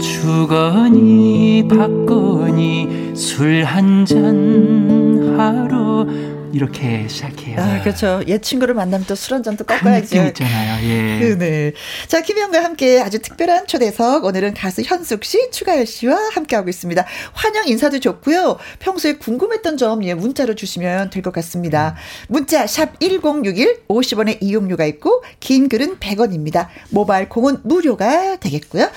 주거니 0.00 1.68
받거니 1.68 3.12
술 3.14 3.64
한 3.64 4.04
잔 4.04 5.36
하러 5.38 6.06
이렇게 6.52 7.06
시작해요. 7.08 7.60
아, 7.60 7.80
그렇죠. 7.82 8.22
옛 8.26 8.42
친구를 8.42 8.74
만나면 8.74 9.06
또 9.06 9.14
술 9.14 9.34
한잔 9.34 9.56
또 9.56 9.64
꺾어야죠. 9.64 10.16
그 10.22 10.26
있잖아요. 10.28 10.84
예. 10.88 11.18
그, 11.20 11.38
네. 11.38 11.72
자, 12.08 12.22
김혜영과 12.22 12.64
함께 12.64 13.00
아주 13.00 13.20
특별한 13.20 13.66
초대석. 13.66 14.24
오늘은 14.24 14.54
가수 14.54 14.82
현숙 14.82 15.24
씨, 15.24 15.50
추가열 15.50 15.86
씨와 15.86 16.16
함께하고 16.32 16.68
있습니다. 16.70 17.04
환영 17.32 17.68
인사도 17.68 18.00
좋고요. 18.00 18.56
평소에 18.78 19.14
궁금했던 19.14 19.76
점, 19.76 20.02
예, 20.04 20.14
문자로 20.14 20.54
주시면 20.54 21.10
될 21.10 21.22
것 21.22 21.32
같습니다. 21.34 21.96
문자, 22.28 22.66
샵 22.66 22.98
1061, 22.98 23.82
50원의 23.88 24.38
이용료가 24.40 24.86
있고, 24.86 25.22
긴 25.38 25.68
글은 25.68 25.98
100원입니다. 25.98 26.68
모바일 26.88 27.28
콩은 27.28 27.58
무료가 27.64 28.36
되겠고요. 28.36 28.88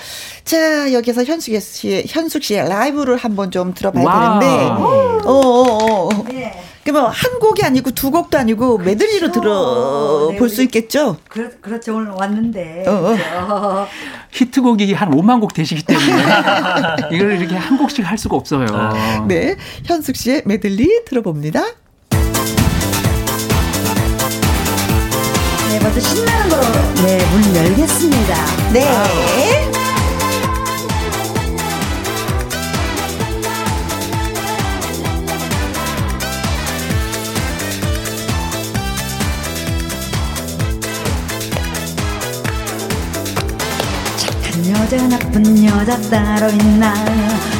자, 0.44 0.92
여기서 0.94 1.24
현숙 1.24 1.60
씨의, 1.60 2.04
현숙 2.08 2.42
씨의 2.42 2.68
라이브를 2.68 3.16
한번 3.18 3.50
좀 3.50 3.74
들어봐야 3.74 4.04
와우. 4.04 4.40
되는데, 4.40 4.64
어, 4.64 5.20
어, 5.26 6.08
어. 6.08 6.24
네. 6.28 6.63
그러면 6.84 7.10
한 7.10 7.38
곡이 7.38 7.62
아니고 7.64 7.92
두 7.92 8.10
곡도 8.10 8.36
아니고 8.38 8.76
그렇죠. 8.76 8.90
메들리로 8.90 9.32
들어볼 9.32 10.48
네, 10.48 10.54
수 10.54 10.62
있겠죠? 10.62 11.16
그렇, 11.28 11.50
그렇죠. 11.60 11.96
오늘 11.96 12.10
왔는데. 12.10 12.84
어, 12.86 12.92
어. 12.92 13.00
그렇죠. 13.16 13.88
히트곡이 14.30 14.92
한 14.92 15.10
5만 15.10 15.40
곡 15.40 15.54
되시기 15.54 15.82
때문에 15.84 16.12
이걸 17.10 17.40
이렇게 17.40 17.56
한 17.56 17.78
곡씩 17.78 18.08
할 18.08 18.18
수가 18.18 18.36
없어요. 18.36 18.66
아. 18.70 19.24
네. 19.26 19.56
현숙 19.86 20.16
씨의 20.16 20.42
메들리 20.44 21.04
들어봅니다. 21.06 21.64
네, 25.70 25.80
먼저 25.80 26.00
신나는 26.00 26.48
거로 26.50 26.62
네, 27.02 27.18
문 27.30 27.56
열겠습니다. 27.56 28.72
네. 28.72 28.86
아. 28.88 29.83
여자 44.84 45.08
나쁜 45.08 45.64
여자 45.64 45.98
따로 46.10 46.50
있나? 46.50 46.92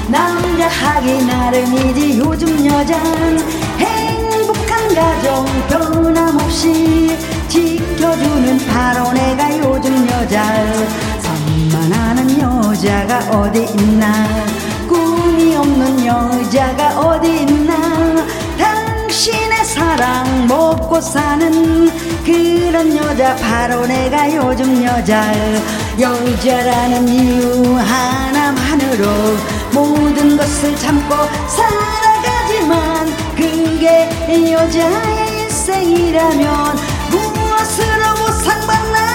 남자 0.08 0.68
하기 0.68 1.24
나름이지 1.24 2.18
요즘 2.18 2.66
여잔 2.66 3.38
행복한 3.78 4.94
가정 4.94 5.46
변함없이 5.70 7.16
지켜주는 7.48 8.58
바로 8.66 9.10
내가 9.12 9.58
요즘 9.58 10.06
여자. 10.06 10.44
선만하는 11.70 12.38
여자가 12.38 13.20
어디 13.38 13.62
있나? 13.72 14.28
꿈이 14.86 15.56
없는 15.56 16.04
여자가 16.04 17.00
어디 17.00 17.36
있나 17.38 17.74
당신의 19.14 19.64
사랑 19.64 20.48
먹고 20.48 21.00
사는 21.00 21.88
그런 22.24 22.96
여자. 22.96 23.36
바로 23.36 23.86
내가 23.86 24.26
요즘 24.34 24.82
여자 24.82 25.32
여자라는 26.00 27.08
이유 27.08 27.76
하나만으로 27.78 29.06
모든 29.72 30.36
것을 30.36 30.74
참고 30.78 31.14
살아가지만 31.46 33.06
그게 33.36 34.10
여자의 34.50 35.42
인생이라면 35.42 36.76
무엇으로 37.12 38.14
보상받나? 38.18 39.14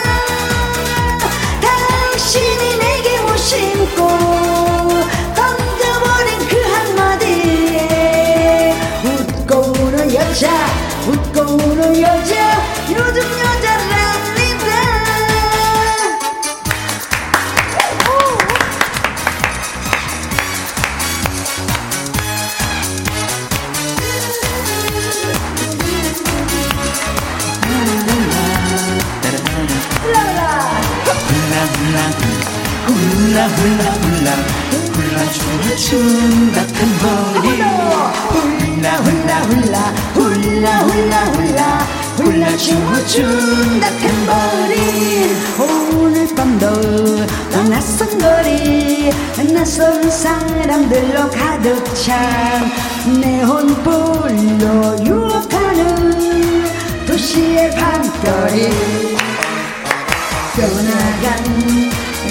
심고 3.40 4.00
던져버린 4.00 4.49
우는 11.42 12.02
여자 12.02 12.36
요즘 12.90 13.22
여자랍니다 13.22 14.66
훌라 32.86 33.48
훌라 33.48 33.92
훌라 33.94 34.32
훌라 34.94 35.32
춤을 35.32 35.78
춘다 35.78 36.66
큰 36.68 36.78
머리 37.02 38.59
훌라 38.80 38.96
훌라 38.96 39.42
훌라 39.44 39.80
훌라 40.14 40.80
훌라 40.84 41.26
훌라. 42.16 42.58
춤을 42.58 43.08
춘다 43.08 43.90
큰 43.90 44.26
머리. 44.26 44.74
오늘 45.98 46.36
밤도 46.36 46.66
너 47.52 47.64
낯선 47.70 48.18
거리. 48.18 49.12
낯선 49.54 50.10
사람들로 50.10 51.30
가득 51.30 51.84
찬 51.96 52.72
네온불로 53.20 55.06
유혹하는 55.06 56.66
도시의 57.06 57.72
밤거리. 57.72 58.70
떠나간 60.56 61.44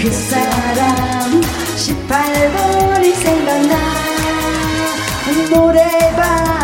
그 0.00 0.10
사람 0.12 1.40
18번이 1.76 3.14
생각나 3.14 4.07
moreva 5.50 6.57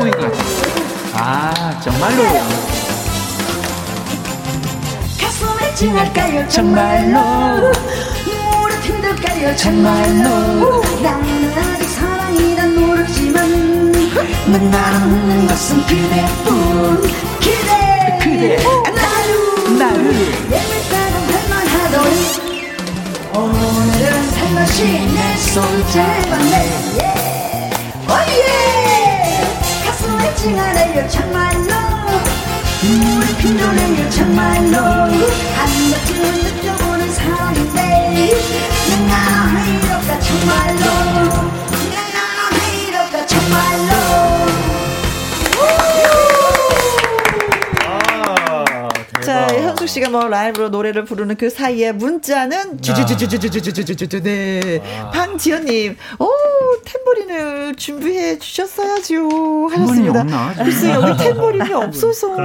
최고인 0.00 0.10
것 0.12 0.20
같아요. 0.20 0.40
아, 1.14 1.80
정말로. 1.80 2.22
가슴에 5.20 5.74
찡할까요? 5.74 6.48
정말로. 6.48 7.72
무릎 8.24 8.80
힘들까요? 8.82 9.56
정말로. 9.56 10.82
나는 11.02 11.52
아직 11.58 11.88
사랑이란 11.90 12.80
모르지만 12.80 13.92
난 14.46 14.70
나는 14.70 15.46
것은 15.46 15.86
그대뿐. 15.86 17.02
그대. 17.40 18.18
그대. 18.22 18.56
나를. 18.56 19.78
나를. 19.78 20.14
예물가는 20.50 21.14
할만 21.30 21.66
하더니 21.66 22.40
오늘은 23.34 24.30
살며시 24.30 24.82
내손 25.14 25.62
잡았네 25.90 27.29
찡하네요 30.40 31.06
정말로 31.08 31.70
눈물이 32.82 33.36
핀도네요 33.36 34.08
정말로 34.08 34.78
한 34.78 35.68
번쯤 35.90 36.16
느껴보는 36.44 37.12
사랑인데 37.12 37.78
난 39.06 39.68
이럴까 39.68 40.18
정말로 40.20 40.84
난 41.92 42.52
이럴까 42.88 43.26
정말로. 43.26 43.90
자, 49.22 49.46
현숙 49.46 49.88
씨가 49.88 50.08
뭐 50.08 50.26
라이브로 50.26 50.70
노래를 50.70 51.04
부르는 51.04 51.36
그 51.36 51.50
사이에 51.50 51.92
문자는 51.92 52.80
주주주주주주주주주주. 52.80 54.22
네. 54.22 54.80
방지연 55.12 55.66
님, 55.66 55.96
오 56.18 56.30
탬버린을 57.70 57.74
준비해 57.76 58.38
주셨어야죠 58.38 59.68
하셨습니다. 59.70 60.20
없나? 60.20 60.52
글쎄 60.54 60.90
여기 60.92 61.16
탬버린이 61.16 61.72
없어서. 61.72 62.36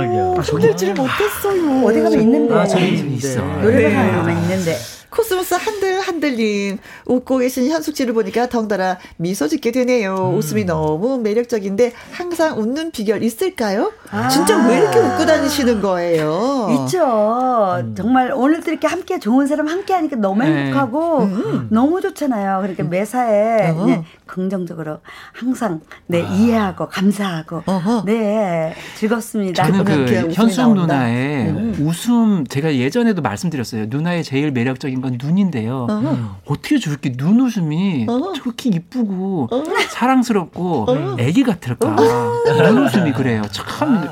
흔들지를 0.44 0.94
못했어요. 0.94 1.86
어디 1.86 2.02
가면 2.02 2.22
있는데 2.22 2.54
아, 2.54 2.66
저기 2.66 3.16
있어. 3.16 3.42
노래방에 3.42 4.12
가면 4.12 4.38
있는데 4.44 4.78
코스모스 5.16 5.54
한들 5.54 6.02
한들님 6.02 6.78
웃고 7.06 7.38
계신 7.38 7.70
현숙 7.70 7.96
씨를 7.96 8.14
보니까 8.14 8.48
덩달아 8.50 8.98
미소 9.18 9.48
짓게 9.48 9.72
되네요. 9.72 10.34
웃음이 10.36 10.66
너무 10.66 11.18
매력적인데 11.20 11.94
항상 12.12 12.60
웃는 12.60 12.92
비결 12.92 13.24
있을까요? 13.24 13.94
아. 14.12 14.28
진짜 14.28 14.68
왜 14.68 14.78
이렇게 14.80 15.00
웃고 15.00 15.26
다니시는 15.26 15.82
거예요? 15.82 16.68
있죠. 16.86 17.94
정말 17.96 18.32
오늘도 18.34 18.72
이렇게 18.72 18.88
함께 18.88 19.20
좋은 19.20 19.48
사람 19.48 19.68
함께 19.68 19.94
하니까 19.94 20.18
너무 20.18 20.44
네. 20.44 20.66
행복하고 20.66 21.30
너무 21.70 22.02
좋잖아요. 22.02 22.60
그러니까 22.62 22.84
매사에 22.84 23.70
어. 23.70 23.76
그냥 23.76 24.06
긍정적으로 24.26 24.98
항상 25.32 25.80
네 26.08 26.20
이해하고 26.20 26.90
감사하고 26.90 27.64
어허. 27.66 28.04
네 28.06 28.74
즐겁습니다. 28.98 29.64
저는 29.64 29.86
그 29.86 30.34
현숙 30.34 30.58
나온다. 30.60 30.82
누나의 30.82 31.76
웃음 31.80 32.46
제가 32.48 32.76
예전에도 32.76 33.22
말씀드렸어요. 33.22 33.86
누나의 33.88 34.24
제일 34.24 34.52
매력적인 34.52 35.05
건 35.06 35.18
눈인데요. 35.22 35.86
어. 35.90 36.38
어떻게 36.48 36.80
저렇게 36.80 37.12
눈 37.12 37.40
웃음이 37.40 38.08
어. 38.10 38.34
저렇게 38.34 38.70
이쁘고 38.70 39.50
사랑스럽고 39.90 40.88
애기 41.20 41.44
같을까? 41.44 41.96
눈 41.96 42.86
웃음이 42.86 43.14
그래요. 43.14 43.44
참 43.52 44.06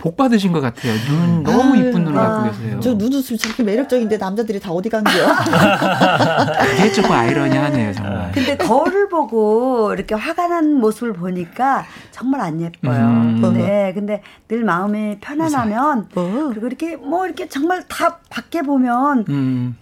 복 0.00 0.16
받으신 0.16 0.52
것 0.52 0.60
같아요. 0.60 0.92
눈 1.08 1.42
너무 1.42 1.74
아유, 1.74 1.88
이쁜 1.88 2.04
눈을 2.04 2.16
아, 2.20 2.28
갖고 2.44 2.50
계세요. 2.52 2.78
저 2.78 2.94
눈 2.96 3.12
웃음 3.14 3.36
저렇게 3.36 3.64
매력적인데 3.64 4.16
남자들이 4.16 4.60
다 4.60 4.70
어디 4.70 4.88
간 4.88 5.02
거야? 5.02 5.34
그게 6.70 6.92
조금 6.92 7.10
아이러니하네요, 7.10 7.92
정말. 7.94 8.30
근데 8.30 8.56
거울을 8.56 9.08
보고 9.08 9.92
이렇게 9.92 10.14
화가 10.14 10.46
난 10.46 10.74
모습을 10.74 11.14
보니까 11.14 11.84
정말 12.12 12.42
안 12.42 12.60
예뻐요. 12.60 12.96
음. 12.96 13.52
네, 13.54 13.92
근데 13.92 14.22
늘 14.46 14.62
마음이 14.62 15.18
편안하면 15.20 16.10
어. 16.14 16.46
그리고 16.50 16.68
이렇게 16.68 16.94
뭐 16.94 17.26
이렇게 17.26 17.48
정말 17.48 17.82
다 17.88 18.18
밖에 18.30 18.62
보면 18.62 19.24
음, 19.28 19.74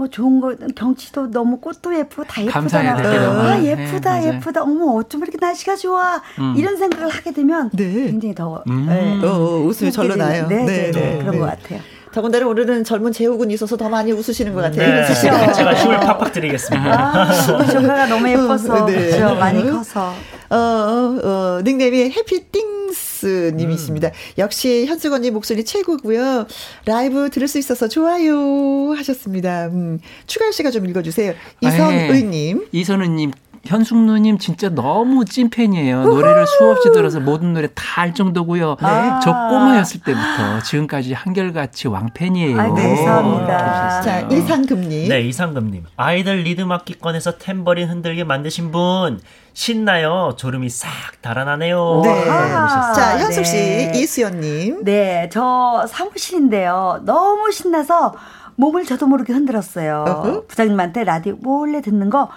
뭐 0.00 0.08
좋은 0.08 0.40
거 0.40 0.56
경치도 0.74 1.30
너무 1.30 1.58
꽃도 1.58 1.94
예쁘고 1.94 2.24
다 2.24 2.42
감사해야 2.48 2.92
예쁘잖아. 2.92 3.10
될 3.10 3.20
때가 3.20 3.30
아 3.30 3.34
많아요. 3.34 3.64
예쁘다 3.66 4.20
네. 4.20 4.28
예쁘다. 4.28 4.62
어머 4.62 4.94
어쩜 4.94 5.20
이렇게 5.22 5.36
날씨가 5.38 5.76
좋아. 5.76 6.22
음. 6.38 6.54
이런 6.56 6.78
생각을 6.78 7.10
하게 7.10 7.32
되면 7.32 7.68
네. 7.74 7.84
굉장히 8.06 8.34
더 8.34 8.64
음. 8.66 8.86
네. 8.86 9.20
어, 9.22 9.30
어, 9.30 9.58
웃음이 9.58 9.92
절로 9.92 10.16
나요. 10.16 10.46
네, 10.48 10.64
네, 10.64 10.64
네, 10.64 10.90
네, 10.90 11.00
네, 11.00 11.18
그런 11.18 11.32
네. 11.32 11.38
것 11.38 11.44
같아요. 11.44 11.80
더군다나 12.12 12.46
오늘은 12.46 12.84
젊은 12.84 13.12
재욱은 13.12 13.50
있어서 13.50 13.76
더 13.76 13.90
많이 13.90 14.10
웃으시는 14.10 14.54
것 14.54 14.62
같아요. 14.62 15.06
네. 15.06 15.14
제가, 15.14 15.74
힘을 15.74 16.00
팍팍 16.00 16.32
드리겠습니다. 16.32 16.98
아, 16.98 17.32
조카가 17.66 18.06
너무 18.06 18.26
예뻐서 18.26 18.86
네. 18.86 19.10
그렇죠. 19.10 19.34
많이 19.34 19.70
커서. 19.70 20.14
어, 20.48 20.56
어, 20.56 21.20
어, 21.22 21.60
닉네임이 21.62 22.10
Happy 22.10 22.79
Things 23.20 23.52
님이십니다. 23.54 24.08
음. 24.08 24.12
역시 24.38 24.86
현숙 24.86 25.12
언니 25.12 25.30
목소리 25.30 25.64
최고고요. 25.64 26.46
라이브 26.86 27.28
들을 27.28 27.48
수 27.48 27.58
있어서 27.58 27.86
좋아요 27.88 28.92
하셨습니다. 28.96 29.66
음, 29.66 29.98
추가열 30.26 30.52
씨가 30.52 30.70
좀 30.70 30.86
읽어주세요. 30.86 31.34
이선의님. 31.60 32.68
이선우님, 32.72 33.32
현숙 33.64 33.98
누님 33.98 34.38
진짜 34.38 34.68
너무 34.70 35.24
찐팬이에요. 35.26 36.04
노래를 36.04 36.46
수없이 36.46 36.90
들어서 36.92 37.20
모든 37.20 37.52
노래 37.52 37.68
다 37.74 37.90
알 38.00 38.14
정도고요. 38.14 38.76
네. 38.80 38.88
저 39.22 39.30
꼬마였을 39.30 40.00
때부터 40.00 40.60
지금까지 40.64 41.12
한결같이 41.12 41.86
왕팬이에요. 41.88 42.58
아이고, 42.58 42.74
감사합니다. 42.74 44.00
자, 44.00 44.20
이상금님. 44.20 45.08
네, 45.10 45.20
이상금님. 45.20 45.84
아이들 45.96 46.36
리듬 46.44 46.72
악기권에서 46.72 47.36
탬버린 47.36 47.90
흔들게 47.90 48.24
만드신 48.24 48.70
분 48.72 49.20
신나요. 49.52 50.34
졸음이 50.38 50.70
싹 50.70 50.88
달아나네요. 51.20 52.00
네. 52.04 52.28
아하. 52.30 52.92
자, 52.94 53.18
현숙 53.18 53.44
씨, 53.44 53.52
네. 53.56 53.92
이수연 53.96 54.40
님. 54.40 54.82
네, 54.84 55.28
저 55.30 55.84
사무실인데요. 55.86 57.00
너무 57.04 57.52
신나서 57.52 58.14
몸을 58.56 58.86
저도 58.86 59.06
모르게 59.08 59.34
흔들었어요. 59.34 60.04
어허. 60.08 60.44
부장님한테 60.46 61.04
라디오 61.04 61.36
몰래 61.40 61.82
듣는 61.82 62.08
거 62.08 62.30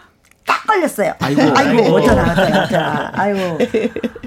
딱 0.45 0.65
걸렸어요. 0.67 1.13
아이고, 1.19 1.41
아이고, 1.55 1.95
어쩌나, 1.95 2.31
어쩌나, 2.31 2.63
어쩌나. 2.63 3.11
아이고. 3.13 3.57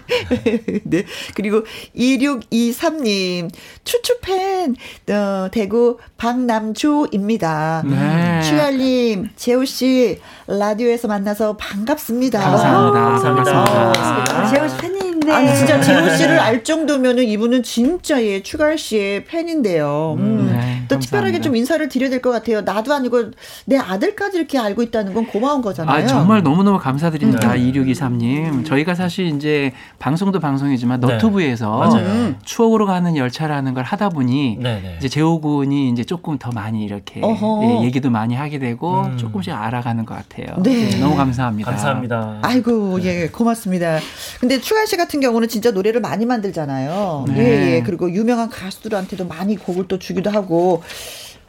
네. 0.84 1.04
그리고 1.34 1.62
2623님, 1.96 3.50
추추팬, 3.84 4.76
어, 5.10 5.48
대구 5.50 5.98
박남주입니다. 6.16 7.82
네. 7.86 8.40
추열님, 8.42 9.30
재우씨, 9.36 10.20
라디오에서 10.46 11.08
만나서 11.08 11.56
반갑습니다. 11.56 12.40
감사합니다. 12.40 13.00
감사합니다. 13.00 14.46
재우씨 14.48 14.76
팬님. 14.78 14.95
네. 15.26 15.32
아니 15.32 15.54
진짜 15.56 15.80
재호 15.80 16.08
씨를 16.16 16.38
알 16.38 16.62
정도면은 16.64 17.24
이분은 17.24 17.62
진짜 17.62 18.22
예 18.22 18.42
추가할 18.42 18.78
씨의 18.78 19.24
팬인데요. 19.24 20.16
음. 20.18 20.24
음 20.24 20.52
네, 20.52 20.82
또 20.88 20.98
특별하게 20.98 21.40
좀 21.40 21.54
인사를 21.56 21.86
드려야 21.88 22.10
될 22.10 22.20
것 22.22 22.30
같아요. 22.30 22.62
나도 22.62 22.92
아니고 22.94 23.30
내 23.66 23.76
아들까지 23.76 24.38
이렇게 24.38 24.58
알고 24.58 24.82
있다는 24.82 25.12
건 25.14 25.26
고마운 25.26 25.60
거잖아요. 25.62 26.04
아, 26.04 26.06
정말 26.06 26.42
너무너무 26.42 26.78
감사드립니다. 26.78 27.52
네. 27.54 27.72
2623님. 27.72 28.64
저희가 28.64 28.94
사실 28.94 29.26
이제 29.26 29.72
방송도 29.98 30.40
방송이지만 30.40 31.00
네. 31.00 31.06
너튜브에서 31.06 31.90
네. 31.96 32.34
추억으로 32.44 32.86
가는 32.86 33.16
열차라는 33.16 33.74
걸 33.74 33.84
하다 33.84 34.08
보니 34.10 34.58
네, 34.60 34.80
네. 34.82 34.94
이제 34.98 35.08
재호 35.08 35.40
군이 35.40 35.90
이제 35.90 36.04
조금 36.04 36.38
더 36.38 36.50
많이 36.52 36.84
이렇게 36.84 37.20
예, 37.20 37.84
얘기도 37.84 38.10
많이 38.10 38.34
하게 38.34 38.58
되고 38.58 39.02
음. 39.02 39.16
조금씩 39.18 39.52
알아가는 39.52 40.04
것 40.04 40.14
같아요. 40.14 40.56
네. 40.62 40.98
너무 40.98 41.16
감사합니다. 41.16 41.70
감사합니다. 41.70 42.38
아이고 42.42 43.02
예 43.02 43.28
고맙습니다. 43.28 43.98
근데 44.40 44.60
추가 44.60 44.84
씨 44.86 44.96
같은 44.96 45.15
경우는 45.20 45.48
진짜 45.48 45.70
노래를 45.70 46.00
많이 46.00 46.26
만들잖아요. 46.26 47.24
네. 47.28 47.38
예, 47.38 47.76
예. 47.76 47.82
그리고 47.82 48.10
유명한 48.10 48.48
가수들한테도 48.48 49.26
많이 49.26 49.56
곡을 49.56 49.88
또 49.88 49.98
주기도 49.98 50.30
하고 50.30 50.82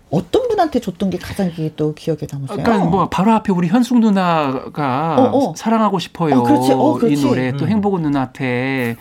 어떤 0.10 0.48
분한테 0.48 0.80
줬던 0.80 1.10
게 1.10 1.18
가장 1.18 1.52
또 1.76 1.94
기억에 1.94 2.20
남으세요? 2.32 2.64
그러니까 2.64 2.86
뭐 2.86 3.10
바로 3.10 3.32
앞에 3.32 3.52
우리 3.52 3.68
현숙 3.68 4.00
누나가 4.00 5.16
어, 5.18 5.38
어. 5.38 5.54
사랑하고 5.56 6.00
싶어요. 6.00 6.40
어, 6.40 6.44
그렇지. 6.44 6.72
어, 6.72 6.94
그렇지. 6.94 7.14
이 7.14 7.24
노래 7.24 7.52
또 7.52 7.66
음. 7.66 7.70
행복은 7.70 8.02
누나한테 8.02 8.96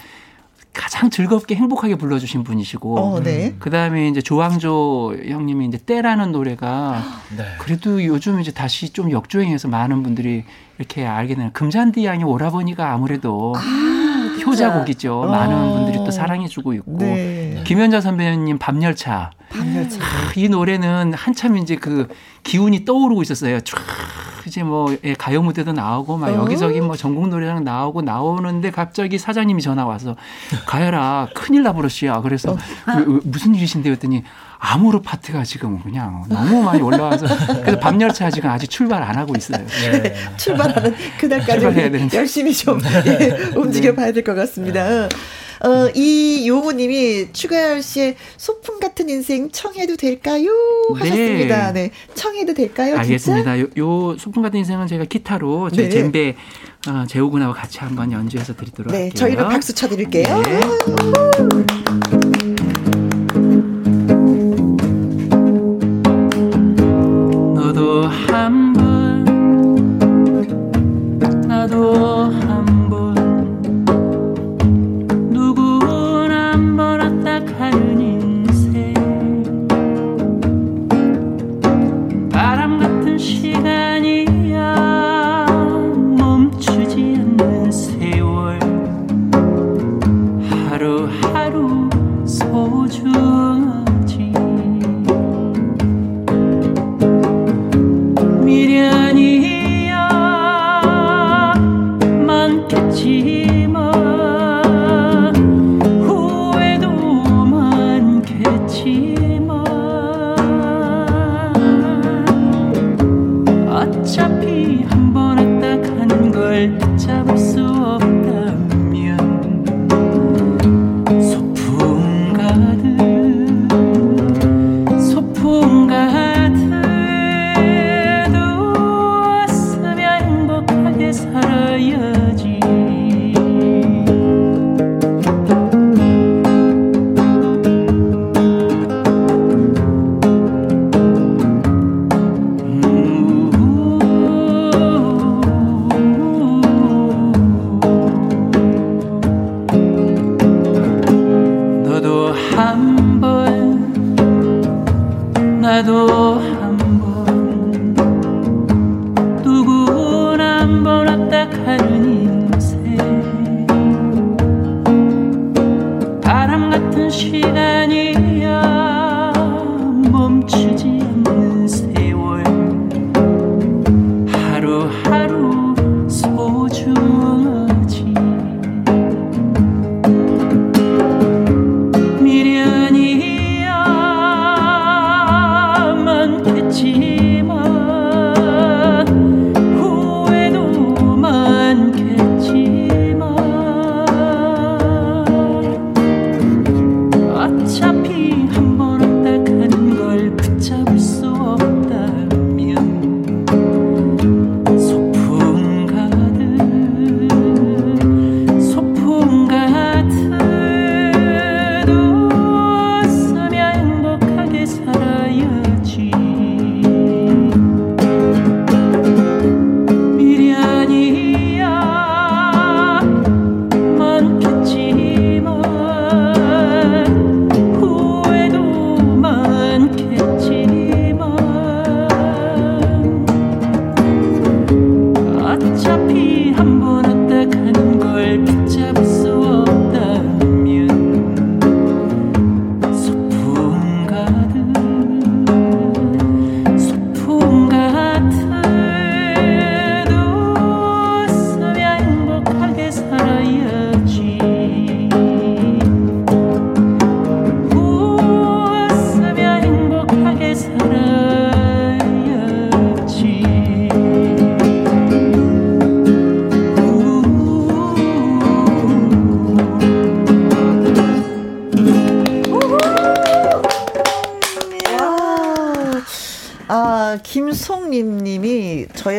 가장 0.73 1.09
즐겁게 1.09 1.55
행복하게 1.55 1.97
불러주신 1.97 2.45
분이시고 2.45 2.99
어, 2.99 3.21
네. 3.21 3.55
그 3.59 3.71
다음에 3.71 4.09
이제 4.09 4.21
조항조 4.21 5.17
형님이 5.27 5.67
이제 5.67 5.79
때라는 5.79 6.33
노래가 6.33 7.03
네. 7.37 7.45
그래도 7.59 8.05
요즘 8.05 8.41
이제 8.41 8.53
다시 8.53 8.91
좀 8.91 9.11
역주행해서 9.11 9.69
많은 9.69 10.03
분들이 10.03 10.45
이렇게 10.79 11.07
알게 11.07 11.35
되는 11.35 11.53
금잔디 11.53 12.05
양의 12.05 12.25
오라버니가 12.25 12.93
아무래도 12.93 13.55
아. 13.57 13.61
효자곡이죠. 14.45 15.23
어. 15.23 15.27
많은 15.27 15.73
분들이 15.73 15.99
또 15.99 16.11
사랑해주고 16.11 16.75
있고 16.75 16.99
네. 16.99 17.63
김현자 17.65 18.01
선배님 18.01 18.59
밤열차. 18.59 19.31
밤열차. 19.49 20.01
아, 20.03 20.33
이 20.37 20.49
노래는 20.49 21.15
한참 21.15 21.57
이제 21.57 21.77
그 21.77 22.09
기운이 22.43 22.85
떠오르고 22.85 23.23
있었어요. 23.23 23.61
쫙 23.61 23.77
이제 24.47 24.63
뭐 24.63 24.95
예, 25.03 25.15
가요 25.15 25.43
무대도 25.43 25.73
나오고 25.73 26.19
막 26.19 26.29
어. 26.29 26.35
여기저기 26.35 26.81
뭐 26.81 26.97
전국 26.97 27.29
노래장 27.29 27.65
나오고 27.65 28.03
나오는데 28.03 28.71
갑자기 28.71 29.19
사장님이 29.19 29.61
전화 29.63 29.85
와서 29.85 30.15
가열아 30.67 31.31
큰일 31.35 31.63
나버렸시야. 31.65 32.21
그래서 32.21 32.53
어. 32.53 32.57
무슨 33.25 33.55
일이신데 33.55 33.91
했더니 33.91 34.23
암으로 34.69 35.01
파트가 35.03 35.45
지금 35.45 35.79
그냥 35.81 36.25
너무 36.29 36.63
많이 36.63 36.83
올라와서 36.83 37.27
그래서 37.63 37.79
밤열차 37.79 38.31
지금 38.31 38.51
아직 38.51 38.69
출발 38.69 39.03
안 39.03 39.17
하고 39.17 39.35
있어요. 39.37 39.65
네. 39.67 40.15
출발하는 40.37 40.95
그날까지 41.21 42.11
열심히 42.15 42.53
좀 42.53 42.81
네. 42.81 42.89
예, 43.07 43.57
움직여 43.57 43.95
봐야 43.95 44.13
될 44.13 44.25
것 44.25 44.35
같습니다. 44.35 45.09
어, 45.61 45.89
이 45.95 46.47
요모님이 46.49 47.33
추가열 47.33 47.81
씨의 47.81 48.17
소풍 48.37 48.79
같은 48.79 49.09
인생 49.09 49.51
청해도 49.51 49.97
될까요? 49.97 50.51
하셨습니다. 50.95 51.73
네. 51.73 51.83
네. 51.85 51.91
청해도 52.15 52.53
될까요? 52.53 52.99
알겠습니다. 52.99 53.61
요, 53.61 53.67
요, 53.79 54.17
소풍 54.19 54.43
같은 54.43 54.59
인생은 54.59 54.87
제가 54.87 55.05
기타로 55.05 55.71
제 55.71 55.89
네. 55.89 55.89
젬베 55.89 56.37
어, 56.89 57.05
재호군하고 57.09 57.55
같이 57.55 57.79
한번 57.79 58.13
연주해서 58.13 58.55
드리도록 58.55 58.93
네, 58.93 59.03
할게요. 59.05 59.15
저희는 59.15 59.49
박수 59.49 59.73
쳐드릴게요. 59.75 60.43
네. 60.43 60.61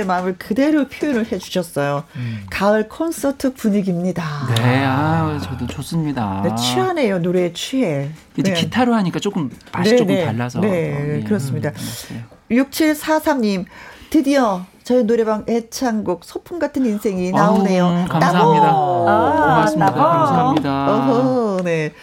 마음을 0.08 0.36
그대로 0.38 0.88
표현을 0.88 1.32
해주셨어요. 1.32 2.04
음. 2.16 2.46
가을 2.50 2.88
콘서트 2.90 3.54
분위기입니다. 3.54 4.24
네, 4.56 4.84
아, 4.86 5.40
저도 5.44 5.68
좋습니다. 5.68 6.42
네, 6.44 6.56
취하네요. 6.56 7.20
노래에 7.20 7.54
취해. 7.54 8.10
이제 8.38 8.54
네. 8.54 8.60
기타로 8.60 8.94
하니까 8.96 9.20
조금 9.20 9.52
맛이 9.72 9.92
네, 9.92 9.98
조금 9.98 10.16
네. 10.16 10.26
달라서. 10.26 10.62
네, 10.62 11.18
예. 11.18 11.24
그렇습니다. 11.24 11.70
음, 11.70 12.24
6743님, 12.50 13.66
드디어 14.10 14.66
저희 14.84 15.04
노래방 15.04 15.44
애창곡 15.50 16.24
소풍 16.24 16.60
같은 16.60 16.86
인생이 16.86 17.32
나오네요. 17.32 17.86
어, 17.86 18.06
감사합니다. 18.10 18.68
아, 18.70 19.34
고맙습니다. 19.36 19.94
감사합니다. 19.94 20.96
어허, 20.96 21.62
네. 21.64 21.94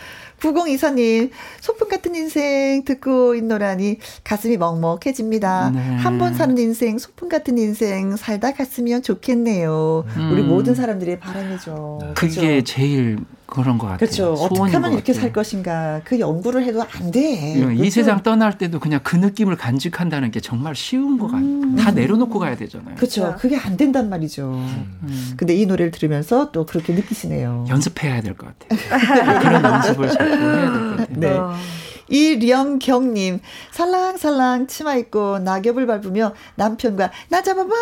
9024님, 0.44 1.30
소풍 1.60 1.88
같은 1.88 2.14
인생 2.14 2.84
듣고 2.84 3.34
있노라니 3.34 3.98
가슴이 4.22 4.56
먹먹해집니다. 4.58 5.70
네. 5.70 5.80
한번 5.96 6.34
사는 6.34 6.56
인생, 6.58 6.98
소풍 6.98 7.28
같은 7.28 7.56
인생 7.56 8.16
살다 8.16 8.52
갔으면 8.52 9.02
좋겠네요. 9.02 10.04
음. 10.16 10.32
우리 10.32 10.42
모든 10.42 10.74
사람들의 10.74 11.18
바람이죠. 11.20 11.98
그게 12.14 12.40
그렇죠? 12.40 12.64
제일 12.64 13.18
그런 13.46 13.76
것 13.78 13.86
같아요. 13.86 13.98
그렇죠. 13.98 14.32
어떻게 14.32 14.72
하면 14.72 14.92
이렇게 14.94 15.12
같아요. 15.12 15.20
살 15.22 15.32
것인가. 15.32 16.00
그 16.04 16.18
연구를 16.18 16.64
해도 16.64 16.82
안 16.82 17.10
돼. 17.10 17.52
이 17.54 17.60
그렇죠? 17.60 17.90
세상 17.90 18.22
떠날 18.22 18.56
때도 18.58 18.80
그냥 18.80 19.00
그 19.02 19.16
느낌을 19.16 19.56
간직한다는 19.56 20.30
게 20.30 20.40
정말 20.40 20.74
쉬운 20.74 21.18
것 21.18 21.26
같아요. 21.26 21.44
음. 21.46 21.76
다 21.76 21.90
내려놓고 21.90 22.38
가야 22.38 22.56
되잖아요. 22.56 22.96
그렇죠. 22.96 23.36
그게 23.38 23.56
안 23.56 23.76
된단 23.76 24.08
말이죠. 24.08 24.50
음. 24.52 25.34
근데 25.36 25.54
이 25.54 25.66
노래를 25.66 25.90
들으면서 25.92 26.50
또 26.52 26.64
그렇게 26.66 26.94
느끼시네요. 26.94 27.66
연습해야 27.68 28.22
될 28.22 28.34
것 28.34 28.46
같아요. 28.58 28.80
그런 29.40 29.62
연습을 29.64 30.08
자꾸 30.08 30.24
해야 30.24 30.72
될 30.72 30.72
것 30.72 30.96
같아요. 30.96 31.06
네. 31.20 31.83
어. 32.04 32.12
이령경님, 32.12 33.40
살랑살랑 33.72 34.66
치마 34.66 34.94
입고 34.96 35.38
낙엽을 35.40 35.86
밟으며 35.86 36.34
남편과 36.56 37.10
나 37.28 37.42
잡아봐라. 37.42 37.74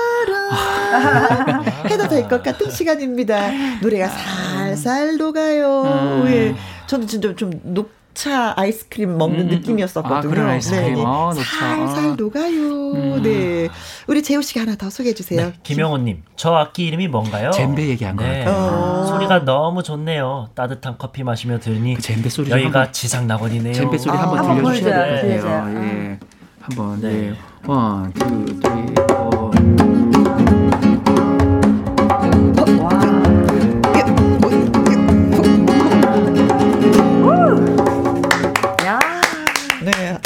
해도 1.90 2.08
될 2.08 2.28
것 2.28 2.42
같은 2.42 2.70
시간입니다. 2.70 3.50
노래가 3.82 4.08
살살 4.08 5.16
녹아요. 5.16 5.82
음. 5.82 6.24
예. 6.28 6.54
저는 6.86 7.06
진짜 7.06 7.34
좀 7.34 7.50
녹, 7.64 7.90
녹차 8.16 8.54
아이스크림 8.56 9.16
먹는 9.16 9.40
음, 9.40 9.44
음, 9.46 9.50
음. 9.50 9.54
느낌이었었거든요. 9.56 10.18
아, 10.18 10.20
그런 10.20 10.48
아이스크림. 10.50 10.94
네, 10.94 11.04
아, 11.04 11.32
살살 11.34 12.16
녹아요. 12.16 12.92
음. 12.92 13.22
네. 13.22 13.68
우리 14.06 14.22
재우 14.22 14.42
씨가 14.42 14.60
하나 14.62 14.76
더 14.76 14.90
소개해 14.90 15.14
주세요. 15.14 15.46
네, 15.46 15.52
김영호님, 15.62 16.22
저 16.36 16.54
악기 16.54 16.86
이름이 16.86 17.08
뭔가요? 17.08 17.50
젬베 17.52 17.88
얘기한 17.88 18.16
네. 18.16 18.44
거 18.44 18.50
같아요. 18.52 18.54
어. 18.54 19.06
소리가 19.06 19.44
너무 19.44 19.82
좋네요. 19.82 20.50
따뜻한 20.54 20.96
커피 20.98 21.24
마시며 21.24 21.58
들으니 21.58 21.94
그 21.94 22.02
젬베 22.02 22.28
소리 22.28 22.50
여기가 22.50 22.92
지상 22.92 23.26
낙원이네요. 23.26 23.74
젬베 23.74 23.98
소리 23.98 24.16
아, 24.16 24.22
한번 24.22 24.56
들려주셔야 24.62 25.22
될 25.22 25.40
것 25.40 25.48
같아요. 25.48 25.82
예. 25.82 26.18
한번 26.60 27.00
네. 27.00 27.08
네. 27.10 27.34
one, 27.66 28.12
two, 28.12 28.24
three, 28.46 28.94
four. 28.94 29.53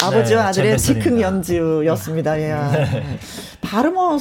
아버지와 0.07 0.43
네, 0.43 0.47
아들의 0.49 0.77
즉흥 0.77 1.21
연주였습니다. 1.21 2.39
예. 2.41 2.53
네. 2.53 3.19
발음은 3.61 4.19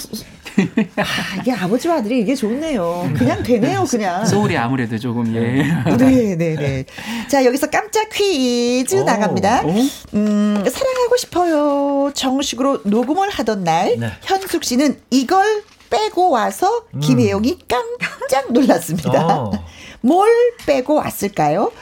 아, 0.97 1.05
이게 1.41 1.53
아버지와 1.53 1.97
아들이 1.97 2.21
이게 2.21 2.35
좋네요. 2.35 3.11
그냥 3.17 3.43
되네요, 3.43 3.85
그냥. 3.85 4.25
소울이 4.25 4.57
아무래도 4.57 4.99
조금 4.99 5.35
예. 5.35 5.63
네, 5.97 6.37
네, 6.37 6.55
네. 6.57 6.85
자 7.29 7.45
여기서 7.45 7.69
깜짝 7.69 8.09
퀴즈 8.11 8.97
오, 8.97 9.05
나갑니다. 9.05 9.63
오? 9.65 9.71
음, 10.15 10.65
사랑하고 10.67 11.17
싶어요. 11.19 12.11
정식으로 12.15 12.81
녹음을 12.85 13.29
하던 13.31 13.65
날 13.65 13.97
네. 13.99 14.11
현숙 14.23 14.65
씨는 14.65 14.99
이걸 15.11 15.63
빼고 15.91 16.31
와서 16.31 16.85
음. 16.95 17.01
김혜영이 17.01 17.59
깜짝 17.69 18.53
놀랐습니다. 18.53 19.27
어. 19.27 19.51
뭘 20.01 20.29
빼고 20.67 20.95
왔을까요? 20.95 21.73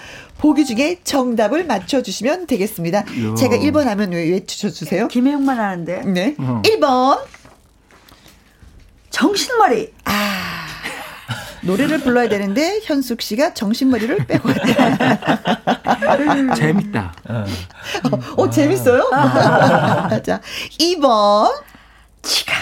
보기 0.44 0.66
중에 0.66 0.98
정답을 1.04 1.64
맞춰주시면 1.64 2.46
되겠습니다. 2.46 3.06
요. 3.22 3.34
제가 3.34 3.56
1번 3.56 3.84
하면 3.84 4.12
외쳐주세요. 4.12 5.08
김혜영만 5.08 5.58
하는데. 5.58 6.02
네. 6.04 6.34
어. 6.38 6.60
1번. 6.62 7.18
정신머리. 9.08 9.94
아. 10.04 10.66
노래를 11.62 12.00
불러야 12.00 12.28
되는데 12.28 12.80
현숙 12.82 13.22
씨가 13.22 13.54
정신머리를 13.54 14.26
빼고 14.26 14.50
왔다. 14.50 15.24
재밌다. 16.56 17.14
어, 17.26 18.42
어 18.42 18.50
재밌어요? 18.50 19.08
자, 20.22 20.42
2번. 20.78 21.54
지갑. 22.20 22.54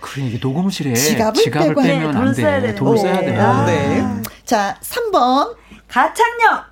그래 0.00 0.26
이게 0.26 0.38
녹음실에 0.42 0.94
지갑을, 0.94 1.40
지갑을 1.44 1.74
빼면 1.76 2.16
안 2.16 2.34
돼. 2.34 2.74
돈을 2.74 2.98
써야 2.98 3.20
돼. 3.20 3.36
아. 3.38 3.64
네. 3.66 4.02
자, 4.44 4.76
3번. 4.82 5.54
가창력. 5.86 6.69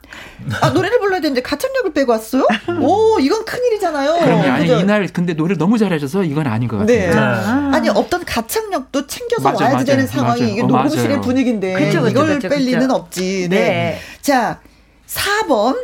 아, 0.61 0.71
노래를 0.71 1.01
불러야 1.01 1.21
되는데 1.21 1.43
가창력을 1.43 1.93
빼고 1.93 2.13
왔어요? 2.13 2.47
오, 2.81 3.19
이건 3.21 3.45
큰일이잖아요. 3.45 4.19
그럼 4.19 4.41
아니, 4.41 4.67
그죠? 4.67 4.81
이날 4.81 5.07
근데 5.13 5.35
노래를 5.35 5.59
너무 5.59 5.79
잘하셔서 5.79 6.25
이건 6.25 6.47
아닌 6.47 6.69
것 6.69 6.79
같아요. 6.79 7.11
네. 7.11 7.17
아. 7.17 7.71
아니, 7.75 7.89
어떤 7.89 8.25
가창력도 8.25 9.07
챙겨서 9.07 9.43
맞아, 9.43 9.65
와야지 9.65 9.77
맞아, 9.77 9.85
되는 9.93 10.07
상황이 10.07 10.41
맞아. 10.41 10.53
이게 10.53 10.63
어, 10.63 10.67
녹음실의 10.67 11.21
분위기인데 11.21 11.73
그쵸, 11.75 12.03
그쵸, 12.03 12.09
이걸 12.09 12.35
그쵸, 12.37 12.49
뺄 12.49 12.59
리는 12.61 12.91
없지. 12.91 13.49
네. 13.51 13.59
네. 13.59 14.01
자, 14.23 14.61
4번. 15.07 15.77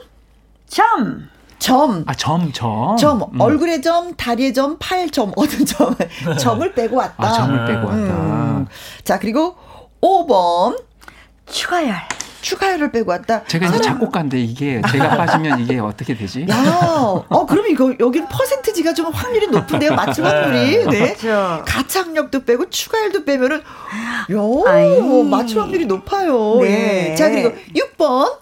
점. 0.69 1.29
점. 1.59 2.05
아, 2.07 2.15
점, 2.15 2.53
점. 2.53 2.97
점. 2.99 3.23
음. 3.33 3.41
얼굴의 3.41 3.81
점, 3.83 4.15
다리의 4.15 4.53
점, 4.53 4.77
팔 4.79 5.09
점, 5.11 5.33
어떤 5.37 5.65
점. 5.65 5.95
점을 6.39 6.73
빼고 6.75 6.97
왔다. 6.97 7.15
아, 7.17 7.33
점을 7.33 7.65
빼고 7.67 7.87
왔다. 7.87 7.97
음. 7.97 8.67
자, 9.05 9.19
그리고 9.19 9.57
5번. 10.03 10.83
추가열. 11.47 11.95
추가열을 12.45 12.93
빼고 12.93 13.11
왔다. 13.11 13.43
제가 13.45 13.67
이제 13.69 13.81
작곡가인데 13.81 14.39
이게 14.39 14.83
제가 14.91 15.17
빠지면 15.17 15.61
이게 15.61 15.79
어떻게 15.79 16.15
되지? 16.15 16.47
야, 16.51 16.57
어 17.29 17.47
그러면 17.47 17.71
이거 17.71 17.95
여기는 17.99 18.29
퍼센트지가 18.29 18.93
좀 18.93 19.07
확률이 19.07 19.47
높은데요, 19.47 19.95
맞춤 19.95 20.27
확률이. 20.27 20.85
네. 20.85 21.15
그렇죠. 21.15 21.65
가창력도 21.67 22.45
빼고 22.45 22.69
추가열도 22.69 23.25
빼면은 23.25 23.63
요 24.31 25.25
맞춤 25.25 25.63
확률이 25.63 25.87
높아요. 25.87 26.61
네. 26.61 27.13
예. 27.13 27.15
자 27.15 27.31
그리고 27.31 27.55
6번 27.75 28.37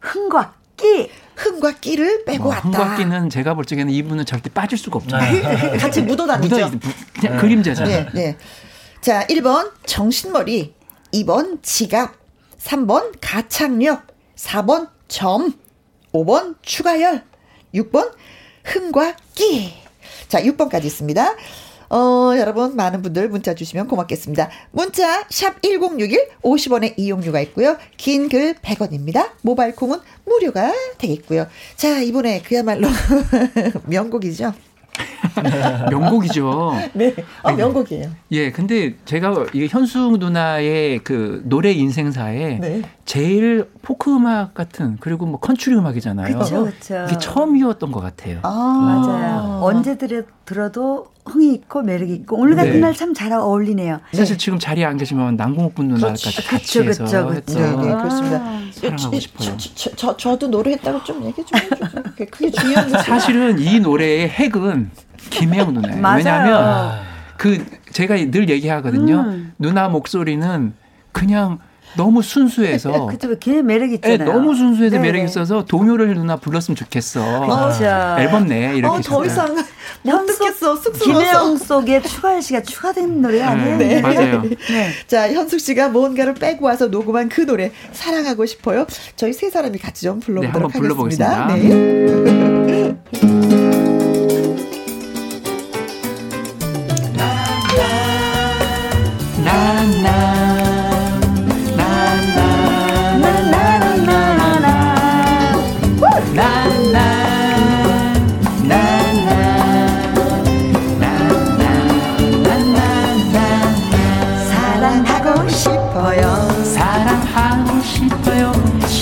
흥과 0.00 0.54
끼. 0.76 1.10
흥과 1.36 1.70
끼를 1.70 2.24
빼고 2.24 2.46
어, 2.46 2.48
왔다. 2.48 2.62
흥과 2.66 2.96
끼는 2.96 3.30
제가 3.30 3.54
볼 3.54 3.64
적에는 3.64 3.92
이분은 3.92 4.24
절대 4.24 4.50
빠질 4.50 4.76
수가 4.76 4.96
없잖아요. 4.96 5.32
네. 5.48 5.76
같이 5.78 6.02
묻어다니죠. 6.02 6.56
묻어, 6.56 6.70
그냥 7.20 7.36
네. 7.36 7.40
그림자잖아요. 7.40 8.06
네, 8.06 8.10
네. 8.12 8.36
자, 9.00 9.24
1번 9.28 9.70
정신머리, 9.86 10.74
2번 11.14 11.62
지갑, 11.62 12.12
3번 12.58 13.12
가창력, 13.20 14.06
4번 14.36 14.88
점, 15.08 15.52
5번 16.12 16.56
추가열, 16.62 17.24
6번 17.74 18.12
흥과 18.64 19.16
끼. 19.34 19.72
자, 20.28 20.40
6번까지 20.42 20.84
있습니다. 20.84 21.36
어, 21.90 22.32
여러분 22.36 22.76
많은 22.76 23.00
분들 23.00 23.30
문자 23.30 23.54
주시면 23.54 23.88
고맙겠습니다. 23.88 24.50
문자 24.72 25.24
샵 25.30 25.62
1061 25.62 26.28
50원의 26.42 26.94
이용료가 26.98 27.40
있고요. 27.40 27.78
긴 27.96 28.28
글 28.28 28.54
100원입니다. 28.54 29.30
모바일 29.40 29.74
콩은 29.74 29.98
무료가 30.26 30.74
되겠고요. 30.98 31.46
자, 31.76 32.00
이번에 32.00 32.42
그야말로 32.42 32.88
명곡이죠. 33.86 34.52
명곡이죠. 35.90 36.72
네, 36.94 37.14
어, 37.42 37.52
명곡이에요. 37.52 38.10
예, 38.32 38.50
근데 38.50 38.96
제가 39.04 39.46
이 39.52 39.66
현숙 39.66 40.18
누나의 40.18 41.00
그 41.00 41.42
노래 41.44 41.72
인생사에 41.72 42.58
네. 42.58 42.82
제일 43.04 43.68
포크 43.82 44.14
음악 44.14 44.54
같은 44.54 44.96
그리고 45.00 45.26
뭐 45.26 45.38
컨츄리 45.40 45.76
음악이잖아요. 45.76 46.34
그렇죠, 46.34 46.64
그렇죠. 46.64 47.04
이게 47.08 47.18
처음이었던 47.18 47.92
것 47.92 48.00
같아요. 48.00 48.40
아, 48.42 48.48
맞아요. 48.50 49.60
언제 49.62 49.96
들어도 50.44 51.06
흥이 51.28 51.54
있고 51.54 51.82
매력이 51.82 52.12
있고 52.14 52.36
오늘 52.36 52.56
같은 52.56 52.72
네. 52.72 52.78
날참 52.80 53.14
잘 53.14 53.32
어울리네요. 53.32 54.00
사실 54.12 54.36
네. 54.36 54.38
지금 54.38 54.58
자리에 54.58 54.84
안 54.84 54.96
계시면 54.96 55.36
남궁옥분 55.36 55.88
누나까지. 55.88 56.46
같이 56.46 56.78
그렇죠, 56.80 57.04
해서 57.04 57.26
그렇죠, 57.26 57.28
그렇죠. 57.28 57.58
네, 57.60 57.86
네, 57.86 57.94
그렇습니다. 57.94 58.38
사랑하고 58.72 59.20
싶어요. 59.20 59.56
저, 59.56 59.70
저, 59.74 59.90
저, 59.96 60.16
저 60.16 60.36
도 60.38 60.48
노래했다고 60.48 61.04
좀 61.04 61.24
얘기 61.24 61.44
좀 61.44 61.58
해주세요. 61.60 62.02
그게 62.30 62.50
중요한 62.50 62.90
거죠. 62.90 63.02
사실은 63.04 63.58
이 63.58 63.80
노래의 63.80 64.28
핵은 64.28 64.90
김혜영 65.30 65.74
누나예요. 65.74 66.02
왜냐하면 66.16 67.00
그 67.36 67.64
제가 67.92 68.14
늘 68.30 68.48
얘기하거든요. 68.48 69.20
음. 69.20 69.52
누나 69.58 69.88
목소리는 69.88 70.72
그냥 71.12 71.58
너무 71.96 72.22
순수해서 72.22 73.06
그쵸 73.06 73.38
걔 73.38 73.62
매력 73.62 73.92
있잖아요. 73.92 74.18
네, 74.18 74.24
너무 74.24 74.54
순수해서 74.54 74.96
네. 74.96 75.02
매력 75.02 75.24
있어서 75.24 75.64
동요를 75.64 76.14
누나 76.14 76.36
불렀으면 76.36 76.76
좋겠어. 76.76 77.40
그렇죠. 77.40 78.20
앨범 78.20 78.46
내 78.46 78.76
이렇게. 78.76 78.98
어, 78.98 79.00
더 79.00 79.24
이상 79.24 79.54
못 80.02 80.26
듣겠어. 80.26 80.80
김혜영 80.80 81.56
속에 81.56 82.02
추가열 82.02 82.42
씨가 82.42 82.62
추가된 82.62 83.22
노래 83.22 83.42
아니에요? 83.42 83.78
네, 83.78 83.86
네. 83.86 84.00
맞아요. 84.00 84.42
네. 84.42 84.56
자 85.06 85.32
현숙 85.32 85.60
씨가 85.60 85.88
무언가를 85.88 86.34
빼고 86.34 86.66
와서 86.66 86.86
녹음한 86.86 87.28
그 87.28 87.46
노래 87.46 87.72
사랑하고 87.92 88.46
싶어요. 88.46 88.86
저희 89.16 89.32
세 89.32 89.50
사람이 89.50 89.78
같이 89.78 90.04
좀 90.04 90.20
불러보도록 90.20 90.72
네, 90.72 90.78
하겠습니다. 90.78 91.54
네. 91.54 92.96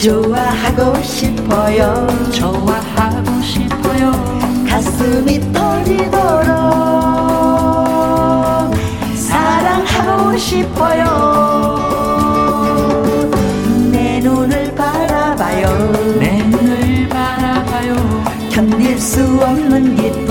좋아하고 0.02 1.02
싶어요. 1.02 2.06
좋아하고 2.30 3.42
싶어요. 3.42 4.12
가슴이 4.68 5.40
터지도록 5.52 6.46
사랑하고 9.16 10.36
싶어요. 10.36 11.04
내 13.90 14.20
눈을 14.20 14.74
바라봐요. 14.74 15.92
내 16.20 16.42
눈을 16.42 17.08
바라봐요. 17.08 17.96
견딜 18.50 18.98
수 18.98 19.22
없는 19.40 19.96
기 19.96 20.25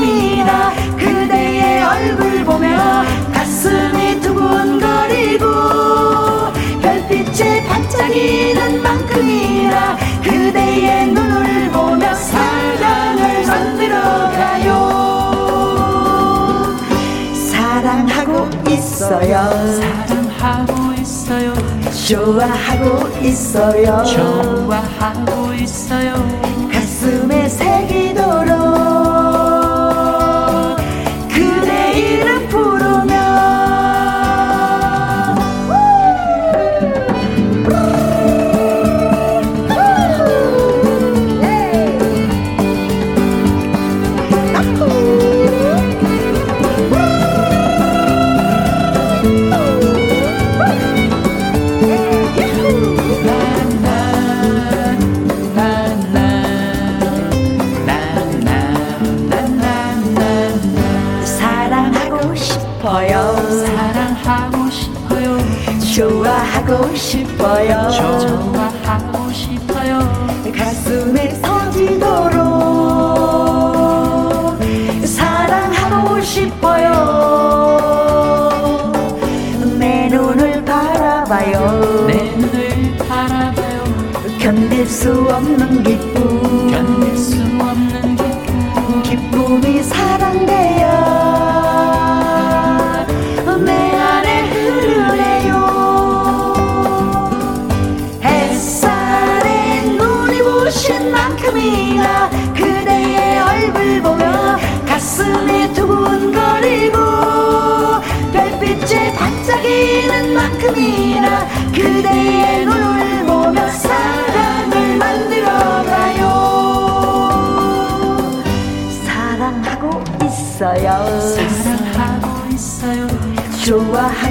만큼이나 0.00 0.72
그대의 0.96 1.82
얼굴 1.82 2.44
보며 2.44 3.04
가슴이 3.32 4.20
두근거리고 4.20 5.44
별빛에 6.80 7.64
반짝이는 7.64 8.82
만큼이나 8.82 9.96
그대의 10.22 11.08
눈을 11.12 11.70
보며 11.70 12.14
사랑을 12.14 13.46
만들어 13.46 14.00
가요. 14.30 14.70
사랑하고 17.50 18.48
있어요. 18.70 19.50
사랑하고 20.08 20.92
있어요. 20.98 21.54
좋아하고 22.08 23.18
있어요. 23.22 24.02
좋아하고 24.04 25.52
있어요 25.54 26.29
싶어 67.90 68.49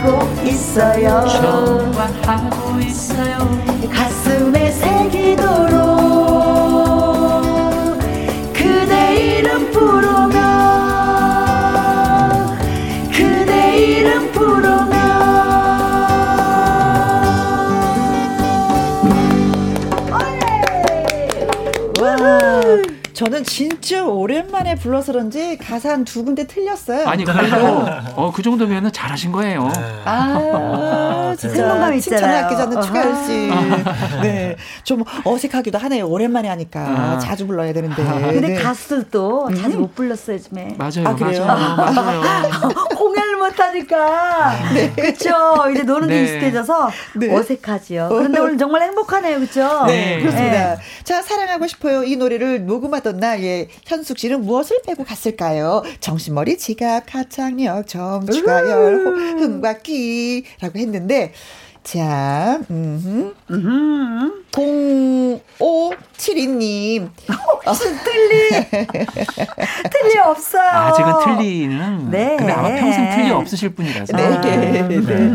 하고 0.09 0.47
있어요. 0.47 1.25
좋아하고 1.27 2.79
있어요. 2.79 3.37
가슴 3.93 4.28
저는 23.19 23.43
진짜 23.43 24.05
오랜만에 24.05 24.75
불러서 24.75 25.11
그런지 25.11 25.57
가사 25.57 25.89
한 25.89 26.05
두 26.05 26.23
군데 26.23 26.47
틀렸어요. 26.47 27.05
아니 27.05 27.25
그래도 27.25 27.85
어, 28.15 28.31
그 28.33 28.41
정도면은 28.41 28.93
잘하신 28.93 29.33
거예요. 29.33 29.69
아, 30.05 31.35
진짜 31.37 31.55
생동감 31.55 31.93
있잖아요. 31.95 31.99
칭찬을 31.99 32.35
아끼지 32.45 32.61
않는 32.61 32.81
추가열 32.81 33.15
씨. 33.25 33.49
네, 34.21 34.55
좀 34.85 35.03
어색하기도 35.25 35.77
하네요. 35.77 36.07
오랜만에 36.07 36.47
하니까 36.47 36.79
아. 36.79 37.19
자주 37.19 37.45
불러야 37.45 37.73
되는데. 37.73 38.01
근데 38.01 38.47
네. 38.47 38.55
가수들도 38.55 39.49
자주 39.53 39.75
음. 39.77 39.81
못 39.81 39.95
불렀어요, 39.95 40.37
요즘에. 40.37 40.75
맞아요, 40.77 41.03
아, 41.05 41.15
그래요? 41.15 41.45
맞아요, 41.45 41.75
맞아요. 41.75 42.21
공연을 42.95 43.35
못 43.35 43.59
하니까. 43.59 44.53
네. 44.73 44.91
그쵸. 44.93 45.29
이제 45.73 45.83
노는 45.83 46.07
게 46.07 46.13
네. 46.15 46.23
익숙해져서 46.23 46.89
네. 47.17 47.35
어색하지요. 47.35 48.07
그런데 48.09 48.39
오늘 48.39 48.57
정말 48.57 48.83
행복하네요. 48.83 49.39
그쵸? 49.41 49.83
네. 49.87 50.19
그렇습니다. 50.21 50.75
네. 50.75 50.77
자, 51.03 51.21
사랑하고 51.21 51.67
싶어요. 51.67 52.03
이 52.03 52.15
노래를 52.15 52.65
녹음하던 52.65 53.08
날, 53.17 53.43
예, 53.43 53.67
현숙 53.85 54.19
씨는 54.19 54.41
무엇을 54.45 54.81
빼고 54.85 55.03
갔을까요? 55.03 55.83
정신머리, 55.99 56.57
지갑, 56.57 57.05
가창력, 57.05 57.87
점, 57.87 58.25
추가열, 58.25 59.39
흥박기라고 59.39 60.77
했는데, 60.79 61.33
자, 61.83 62.59
음, 62.69 63.33
음, 63.49 64.43
0572님. 64.51 67.09
무슨 67.65 67.97
틀리? 68.03 68.49
틀리 68.69 70.19
없어요. 70.23 70.69
아직은 70.69 71.13
틀리는. 71.25 72.11
네. 72.11 72.35
근데 72.37 72.53
아마 72.53 72.69
평생 72.75 73.09
틀리 73.15 73.31
없으실 73.31 73.73
분이라서. 73.75 74.15
네. 74.15 74.23
아, 74.23 74.41
네. 74.41 74.87
네. 74.87 75.31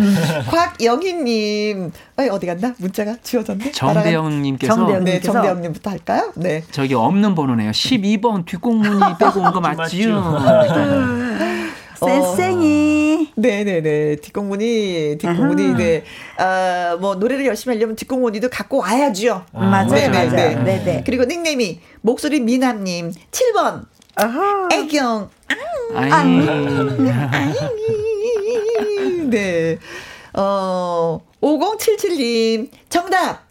곽영희님. 0.49 1.91
아니, 2.17 2.29
어디 2.29 2.47
갔나? 2.47 2.73
문자가 2.79 3.17
지워졌네. 3.23 3.73
정대영님께서. 3.73 4.75
정대영님께서. 4.77 5.19
네, 5.19 5.21
정대영님부터 5.33 5.91
할까요? 5.91 6.31
네. 6.37 6.63
저기 6.71 6.95
없는 6.95 7.35
번호네요. 7.35 7.73
12번 7.73 8.47
뒷공문이 8.47 9.01
빼고 9.19 9.41
온 9.41 9.51
거 9.53 9.59
맞지요? 9.61 10.39
쌩쌩이. 11.97 13.29
어. 13.31 13.41
네네네. 13.41 14.17
뒷공문이, 14.17 15.19
뒷공문이, 15.19 15.75
네. 15.75 16.05
아, 16.39 16.97
뭐, 17.01 17.15
노래를 17.15 17.47
열심히 17.47 17.77
하려면 17.77 17.97
뒷공문이도 17.97 18.51
갖고 18.51 18.79
와야죠. 18.79 19.45
아, 19.53 19.65
맞아요, 19.65 19.89
네네, 19.89 20.09
맞아요. 20.09 20.63
네. 20.63 20.79
네네. 20.85 21.03
그리고 21.07 21.25
닉네임이, 21.25 21.81
목소리 22.01 22.41
미남님, 22.41 23.13
7번. 23.31 23.87
아하. 24.17 24.69
애경. 24.73 25.29
아이. 25.95 26.11
아이. 26.11 26.41
네. 29.29 29.79
어, 30.35 31.21
5077님, 31.41 32.71
정답. 32.89 33.45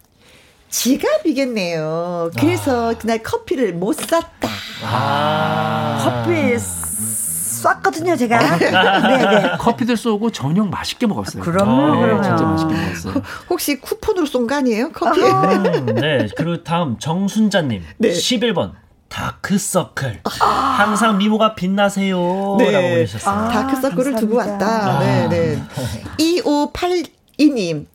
지갑이겠네요. 0.70 2.32
그래서 2.40 2.91
아. 2.91 2.94
그날 2.98 3.22
커피를 3.22 3.74
못 3.74 3.94
샀다. 3.94 4.49
아. 4.84 6.24
커피 6.26 6.40
쐈거든요, 7.64 8.15
제가. 8.15 8.38
아, 8.40 8.57
네, 9.07 9.18
네. 9.18 9.52
커피들 9.57 9.95
쏘고 9.98 10.31
저녁 10.31 10.69
맛있게 10.69 11.07
먹었어요. 11.07 11.41
그럼요, 11.44 11.95
네, 11.95 12.02
그럼요. 12.02 12.23
진짜 12.23 12.44
맛있게 12.45 12.73
먹었어요. 12.76 13.23
혹시 13.49 13.80
쿠폰으로 13.80 14.26
쏜 14.26 14.48
거 14.48 14.56
아니에요? 14.56 14.91
커피? 14.91 15.22
네, 15.94 16.27
그리고 16.35 16.64
다음 16.64 16.99
정순자님. 16.99 17.84
네. 17.98 18.10
11번. 18.10 18.72
다크서클. 19.10 20.22
아. 20.41 20.45
항상 20.45 21.18
미모가 21.19 21.53
빛나세요. 21.56 22.56
네. 22.57 22.72
라고 22.72 22.88
보내셨어요. 22.90 23.35
아, 23.35 23.48
다크서클을 23.49 24.15
두고 24.15 24.38
왔다. 24.38 24.95
아. 24.98 24.99
네, 24.99 25.27
네. 25.30 25.64
2582님. 26.18 27.85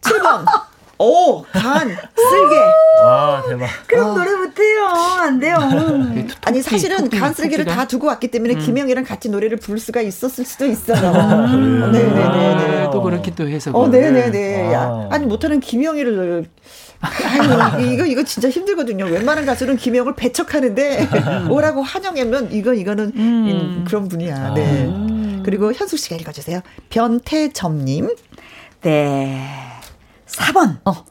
7번. 0.00 0.44
오, 1.02 1.42
간, 1.50 1.88
쓸개. 1.88 2.56
와, 3.02 3.42
대박. 3.48 3.68
그럼 3.86 4.10
아. 4.10 4.14
노래 4.14 4.36
못해요. 4.36 4.84
안 4.84 5.40
돼요. 5.40 5.56
아니, 6.42 6.60
사실은 6.60 7.08
간, 7.08 7.32
쓸개를 7.32 7.64
다 7.64 7.86
두고 7.86 8.06
왔기 8.06 8.28
때문에 8.28 8.54
음. 8.54 8.58
김영이랑 8.58 9.04
같이 9.04 9.30
노래를 9.30 9.56
부를 9.56 9.80
수가 9.80 10.02
있었을 10.02 10.44
수도 10.44 10.66
있어요. 10.66 10.98
음. 11.54 11.90
네네네. 11.90 12.14
네, 12.14 12.54
네, 12.54 12.68
네. 12.82 12.90
또 12.92 13.02
그렇게 13.02 13.34
또 13.34 13.48
해서. 13.48 13.70
어, 13.70 13.88
네네네. 13.88 14.74
아. 14.74 15.08
아니, 15.10 15.24
못하는 15.24 15.58
김영이를. 15.60 16.44
아니, 17.00 17.94
이거, 17.94 18.04
이거 18.04 18.22
진짜 18.22 18.50
힘들거든요. 18.50 19.06
웬만한 19.06 19.46
가수는 19.46 19.78
김영을 19.78 20.14
배척하는데, 20.16 21.08
오라고 21.48 21.80
환영하면, 21.80 22.52
이거, 22.52 22.74
이거는 22.74 23.12
음. 23.16 23.84
그런 23.88 24.06
분이야. 24.06 24.52
네. 24.52 24.84
음. 24.84 25.42
그리고 25.46 25.72
현숙 25.72 25.98
씨가 25.98 26.16
읽어주세요. 26.16 26.60
변태점님. 26.90 28.10
네. 28.82 29.69
4번. 30.32 30.78
어. 30.84 31.04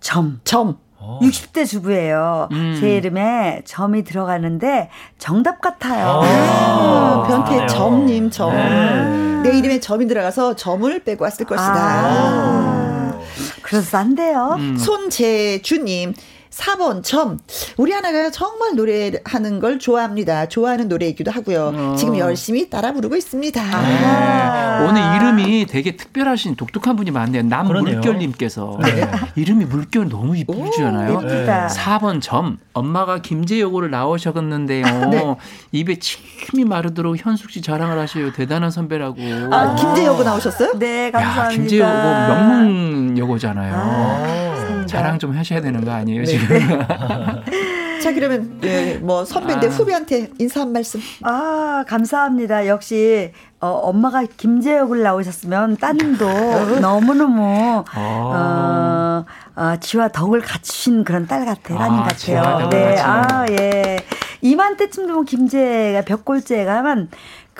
점. 0.00 0.40
점. 0.44 0.78
60대 1.00 1.66
주부예요. 1.66 2.48
음. 2.52 2.76
제 2.78 2.96
이름에 2.96 3.62
점이 3.64 4.04
들어가는데 4.04 4.90
정답 5.18 5.60
같아요. 5.60 6.20
아, 6.22 7.24
변태 7.26 7.66
점님 7.66 8.30
점. 8.30 8.54
네. 8.54 9.50
내 9.50 9.58
이름에 9.58 9.80
점이 9.80 10.06
들어가서 10.06 10.56
점을 10.56 10.98
빼고 11.02 11.24
왔을 11.24 11.46
것이다. 11.46 11.74
아. 11.74 13.18
그래서 13.62 13.98
안 13.98 14.14
돼요. 14.14 14.56
음. 14.58 14.76
손재주님. 14.76 16.14
4번 16.50 17.02
점. 17.02 17.38
우리 17.76 17.92
하나가 17.92 18.30
정말 18.30 18.74
노래하는 18.74 19.60
걸 19.60 19.78
좋아합니다. 19.78 20.46
좋아하는 20.48 20.88
노래이기도 20.88 21.30
하고요. 21.30 21.72
어. 21.74 21.94
지금 21.96 22.18
열심히 22.18 22.68
따라 22.68 22.92
부르고 22.92 23.16
있습니다. 23.16 23.60
아. 23.62 24.86
오늘 24.88 25.02
이름이 25.16 25.66
되게 25.66 25.96
특별하신 25.96 26.56
독특한 26.56 26.96
분이 26.96 27.10
많네요. 27.10 27.44
남 27.44 27.68
물결님께서. 27.68 28.78
네. 28.82 29.10
이름이 29.36 29.64
물결 29.66 30.08
너무 30.08 30.36
이쁘잖아요. 30.36 31.20
네. 31.22 31.46
4번 31.68 32.20
점. 32.20 32.58
엄마가 32.72 33.18
김제여고를 33.22 33.90
나오셨는데요. 33.90 34.84
네. 35.10 35.36
입에 35.72 35.98
침이 35.98 36.64
마르도록 36.64 37.16
현숙 37.24 37.50
씨 37.50 37.62
자랑을 37.62 37.98
하셔요. 37.98 38.32
대단한 38.32 38.70
선배라고. 38.70 39.16
아, 39.50 39.74
김제여고 39.76 40.22
나오셨어요? 40.22 40.78
네, 40.78 41.10
감사합니다. 41.10 41.44
야, 41.44 41.48
김제여고 41.48 41.92
명문 41.92 43.18
여고잖아요. 43.18 43.74
아, 43.76 44.49
자랑 44.90 45.18
좀 45.18 45.36
하셔야 45.36 45.60
되는 45.60 45.84
거 45.84 45.90
아니에요, 45.90 46.22
네. 46.22 46.26
지금? 46.26 46.58
자, 48.00 48.14
그러면 48.14 48.58
예, 48.64 48.94
뭐 48.94 49.24
선배인데 49.24 49.66
아. 49.66 49.70
후배한테 49.70 50.30
인사 50.38 50.60
한 50.62 50.72
말씀. 50.72 51.00
아, 51.22 51.84
감사합니다. 51.86 52.66
역시 52.66 53.32
어, 53.60 53.68
엄마가 53.68 54.24
김재혁을 54.36 55.02
나오셨으면 55.02 55.76
따님도 55.76 56.26
너무너무 56.80 57.84
아. 57.92 59.24
어, 59.56 59.62
어, 59.62 59.76
지와 59.80 60.08
덕을 60.08 60.40
갖추신 60.40 61.04
그런 61.04 61.26
딸 61.26 61.44
같아요. 61.44 61.78
따님 61.78 62.00
아, 62.00 62.04
같아요. 62.04 62.68
네. 62.70 62.98
아, 62.98 63.46
예. 63.50 63.98
이맘때쯤 64.40 65.06
되면 65.06 65.24
김재가 65.26 66.02
벽골재가만 66.02 67.08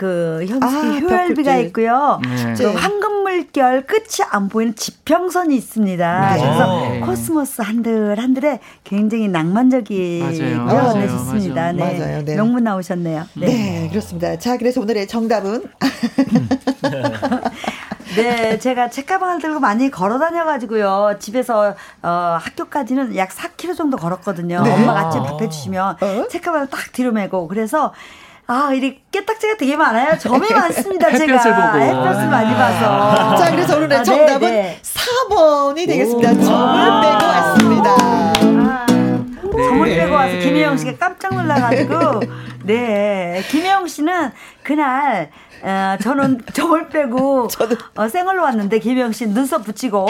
그 0.00 0.46
현숙이 0.48 0.64
아, 0.64 0.98
효열비가 0.98 1.56
있고요. 1.56 2.22
네. 2.24 2.54
그 2.54 2.72
황금물결 2.72 3.84
끝이 3.84 4.26
안 4.30 4.48
보이는 4.48 4.74
지평선이 4.74 5.54
있습니다. 5.54 6.36
네. 6.36 6.40
그래서 6.40 6.88
네. 6.88 7.00
코스모스 7.00 7.60
한들 7.60 8.18
한들에 8.18 8.60
굉장히 8.82 9.28
낭만적이고요. 9.28 10.92
네, 10.94 11.06
좋습니다. 11.06 11.72
네. 11.72 11.98
맞아요. 11.98 12.24
네. 12.24 12.34
명문 12.34 12.64
나오셨네요. 12.64 13.26
네. 13.34 13.46
네, 13.46 13.88
그렇습니다. 13.90 14.38
자, 14.38 14.56
그래서 14.56 14.80
오늘의 14.80 15.06
정답은 15.06 15.64
네, 18.16 18.58
제가 18.58 18.88
책가방을 18.88 19.42
들고 19.42 19.60
많이 19.60 19.90
걸어 19.90 20.18
다녀가지고요. 20.18 21.16
집에서 21.18 21.74
어, 22.02 22.38
학교까지는 22.40 23.16
약 23.16 23.28
4km 23.28 23.76
정도 23.76 23.98
걸었거든요. 23.98 24.62
네. 24.62 24.72
엄마가 24.72 25.08
아침 25.08 25.22
밥 25.22 25.42
해주시면 25.42 25.96
어? 26.00 26.28
책가방을 26.30 26.68
딱 26.68 26.90
뒤로 26.92 27.12
메고 27.12 27.48
그래서 27.48 27.92
아, 28.52 28.72
이리 28.74 29.00
깨딱지가 29.12 29.56
되게 29.58 29.76
많아요. 29.76 30.18
점이 30.18 30.40
많습니다, 30.52 31.08
제가. 31.16 31.22
햇볕을 31.34 31.54
보고. 31.54 31.78
햇볕을 31.78 32.26
많이 32.28 32.52
봐서. 32.52 33.36
자, 33.36 33.48
그래서 33.52 33.76
오늘의 33.76 33.98
아, 33.98 34.02
정답은 34.02 34.40
네, 34.40 34.50
네. 34.50 34.78
4번이 34.82 35.86
되겠습니다. 35.86 36.30
오. 36.32 36.42
점을 36.42 37.00
빼고 37.00 37.26
왔습니다. 37.26 37.90
아, 38.00 38.86
점을 38.88 39.88
네. 39.88 39.96
빼고 39.98 40.12
와서 40.14 40.36
김혜영 40.38 40.76
씨가 40.78 40.96
깜짝 40.98 41.32
놀라가지고, 41.32 42.22
네. 42.66 43.40
김혜영 43.50 43.86
씨는 43.86 44.32
그날 44.64 45.30
어, 45.62 45.96
저는 46.02 46.40
점을 46.52 46.88
빼고 46.88 47.48
저도. 47.52 47.76
어, 47.96 48.08
생얼로 48.08 48.42
왔는데 48.42 48.78
김영 48.78 49.12
씨 49.12 49.26
눈썹 49.26 49.64
붙이고 49.64 50.06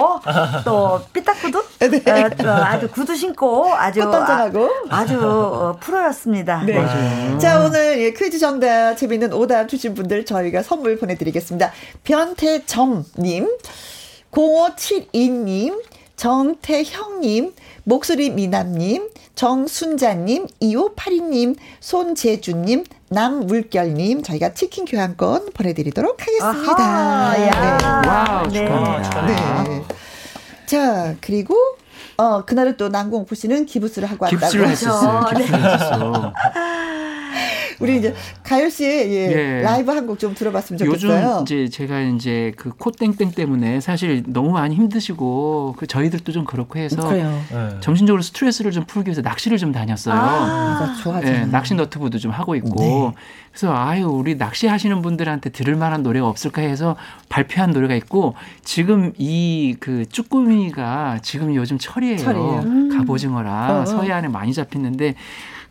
또 0.65 1.01
삐딱구두 1.13 1.63
네. 1.79 2.47
어, 2.47 2.51
아주 2.51 2.89
구두 2.89 3.17
신고 3.17 3.75
아주 3.75 4.01
꽃단장하고 4.05 4.71
아, 4.91 5.07
주 5.07 5.21
어, 5.21 5.77
프로였습니다. 5.81 6.63
네. 6.65 6.75
네. 6.75 7.39
자 7.39 7.61
오늘 7.65 8.01
예, 8.01 8.13
퀴즈 8.13 8.39
정답 8.39 8.95
재미있는 8.97 9.33
오답 9.33 9.69
주신 9.69 9.95
분들 9.95 10.25
저희가 10.25 10.63
선물 10.63 10.99
보내드리겠습니다. 10.99 11.73
변태점님 12.05 13.49
0572님 14.31 15.83
정태형님 16.17 17.53
목소리 17.85 18.31
미남님, 18.31 19.09
정순자님, 19.35 20.47
2582님, 20.63 21.57
손재주님, 21.81 22.85
남물결님, 23.13 24.23
저희가 24.23 24.55
치킨 24.55 24.85
교환권 24.85 25.51
보내드리도록 25.53 26.19
하겠습니다. 26.21 26.83
아하, 26.85 27.37
네. 27.37 27.51
와우, 28.09 28.47
네. 28.49 28.65
축하합니다. 28.65 29.65
네. 29.65 29.85
자, 30.67 31.15
그리고 31.21 31.57
어, 32.17 32.45
그날은 32.45 32.77
또 32.77 32.89
남궁옥 32.89 33.35
씨는 33.35 33.67
기부스를 33.67 34.09
하고 34.09 34.27
왔다고. 34.27 34.39
기부스를 34.41 34.69
했었어요. 34.69 35.27
기부스를 35.31 35.65
했었어. 35.65 36.33
우리 37.81 37.97
이제 37.97 38.15
가열 38.43 38.71
씨의 38.71 39.11
예, 39.11 39.33
예. 39.33 39.63
라이브 39.63 39.91
한 39.91 40.07
곡 40.07 40.19
좀 40.19 40.35
들어봤으면 40.35 40.79
좋겠어요. 40.79 41.41
요즘 41.41 41.43
이제 41.43 41.69
제가 41.69 42.01
이제 42.01 42.53
그 42.57 42.71
코땡땡 42.71 43.33
때문에 43.33 43.81
사실 43.81 44.23
너무 44.27 44.51
많이 44.53 44.75
힘드시고 44.75 45.75
그 45.79 45.87
저희들도 45.87 46.31
좀 46.33 46.45
그렇고 46.45 46.79
해서 46.79 47.11
네. 47.11 47.27
정신적으로 47.81 48.23
스트레스를 48.23 48.71
좀 48.71 48.85
풀기 48.85 49.09
위해서 49.09 49.23
낚시를 49.23 49.57
좀 49.59 49.73
다녔어요. 49.73 50.15
아, 50.15 50.95
좋아, 51.03 51.21
네, 51.21 51.47
낚시 51.47 51.75
유튜브도 51.75 52.19
좀 52.19 52.31
하고 52.33 52.55
있고 52.55 52.81
네. 52.81 53.13
그래서 53.51 53.75
아유 53.75 54.07
우리 54.07 54.37
낚시 54.37 54.67
하시는 54.67 55.01
분들한테 55.03 55.51
들을 55.51 55.75
만한 55.75 56.03
노래가 56.03 56.29
없을까 56.29 56.63
해서 56.63 56.97
발표한 57.29 57.71
노래가 57.71 57.95
있고 57.95 58.35
지금 58.65 59.13
이 59.19 59.75
그 59.81 60.05
쭈꾸미가 60.11 61.21
지금 61.23 61.55
요즘 61.55 61.79
철이에요. 61.79 62.19
철이에요. 62.19 62.59
음. 62.67 62.97
갑오징어라 62.97 63.79
어, 63.79 63.81
어. 63.83 63.87
서해안에 63.87 64.29
많이 64.29 64.53
잡히는데 64.53 65.15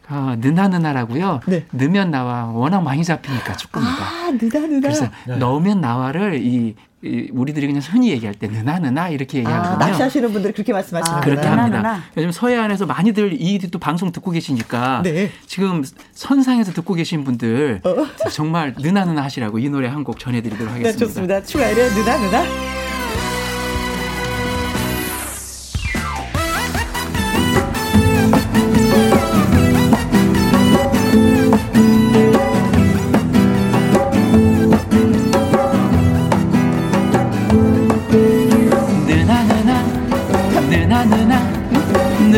어, 0.09 0.35
느나느나라고요. 0.39 1.41
네. 1.45 1.65
넣으면 1.71 2.11
나와 2.11 2.45
워낙 2.45 2.81
많이 2.81 3.03
잡히니까 3.03 3.55
쭈꾸미가. 3.55 3.91
아, 3.91 4.31
느나느나. 4.31 4.79
그래서 4.81 5.07
네. 5.27 5.37
넣으면 5.37 5.81
나와를 5.81 6.41
이, 6.43 6.75
이, 7.03 7.29
우리들이 7.31 7.67
그냥 7.67 7.81
흔히 7.85 8.09
얘기할 8.11 8.33
때 8.35 8.47
느나느나 8.47 9.09
이렇게 9.09 9.37
아, 9.37 9.41
얘기하거든요. 9.41 9.75
아, 9.85 9.87
낚시하시는 9.89 10.31
분들이 10.33 10.53
그렇게 10.53 10.73
말씀하시는 10.73 11.17
아, 11.17 11.21
그렇게 11.21 11.47
합니다. 11.47 11.77
느나느나. 11.77 12.03
요즘 12.17 12.31
서해안에서 12.31 12.85
많이들 12.87 13.33
이 13.39 13.59
또 13.71 13.77
방송 13.79 14.11
듣고 14.11 14.31
계시니까 14.31 15.01
네. 15.03 15.29
지금 15.45 15.83
선상에서 16.13 16.71
듣고 16.73 16.93
계신 16.95 17.23
분들 17.23 17.81
어? 17.83 18.29
정말 18.31 18.73
느나느나 18.77 19.23
하시라고 19.23 19.59
이 19.59 19.69
노래 19.69 19.87
한 19.87 20.03
곡 20.03 20.17
전해드리도록 20.17 20.73
하겠습니다. 20.73 20.91
네, 20.91 21.05
좋습니다. 21.05 21.43
추가열의 21.43 21.89
느나느나. 21.91 22.68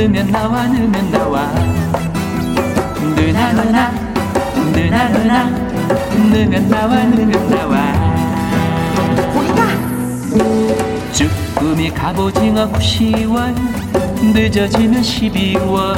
넣으면 0.02 0.32
나와 0.32 0.66
넣으면 0.66 1.12
나와. 1.12 1.52
느나 3.16 3.54
느나 3.54 3.92
느나 4.74 5.10
느나. 5.10 5.50
넣으면 6.32 6.70
나와 6.70 7.04
넣으면 7.04 7.50
나와. 7.52 7.94
쭈꾸미 11.14 11.92
갑오징어 11.92 12.72
10월 12.72 13.56
늦어지면 14.34 15.04
12월. 15.04 15.98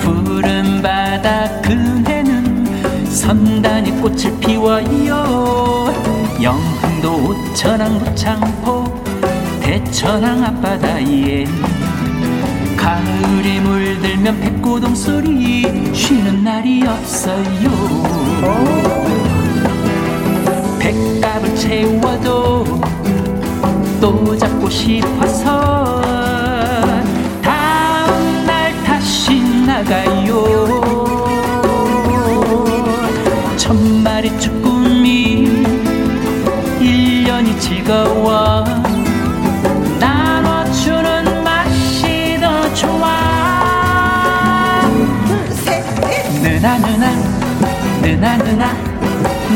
푸른 0.00 0.82
바다 0.82 1.48
그해는 1.60 3.06
선단이 3.06 3.92
꽃을 4.00 4.36
피워요. 4.40 5.86
영흥도 6.42 7.14
오천항 7.14 8.00
부창포 8.00 9.00
대천항 9.60 10.42
앞바다에 10.42 11.44
가을이 12.80 13.60
물들면 13.60 14.40
백고동 14.40 14.94
소리 14.94 15.92
쉬는 15.92 16.42
날이 16.42 16.82
없어요. 16.86 17.44
백갑을 20.78 21.54
채워도 21.56 22.64
또 24.00 24.36
잡고 24.38 24.70
싶어서 24.70 26.00
다음 27.42 28.46
날 28.46 28.72
다시 28.82 29.42
나가요. 29.66 30.80
천마리 33.58 34.40
쭈꾸미 34.40 35.44
1년이 36.80 37.60
즐거워 37.60 38.69
느나 48.02 48.36
느나. 48.38 48.72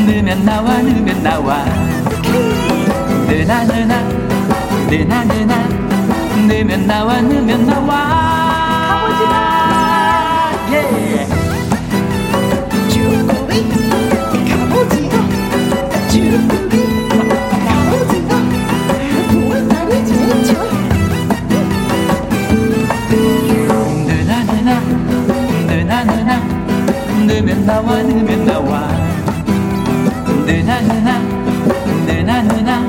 느면 0.05 0.45
나와 0.45 0.77
느면 0.77 1.23
나와. 1.23 1.65
느나 3.27 3.63
느나. 3.63 4.01
느나 4.89 5.23
느나. 5.23 5.67
느면 6.47 6.87
나와 6.87 7.21
느면 7.21 7.65
나와. 7.65 7.89
가보지마. 8.87 9.35
예 10.71 11.27
쭈꾸미 12.89 13.69
가보지마. 14.49 15.13
쭈꾸미 16.09 16.64
나와 27.65 28.03
넣으면 28.03 28.45
나와. 28.45 28.87
느나 30.45 30.81
느나 30.81 31.19
느나 32.05 32.41
느나 32.43 32.81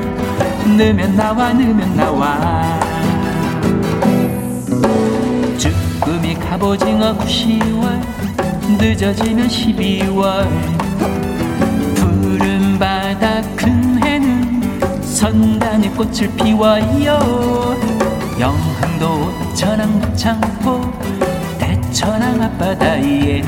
넣으면 0.77 1.15
나와 1.15 1.51
넣으면 1.51 1.95
나와. 1.95 2.79
쭈꾸미 5.57 6.35
갑오징어 6.35 7.17
9시월 7.17 7.99
늦어지면 8.79 9.47
12월. 9.47 10.47
푸른 11.95 12.77
바다 12.77 13.41
큰 13.55 13.99
해는 14.03 15.01
선단이 15.01 15.89
꽃을 15.95 16.31
피워요. 16.35 17.75
영흥도 18.39 19.55
천왕 19.55 20.15
창포 20.15 20.81
대천왕 21.57 22.43
앞바다에 22.43 23.41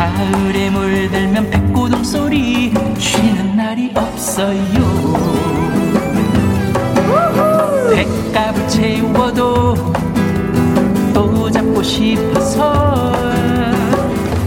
가을에 0.00 0.70
물들면 0.70 1.50
백고동 1.50 2.02
소리 2.02 2.72
쉬는 2.96 3.54
날이 3.54 3.92
없어요. 3.94 4.56
백갑을 7.94 8.68
채워도 8.68 9.74
또 11.12 11.50
잡고 11.50 11.82
싶어서 11.82 13.12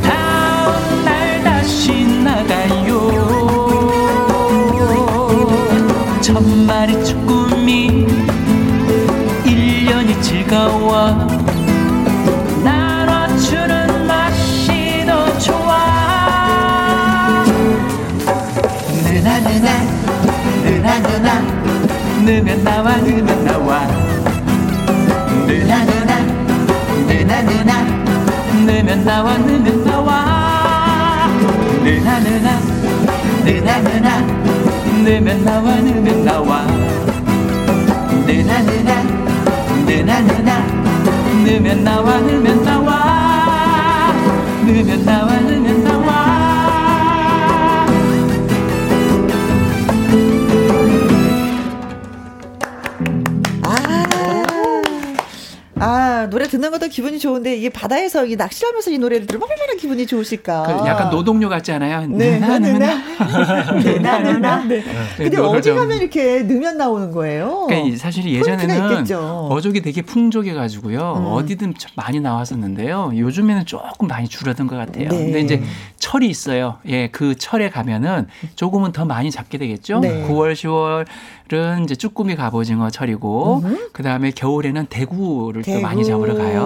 다음 0.01 1.05
날 1.05 1.43
다시 1.43 2.03
나가요. 2.23 3.11
천 6.19 6.65
마리 6.65 6.93
쭈꾸미 7.05 8.07
1년이 9.45 10.19
즐거워 10.19 11.32
넣으면 22.25 22.63
나와 22.63 22.97
넣으면 22.97 23.43
나와 23.43 23.85
느나 25.45 25.83
느나 25.83 26.13
느나 27.07 27.41
느나 27.41 27.83
넣으면 28.65 29.03
나와 29.03 29.37
넣으면 29.37 29.83
나와 29.83 31.29
느나 31.83 32.19
느나 32.19 32.59
느나 33.43 33.79
느나 33.79 34.19
넣으면 35.03 35.43
나와 35.43 35.75
넣으면 35.75 36.25
나와 36.25 36.65
느나 38.25 38.61
느나 38.61 39.03
느나 39.85 40.21
느나 40.21 40.65
넣으면 41.45 41.83
나와 41.83 42.19
넣으면 42.19 42.63
나와 42.63 44.13
넣으면 44.65 45.05
나와 45.05 45.39
넣으면 45.39 45.82
것도 56.83 56.89
기분이 56.89 57.19
좋은데 57.19 57.55
이게 57.55 57.69
바다에서 57.69 58.25
이 58.25 58.35
낚시하면서 58.35 58.91
이 58.91 58.97
노래를 58.97 59.25
들으면 59.27 59.47
얼마나 59.49 59.73
기분이 59.79 60.05
좋으실까. 60.05 60.63
그 60.63 60.87
약간 60.87 61.09
노동요 61.09 61.47
같지 61.49 61.71
않아요? 61.71 62.05
네, 62.07 62.39
네, 62.39 62.59
네, 62.59 62.77
네. 64.67 64.83
근데 65.17 65.37
어디 65.37 65.71
가면 65.71 65.97
이렇게 65.97 66.41
넣으면 66.43 66.77
나오는 66.77 67.11
거예요? 67.11 67.65
그러니까 67.67 67.97
사실 67.97 68.25
예전에는 68.25 69.05
어족이 69.49 69.81
되게 69.81 70.01
풍족해가지고요. 70.01 71.15
음. 71.17 71.25
어디든 71.25 71.73
많이 71.95 72.19
나왔었는데요. 72.19 73.11
요즘에는 73.15 73.65
조금 73.65 74.07
많이 74.07 74.27
줄어든 74.27 74.67
것 74.67 74.75
같아요. 74.75 75.09
네. 75.09 75.17
근데 75.17 75.39
이제 75.41 75.63
철이 75.97 76.27
있어요. 76.27 76.77
예, 76.87 77.07
그 77.07 77.35
철에 77.35 77.69
가면은 77.69 78.27
조금은 78.55 78.91
더 78.91 79.05
많이 79.05 79.31
잡게 79.31 79.57
되겠죠. 79.57 79.99
네. 79.99 80.27
9월, 80.27 80.53
10월 80.53 81.05
가을은 81.53 81.83
이제 81.83 81.95
쭈꾸미 81.95 82.35
갑오징어 82.35 82.89
철이고 82.89 83.61
음. 83.63 83.89
그다음에 83.93 84.31
겨울에는 84.31 84.87
대구를 84.87 85.61
대구. 85.61 85.77
또 85.77 85.81
많이 85.81 86.03
잡으러 86.03 86.33
가요. 86.35 86.61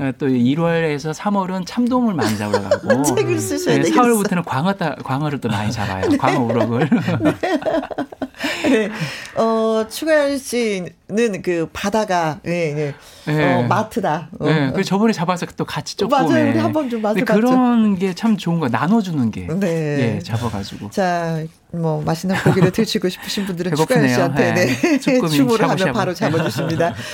어, 0.00 0.12
또 0.18 0.26
1월에서 0.26 1.12
3월은 1.14 1.64
참돔을 1.66 2.14
많이 2.14 2.36
잡으러 2.36 2.62
가고 2.62 3.02
책을 3.14 3.38
쓰셔야 3.38 3.78
네, 3.78 3.90
4월부터는 3.90 4.44
광어 4.44 4.72
따, 4.74 4.94
광어를 4.96 5.40
또 5.40 5.48
많이 5.48 5.70
잡아요. 5.70 6.08
네. 6.08 6.16
광어 6.16 6.40
우럭을. 6.44 6.88
네. 8.64 8.90
어, 9.36 9.86
추가열 9.88 10.38
씨는 10.38 11.42
그 11.42 11.68
바다가 11.72 12.40
예, 12.46 12.50
예. 12.76 12.94
네. 13.32 13.54
어, 13.54 13.62
마트다. 13.62 14.28
어. 14.40 14.44
네. 14.46 14.72
그 14.74 14.82
저번에 14.82 15.12
잡아서 15.12 15.46
또 15.56 15.64
같이 15.64 15.96
조금 15.96 16.16
맞아요. 16.18 16.50
우리 16.50 16.58
한번 16.58 16.88
좀 16.90 17.02
마트 17.02 17.24
그런 17.24 17.96
게 17.98 18.14
참 18.14 18.36
좋은 18.36 18.60
거 18.60 18.68
나눠 18.68 19.00
주는 19.02 19.30
게 19.30 19.46
네. 19.48 20.16
예, 20.16 20.18
잡아 20.20 20.48
가지고. 20.48 20.88
자, 20.90 21.42
뭐 21.80 22.02
맛있는 22.02 22.36
고기를 22.42 22.70
드시고 22.72 23.08
싶으신 23.08 23.46
분들은 23.46 23.74
추가열 23.74 24.08
씨한테 24.08 24.52
네. 24.54 24.66
네. 24.66 24.98
주문을 25.28 25.68
하면 25.68 25.92
바로 25.92 26.14
잡아주십니다. 26.14 26.94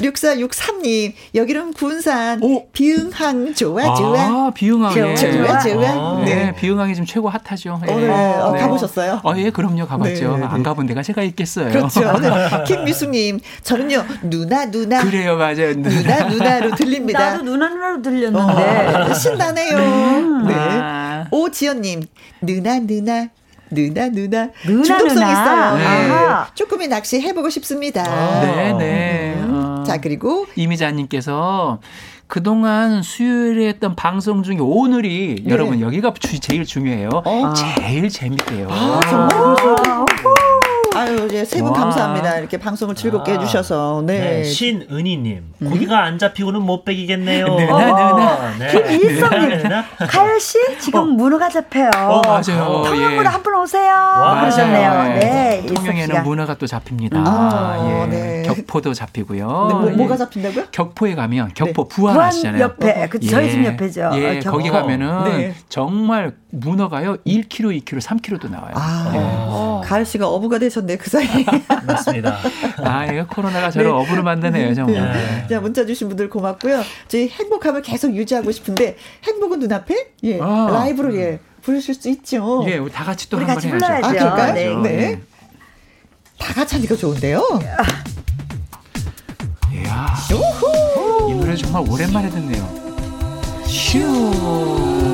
6463님 0.00 1.12
여기는 1.34 1.72
군산 1.74 2.42
오. 2.42 2.68
비응항 2.70 3.54
좋아 3.54 3.94
좋아. 3.94 4.20
아, 4.20 4.50
비응항 4.54 4.94
좋아 4.94 5.14
좋아. 5.14 5.58
좋아. 5.58 5.88
아, 5.90 6.22
네. 6.24 6.34
네. 6.34 6.54
비응항이 6.56 6.94
지금 6.94 7.06
최고 7.06 7.28
핫하죠. 7.28 7.80
예. 7.86 7.92
어, 7.92 7.96
네. 7.96 8.08
어, 8.08 8.52
가보셨어요? 8.52 9.20
어, 9.24 9.34
예, 9.36 9.50
그럼요. 9.50 9.86
가봤죠. 9.86 10.36
네. 10.38 10.44
안 10.44 10.62
가본 10.62 10.86
데가 10.86 11.02
제가 11.02 11.22
있겠어요. 11.22 11.70
그렇죠. 11.70 12.18
네. 12.18 12.30
김미숙님 12.66 13.40
저는요 13.62 14.04
누나 14.22 14.70
누나. 14.70 15.02
그래요, 15.02 15.36
맞아요. 15.36 15.74
누나 15.74 16.28
누나 16.28 16.60
로 16.60 16.74
들립니다. 16.74 17.18
나도 17.32 17.42
누나 17.42 17.68
누나로 17.68 18.02
들렸는데 18.02 18.96
어, 18.96 19.14
신나네요. 19.14 19.76
음. 19.76 20.46
네. 20.46 20.54
아. 20.56 21.24
오지연님 21.30 22.02
누나 22.40 22.78
누나 22.80 23.28
누나 23.70 24.08
누나 24.08 24.48
누나 24.66 24.82
중독성 24.82 25.14
누나. 25.14 25.32
있어요. 25.32 25.76
네. 25.76 26.50
조금이 26.54 26.88
낚시 26.88 27.20
해보고 27.20 27.50
싶습니다. 27.50 28.02
아. 28.06 28.40
네, 28.40 28.72
네. 28.74 29.34
음. 29.38 29.50
어. 29.80 29.84
자 29.84 29.98
그리고 29.98 30.46
이미자님께서 30.56 31.80
그동안 32.26 33.02
수요일에 33.02 33.66
했던 33.68 33.96
방송 33.96 34.42
중에 34.44 34.58
오늘이 34.60 35.42
네. 35.44 35.50
여러분 35.52 35.80
여기가 35.80 36.14
제일 36.40 36.64
중요해요. 36.64 37.08
어. 37.24 37.52
제일 37.54 38.08
재밌대요. 38.08 38.68
아, 38.70 39.00
정말? 39.10 39.99
아. 41.00 41.04
아유, 41.04 41.28
예, 41.32 41.44
세분 41.44 41.72
감사합니다. 41.72 42.38
이렇게 42.38 42.58
방송을 42.58 42.94
즐겁게 42.94 43.32
아, 43.32 43.34
해주셔서. 43.38 44.02
네. 44.06 44.20
네 44.20 44.44
신은희님, 44.44 45.54
음. 45.62 45.70
고기가 45.70 46.04
안 46.04 46.18
잡히고는 46.18 46.60
못 46.60 46.84
빼기겠네요. 46.84 47.46
네, 47.46 47.66
네, 47.66 47.70
어, 47.70 48.50
네. 48.58 48.98
김일성님, 48.98 49.62
가열 50.08 50.40
씨 50.40 50.58
지금 50.78 51.00
어. 51.00 51.04
문어가 51.04 51.48
잡혀요. 51.48 51.90
어, 51.94 52.22
맞아요. 52.22 52.84
통영으로 52.86 53.22
예. 53.22 53.26
한번 53.26 53.54
오세요. 53.54 53.94
하셨네요. 53.94 55.04
네, 55.20 55.66
통영에는 55.74 56.22
문어가 56.22 56.54
또 56.54 56.66
잡힙니다. 56.66 57.18
아, 57.18 58.04
예. 58.04 58.06
네. 58.06 58.42
격포도 58.42 58.92
잡히고요. 58.92 59.68
네, 59.68 59.74
뭐, 59.74 59.90
뭐가 59.90 60.16
잡힌다고요? 60.16 60.66
격포에 60.70 61.14
가면 61.14 61.54
격포 61.54 61.88
네. 61.88 61.94
부안 61.94 62.20
아시잖아요. 62.20 62.62
옆에, 62.62 63.08
그 63.08 63.20
저희 63.20 63.50
집 63.50 63.64
옆에죠. 63.64 64.10
예, 64.14 64.38
어, 64.38 64.50
거기 64.50 64.68
가면은 64.68 65.54
정말 65.68 66.32
문어가요 66.50 67.16
1kg, 67.26 67.82
2kg, 67.84 68.00
3kg도 68.00 68.50
나와요. 68.50 68.72
아, 68.74 69.10
네. 69.12 69.88
가을 69.88 70.04
씨가 70.04 70.28
어부가 70.28 70.58
되셨네 70.58 70.89
그 70.96 71.10
사이. 71.10 71.26
맞습니다. 71.86 72.38
아, 72.78 73.06
이거 73.06 73.26
코로나가 73.26 73.70
저를 73.70 73.88
네. 73.88 73.92
어부로 73.92 74.22
만드네요 74.22 74.74
정말. 74.74 75.12
네. 75.12 75.46
자 75.48 75.60
문자 75.60 75.84
주신 75.86 76.08
분들 76.08 76.28
고맙고요. 76.30 76.82
저희 77.08 77.28
행복함을 77.28 77.82
계속 77.82 78.14
유지하고 78.14 78.52
싶은데 78.52 78.96
행복은 79.24 79.58
눈앞에 79.60 80.12
예 80.24 80.40
아. 80.40 80.68
라이브로 80.72 81.16
예 81.16 81.40
부르실 81.62 81.94
수 81.94 82.08
있죠. 82.08 82.64
예, 82.68 82.78
우리 82.78 82.90
다 82.90 83.04
같이 83.04 83.28
또 83.28 83.36
한번 83.38 83.52
해야죠. 83.54 83.68
불러야죠. 83.68 84.06
아, 84.06 84.12
그럴까요? 84.12 84.54
네. 84.54 84.74
네. 84.76 84.96
네. 84.96 85.20
다 86.38 86.54
같이 86.54 86.76
하니까 86.76 86.96
좋은데요. 86.96 87.42
이야, 89.72 90.06
이 91.28 91.32
노래 91.34 91.54
정말 91.54 91.84
오랜만에 91.88 92.30
듣네요. 92.30 92.66
슈. 93.66 95.09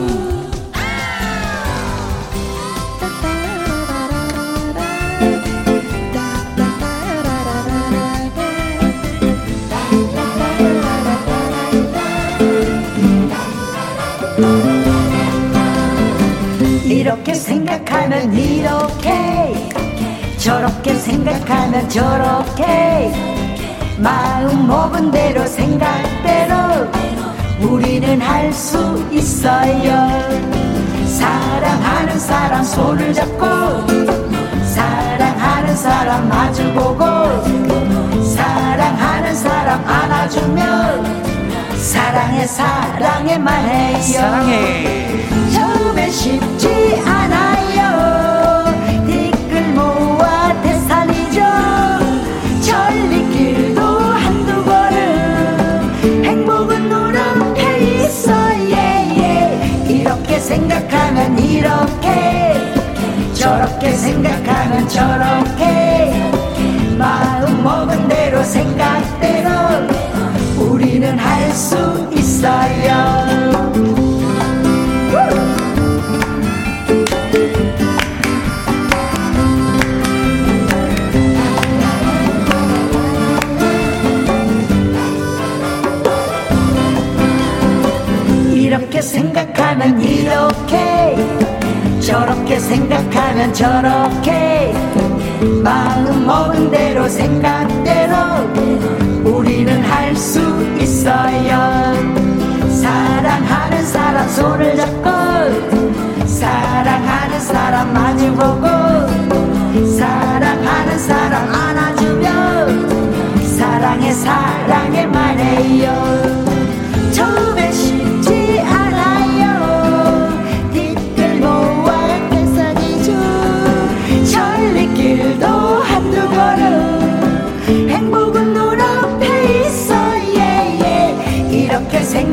이렇게 17.17 17.35
생각하면 17.35 18.33
이렇게. 18.35 19.69
저렇게 20.37 20.95
생각하면 20.95 21.89
저렇게. 21.89 23.13
마음 23.99 24.67
먹은 24.67 25.11
대로 25.11 25.47
생각대로 25.47 26.55
우리는 27.61 28.21
할 28.21 28.53
수 28.53 29.05
있어요. 29.11 30.09
사랑하는 31.07 32.19
사람 32.19 32.63
손을 32.63 33.15
잡고 33.15 33.45
사랑하는 34.75 35.75
사람 35.77 36.29
마주보고 36.29 37.05
사랑하는 38.25 39.35
사람 39.35 39.89
안아주면 39.89 41.77
사랑해 41.77 42.47
사랑해만 42.47 43.69
해요. 43.69 44.03
사랑해 44.03 45.46
처음엔 45.97 46.11
쉽지 46.13 47.03
않아요. 47.07 48.65
댓글 49.07 49.63
모아 49.73 50.53
대산이죠. 50.63 51.41
천리길도 52.61 53.81
한두 53.83 54.63
걸음. 54.65 56.23
행복은 56.25 56.89
눈앞에 56.91 57.79
있어. 57.79 58.31
yeah, 58.31 59.21
yeah. 59.21 59.93
이렇게 59.93 60.39
생각하면 60.39 61.39
이렇게. 61.39 62.55
저렇게 63.33 63.93
생각하면 63.93 64.87
저렇게. 64.89 66.31
마음 66.99 67.63
먹은 67.65 68.07
대로 68.09 68.43
생각대로 68.43 69.51
우리는 70.59 71.19
할 71.19 71.47
수 71.57 71.75
있어요 72.13 73.26
생각하면 89.07 90.01
이렇게 90.01 91.17
저렇게 92.01 92.59
생각하면 92.59 93.53
저렇게 93.55 94.75
마음 95.63 96.27
먹은 96.27 96.71
대로 96.71 97.09
생각대로 97.09 98.17
우리는 99.25 99.83
할 99.83 100.15
수 100.17 100.41
있어요. 100.81 101.95
사랑하는 102.69 103.85
사람 103.85 104.29
손을 104.29 104.77
잡고 104.77 106.27
사랑하는 106.27 107.41
사람 107.41 107.93
마주보고 107.93 108.67
사랑하는 109.99 110.99
사람 110.99 111.55
안아주면 111.55 113.45
사랑해 113.45 114.13
사랑해만 114.13 115.39
해요 115.39 116.46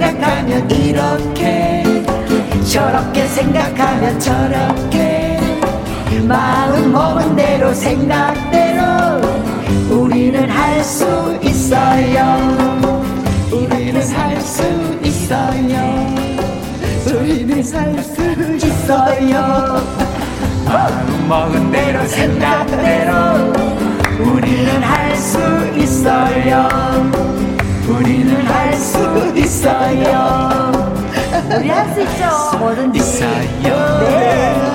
생각하면 0.03 0.69
이렇게 0.69 1.83
저렇게 2.69 3.25
생각하면 3.27 4.19
저렇게. 4.19 5.39
마음 6.27 6.91
먹은 6.91 7.35
대로 7.35 7.73
생각대로 7.73 8.83
우리는 9.89 10.49
할 10.49 10.83
수 10.83 11.39
있어요. 11.41 12.37
우리는 13.51 14.01
살수 14.01 14.63
있어요. 15.03 16.15
우리는 17.07 17.63
살 17.63 17.95
수 18.03 18.21
있어요. 18.65 19.81
마음 20.65 21.27
먹은 21.29 21.71
대로 21.71 22.05
생각대로 22.05 23.53
우리는 24.19 24.81
할 24.83 25.15
수 25.15 25.37
있어요 25.77 26.67
우리는 27.87 28.45
할 28.45 28.73
수 28.75 28.97
있어요 29.35 30.71
우리 31.57 31.69
할 31.69 31.93
수 31.93 32.01
있죠 32.01 32.57
뭐든지 32.57 32.99
있어요 32.99 33.99
네. 34.01 34.73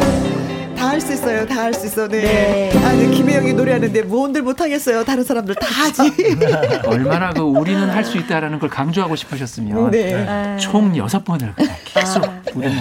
할수 0.79 1.13
있어요. 1.13 1.45
다 1.47 1.63
할 1.65 1.75
수 1.75 1.87
있어. 1.87 2.09
네. 2.09 2.21
네. 2.23 2.71
아, 2.85 2.93
네. 2.93 3.11
김혜영이 3.11 3.53
노래하는데 3.53 4.03
뭔들 4.03 4.43
못하겠어요. 4.43 5.05
다른 5.05 5.23
사람들 5.23 5.55
다 5.57 5.67
하지. 5.67 6.11
얼마나 6.87 7.31
그 7.33 7.41
우리는 7.41 7.89
할 7.91 8.05
수 8.05 8.17
있다라는 8.17 8.59
걸 8.59 8.69
강조하고 8.71 9.15
싶으셨으면 9.15 9.91
네. 9.91 10.57
총 10.59 10.97
여섯 10.97 11.25
번을 11.25 11.53
계속 11.85 12.25
아. 12.25 12.41
우리는 12.55 12.77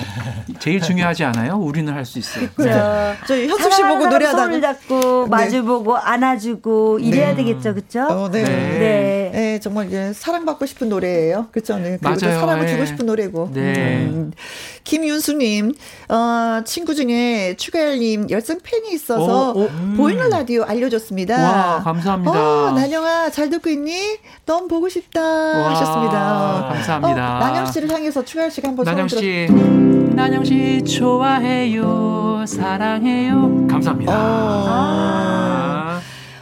제일 0.60 0.80
중요하지 0.80 1.26
않아요? 1.26 1.56
우리는 1.58 1.92
할 1.94 2.06
수 2.06 2.18
있어요. 2.20 2.48
그렇죠. 2.56 3.16
저희 3.28 3.48
현숙 3.50 3.74
씨 3.74 3.82
보고 3.84 4.08
노래하다가 4.08 4.44
손을 4.44 4.62
잡고 4.62 5.24
네. 5.24 5.30
마주보고 5.30 5.98
안아주고 5.98 7.00
이래야 7.00 7.30
네. 7.32 7.36
되겠죠, 7.38 7.74
그렇죠? 7.74 8.04
어, 8.10 8.30
네. 8.32 8.44
네. 8.44 9.32
네. 9.58 9.60
정말 9.60 9.88
이제 9.88 10.14
사랑받고 10.14 10.66
싶은 10.66 10.90
노래예요, 10.90 11.48
그렇죠? 11.52 11.78
네. 11.78 11.98
맞아요. 12.02 12.40
사랑을 12.40 12.68
주고 12.68 12.86
싶은 12.86 13.06
노래고. 13.06 13.52
네. 13.54 14.06
음. 14.06 14.32
김윤수님, 14.84 15.74
어, 16.10 16.62
친구 16.66 16.96
중에 16.96 17.56
추가열님 17.58 18.30
열성 18.30 18.60
팬이 18.64 18.94
있어서 18.94 19.52
오, 19.52 19.60
오, 19.60 19.66
음. 19.66 19.96
보이는 19.98 20.30
라디오 20.30 20.64
알려줬습니다. 20.64 21.36
와, 21.36 21.84
감사합니다. 21.84 22.32
어, 22.32 22.72
난영아, 22.72 23.32
잘 23.32 23.50
듣고 23.50 23.70
있니? 23.70 24.18
너무 24.46 24.68
보고 24.68 24.88
싶다. 24.88 25.22
와, 25.22 25.72
하셨습니다. 25.72 26.70
감사합니다. 26.74 27.38
어, 27.38 27.40
난영 27.40 27.66
씨를 27.66 27.90
향해서 27.92 28.24
추가열 28.24 28.52
씨가 28.52 28.70
한번 28.70 28.86
난영 28.86 29.08
씨, 29.08 29.48
난영 30.16 30.46
씨 30.46 30.84
좋아해요, 30.86 32.46
사랑해요. 32.48 33.68
감사합니다. 33.68 34.14
어. 34.14 34.66
아. 34.70 35.67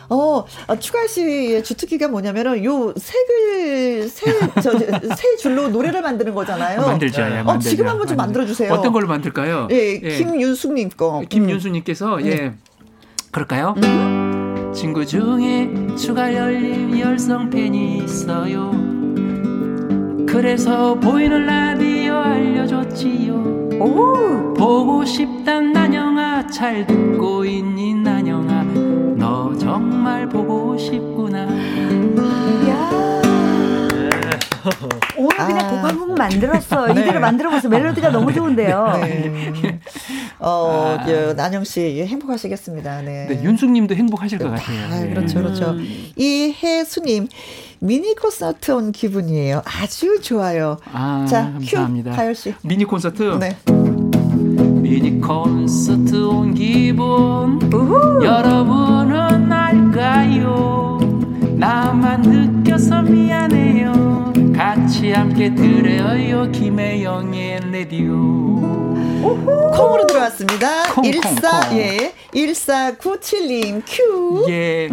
어, 0.09 0.45
아, 0.67 0.75
추가 0.77 1.07
씨의 1.07 1.63
주특기가 1.63 2.07
뭐냐면은 2.07 2.63
요 2.63 2.93
색을 2.95 4.09
새저새 4.09 5.37
줄로 5.39 5.67
노래를 5.69 6.01
만드는 6.01 6.33
거잖아요. 6.33 6.81
만들죠. 6.81 7.21
예, 7.21 7.43
어, 7.45 7.59
지금 7.59 7.87
한번 7.87 8.07
좀 8.07 8.17
만들어 8.17 8.45
주세요. 8.45 8.71
어떤 8.73 8.91
걸로 8.93 9.07
만들까요? 9.07 9.67
예, 9.71 9.99
예. 10.01 10.17
김윤숙 10.17 10.73
님 10.73 10.89
거. 10.89 11.23
김윤숙 11.27 11.71
님께서 11.71 12.21
예. 12.23 12.35
네. 12.35 12.53
그럴까요? 13.31 13.75
음. 13.77 14.71
친구 14.73 15.05
중에 15.05 15.69
추가 15.97 16.33
열린 16.33 16.97
열성 16.99 17.49
팬이 17.49 17.97
있어요. 17.99 18.71
그래서 20.27 20.95
보이는 20.95 21.45
라디오 21.45 22.15
알려줬지요. 22.15 23.33
오. 23.79 24.53
보고 24.53 25.03
싶단 25.05 25.73
나영아 25.73 26.47
잘 26.47 26.85
듣고 26.87 27.45
있니 27.45 27.93
나영아 27.95 28.63
너 29.25 29.51
정말 29.57 30.29
보고 30.29 30.77
싶구나. 30.77 31.47
야. 32.69 32.91
오늘 35.17 35.35
그냥 35.35 35.65
아. 35.65 35.69
곡한 35.71 35.99
곡 35.99 36.15
만들었어. 36.15 36.93
네. 36.93 37.01
이대로 37.01 37.19
만들어보세요. 37.19 37.71
멜로디가 37.71 38.11
너무 38.11 38.31
좋은데요. 38.31 38.99
네. 39.01 39.79
어, 40.37 40.97
아. 40.99 41.03
그, 41.03 41.33
난영 41.35 41.63
씨 41.63 42.05
행복하시겠습니다. 42.07 43.01
네. 43.01 43.25
네 43.27 43.43
윤숙님도 43.43 43.95
행복하실 43.95 44.37
것 44.37 44.51
같아요. 44.51 44.93
아, 44.93 45.07
그렇죠, 45.07 45.39
그렇죠. 45.39 45.71
음. 45.71 46.11
이혜수님 46.15 47.27
미니 47.79 48.15
콘서트 48.15 48.73
온 48.73 48.91
기분이에요. 48.91 49.63
아주 49.65 50.21
좋아요. 50.21 50.77
아, 50.93 51.25
자, 51.27 51.51
감사합니다. 51.53 52.11
큐, 52.11 52.15
가열 52.15 52.35
씨. 52.35 52.53
미니 52.61 52.85
콘서트. 52.85 53.39
네. 53.39 53.57
미니 54.95 55.19
콘서트 55.19 56.15
온 56.25 56.53
기분 56.53 57.59
우후. 57.63 58.23
여러분은 58.23 59.51
알까요? 59.51 60.97
나만 61.57 62.21
느껴서 62.21 63.01
미안해요. 63.01 64.31
같이 64.55 65.11
함께 65.11 65.53
들어요 65.53 66.49
김혜영의 66.49 67.71
라디오. 67.73 68.13
콩으로 69.75 70.07
들어왔습니다. 70.07 70.93
콩, 70.93 71.03
14, 71.03 71.31
콩, 71.31 71.69
콩. 71.71 71.77
예. 71.77 72.13
1497님, 72.33 73.81
큐. 73.85 74.45
예. 74.47 74.87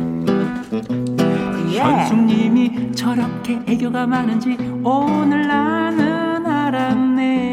현숙님이 1.78 2.90
저렇게 2.92 3.60
애교가 3.68 4.08
많은지 4.08 4.56
오늘 4.82 5.46
나는 5.46 6.44
알았네. 6.44 7.51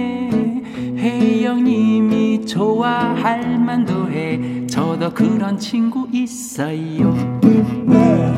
혜영님이 1.09 2.45
좋아할 2.45 3.59
만도 3.59 4.09
해. 4.11 4.39
저도 4.67 5.13
그런 5.13 5.57
친구 5.57 6.07
있어요. 6.11 7.13
네. 7.41 8.33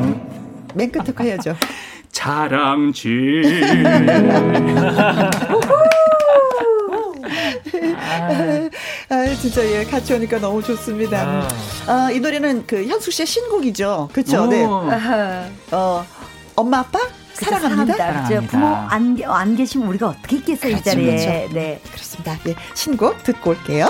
맨 0.74 0.90
끝에 0.90 1.12
가야죠. 1.14 1.54
자랑질. 2.10 3.42
아, 9.08 9.26
진짜 9.40 9.64
예 9.64 9.84
같이 9.84 10.12
오니까 10.14 10.38
너무 10.38 10.62
좋습니다. 10.62 11.48
아, 11.86 12.06
아이 12.06 12.20
노래는 12.20 12.66
그 12.66 12.86
현숙 12.86 13.12
씨의 13.12 13.26
신곡이죠. 13.26 14.08
그렇죠? 14.12 14.46
네. 14.46 14.64
어 15.70 16.04
엄마 16.54 16.78
아빠 16.80 16.98
사랑합니다. 17.34 17.96
사랑합니다. 17.96 18.50
부모 18.50 18.66
안, 18.66 19.16
안 19.24 19.56
계시면 19.56 19.88
우리가 19.88 20.08
어떻게 20.08 20.36
있겠어요, 20.36 20.72
그렇죠, 20.72 20.90
이 20.90 20.92
자리에. 20.92 21.16
그렇죠. 21.46 21.54
네. 21.54 21.80
그렇습니다. 21.92 22.38
예, 22.46 22.54
신곡 22.74 23.22
듣고 23.24 23.50
올게요. 23.50 23.88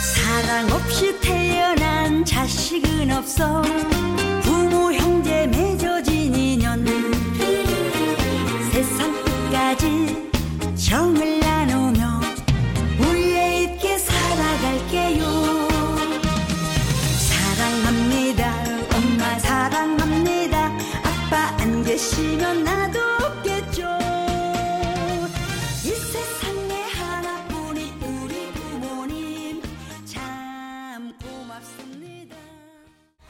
사랑 0.00 0.70
없이 0.72 1.18
태어난 1.20 2.24
자식은 2.24 3.10
없어 3.12 3.62
부모 4.42 4.92
형제 4.92 5.46
맺어진 5.46 6.34
인연 6.34 6.84
세상 8.72 9.12
끝까지 9.24 10.17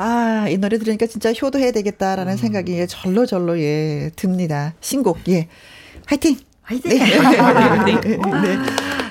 아, 0.00 0.46
이 0.48 0.56
노래 0.58 0.78
들으니까 0.78 1.06
진짜 1.06 1.32
효도해야 1.32 1.72
되겠다라는 1.72 2.34
음. 2.34 2.36
생각이 2.36 2.86
절로 2.86 3.26
절로 3.26 3.60
예 3.60 4.10
듭니다. 4.14 4.74
신곡 4.80 5.18
예 5.28 5.48
화이팅. 6.06 6.38
화이팅. 6.62 6.90
네. 6.90 6.98
네. 7.84 8.00
네. 8.00 8.56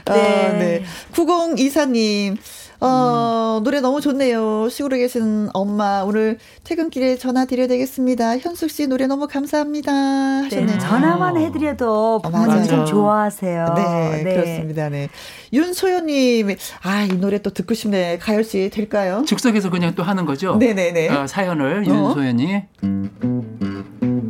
어, 0.05 0.13
네. 0.13 0.83
9024님. 1.13 2.37
어, 2.79 3.57
음. 3.59 3.63
노래 3.63 3.81
너무 3.81 4.01
좋네요. 4.01 4.69
시골에 4.69 4.99
계신 4.99 5.49
엄마, 5.53 6.03
오늘 6.03 6.37
퇴근길에 6.63 7.17
전화 7.17 7.45
드려야 7.45 7.67
되겠습니다. 7.67 8.37
현숙 8.37 8.69
씨 8.69 8.85
노래 8.87 9.07
너무 9.07 9.27
감사합니다. 9.27 9.91
하셨네요. 9.91 10.67
네, 10.67 10.77
전화만 10.79 11.37
해드려도 11.37 12.21
부모님 12.21 12.65
좀 12.67 12.85
좋아하세요. 12.85 13.73
네, 13.75 14.23
네, 14.23 14.33
그렇습니다. 14.35 14.89
네. 14.89 15.09
윤소연님, 15.53 16.55
아, 16.83 17.03
이 17.03 17.07
노래 17.19 17.39
또 17.41 17.49
듣고 17.49 17.73
싶네. 17.73 18.19
가열 18.19 18.43
씨 18.43 18.69
될까요? 18.71 19.23
즉석에서 19.25 19.69
그냥 19.71 19.95
또 19.95 20.03
하는 20.03 20.25
거죠? 20.25 20.55
네네네. 20.57 21.09
어, 21.09 21.25
사연을 21.25 21.83
어? 21.87 21.89
윤소연이. 21.89 22.61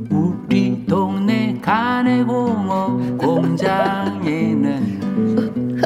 우리 0.10 0.86
동네 0.88 1.58
가내공업 1.62 3.18
공장에는 3.18 5.07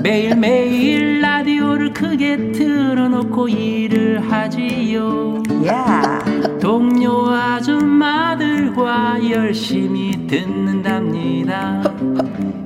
매일매일 0.02 1.22
라디오를 1.22 1.94
크게 1.94 2.52
틀어놓고 2.52 3.48
일을 3.50 4.32
하지요. 4.32 5.44
Yeah. 5.64 6.60
동료 6.60 7.30
아줌마들과 7.30 9.20
열심히 9.30 10.12
듣는답니다. 10.28 11.84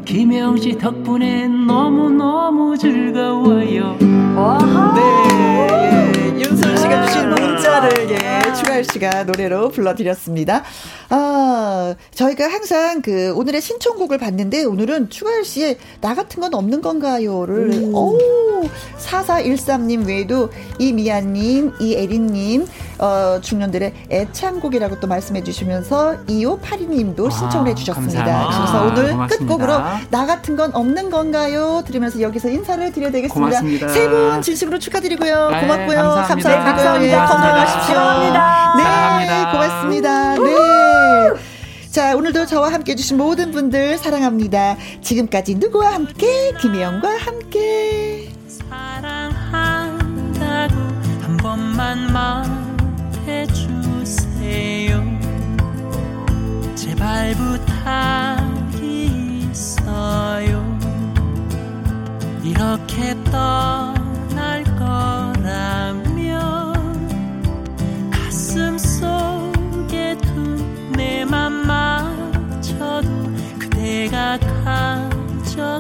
김영씨 0.06 0.78
덕분에 0.78 1.48
너무너무 1.48 2.78
즐거워요. 2.78 3.98
네. 3.99 6.25
윤솔 6.40 6.78
씨가 6.78 7.06
주신 7.07 7.30
문자를 7.30 8.10
예, 8.12 8.53
추가열 8.53 8.84
씨가 8.84 9.24
노래로 9.24 9.70
불러드렸습니다. 9.70 10.64
아, 11.10 11.95
저희가 12.14 12.45
항상 12.45 13.02
그 13.02 13.34
오늘의 13.36 13.62
신청곡을 13.62 14.18
봤는데 14.18 14.64
오늘은 14.66 15.10
추가열 15.10 15.45
씨의 15.45 15.78
나 16.02 16.14
같은 16.16 16.41
건 16.41 16.53
없는 16.53 16.82
건가요를 16.82 17.72
음. 17.74 17.95
오, 17.95 18.18
4413님 18.98 20.06
외에도 20.07 20.49
이미아님, 20.80 21.74
이에린님, 21.80 22.66
어, 22.99 23.40
중년들의 23.41 23.94
애창곡이라고 24.10 24.99
또 24.99 25.07
말씀해 25.07 25.44
주시면서 25.44 26.18
2582님도 26.28 27.32
신청을 27.32 27.68
아, 27.68 27.70
해 27.70 27.76
주셨습니다. 27.76 28.49
그래서 28.49 28.84
오늘 28.86 29.12
고맙습니다. 29.12 29.28
끝곡으로 29.56 29.74
나 30.10 30.26
같은 30.26 30.56
건 30.56 30.72
없는 30.74 31.10
건가요? 31.10 31.84
들으면서 31.86 32.20
여기서 32.22 32.49
인사를 32.49 32.91
드려야 32.91 33.12
되겠습니다. 33.12 33.62
세 33.90 34.06
분 34.10 34.41
진심으로 34.41 34.80
축하드리고요. 34.80 35.49
네, 35.49 35.62
고맙고요. 35.62 36.25
감사합니다. 36.28 36.50
네, 36.50 36.56
감사합니다. 36.72 37.00
네, 37.00 37.16
건강하십시오. 37.28 37.96
네, 39.18 39.46
고맙습니다. 39.52 40.36
네. 40.36 40.50
자, 41.92 42.16
오늘도 42.16 42.46
저와 42.46 42.72
함께 42.74 42.92
해주신 42.92 43.18
모든 43.18 43.52
분들 43.52 43.98
사랑합니다. 43.98 44.76
지금까지 45.02 45.56
누구와 45.56 45.94
함께, 45.94 46.52
김혜영과 46.60 47.18
함께. 47.18 48.30
사랑한다고 48.70 50.76
한 51.22 51.38
번만 51.38 52.12
말해주세요. 53.26 55.04
제발 56.76 57.34
부탁이 57.36 59.06
있어요. 59.52 60.78
이렇게 62.44 63.16
떠날 63.32 64.64
거라면. 64.78 66.05
그대만 71.26 71.66
맞춰도 71.66 73.10
그대가 73.58 74.38
가져 74.64 75.80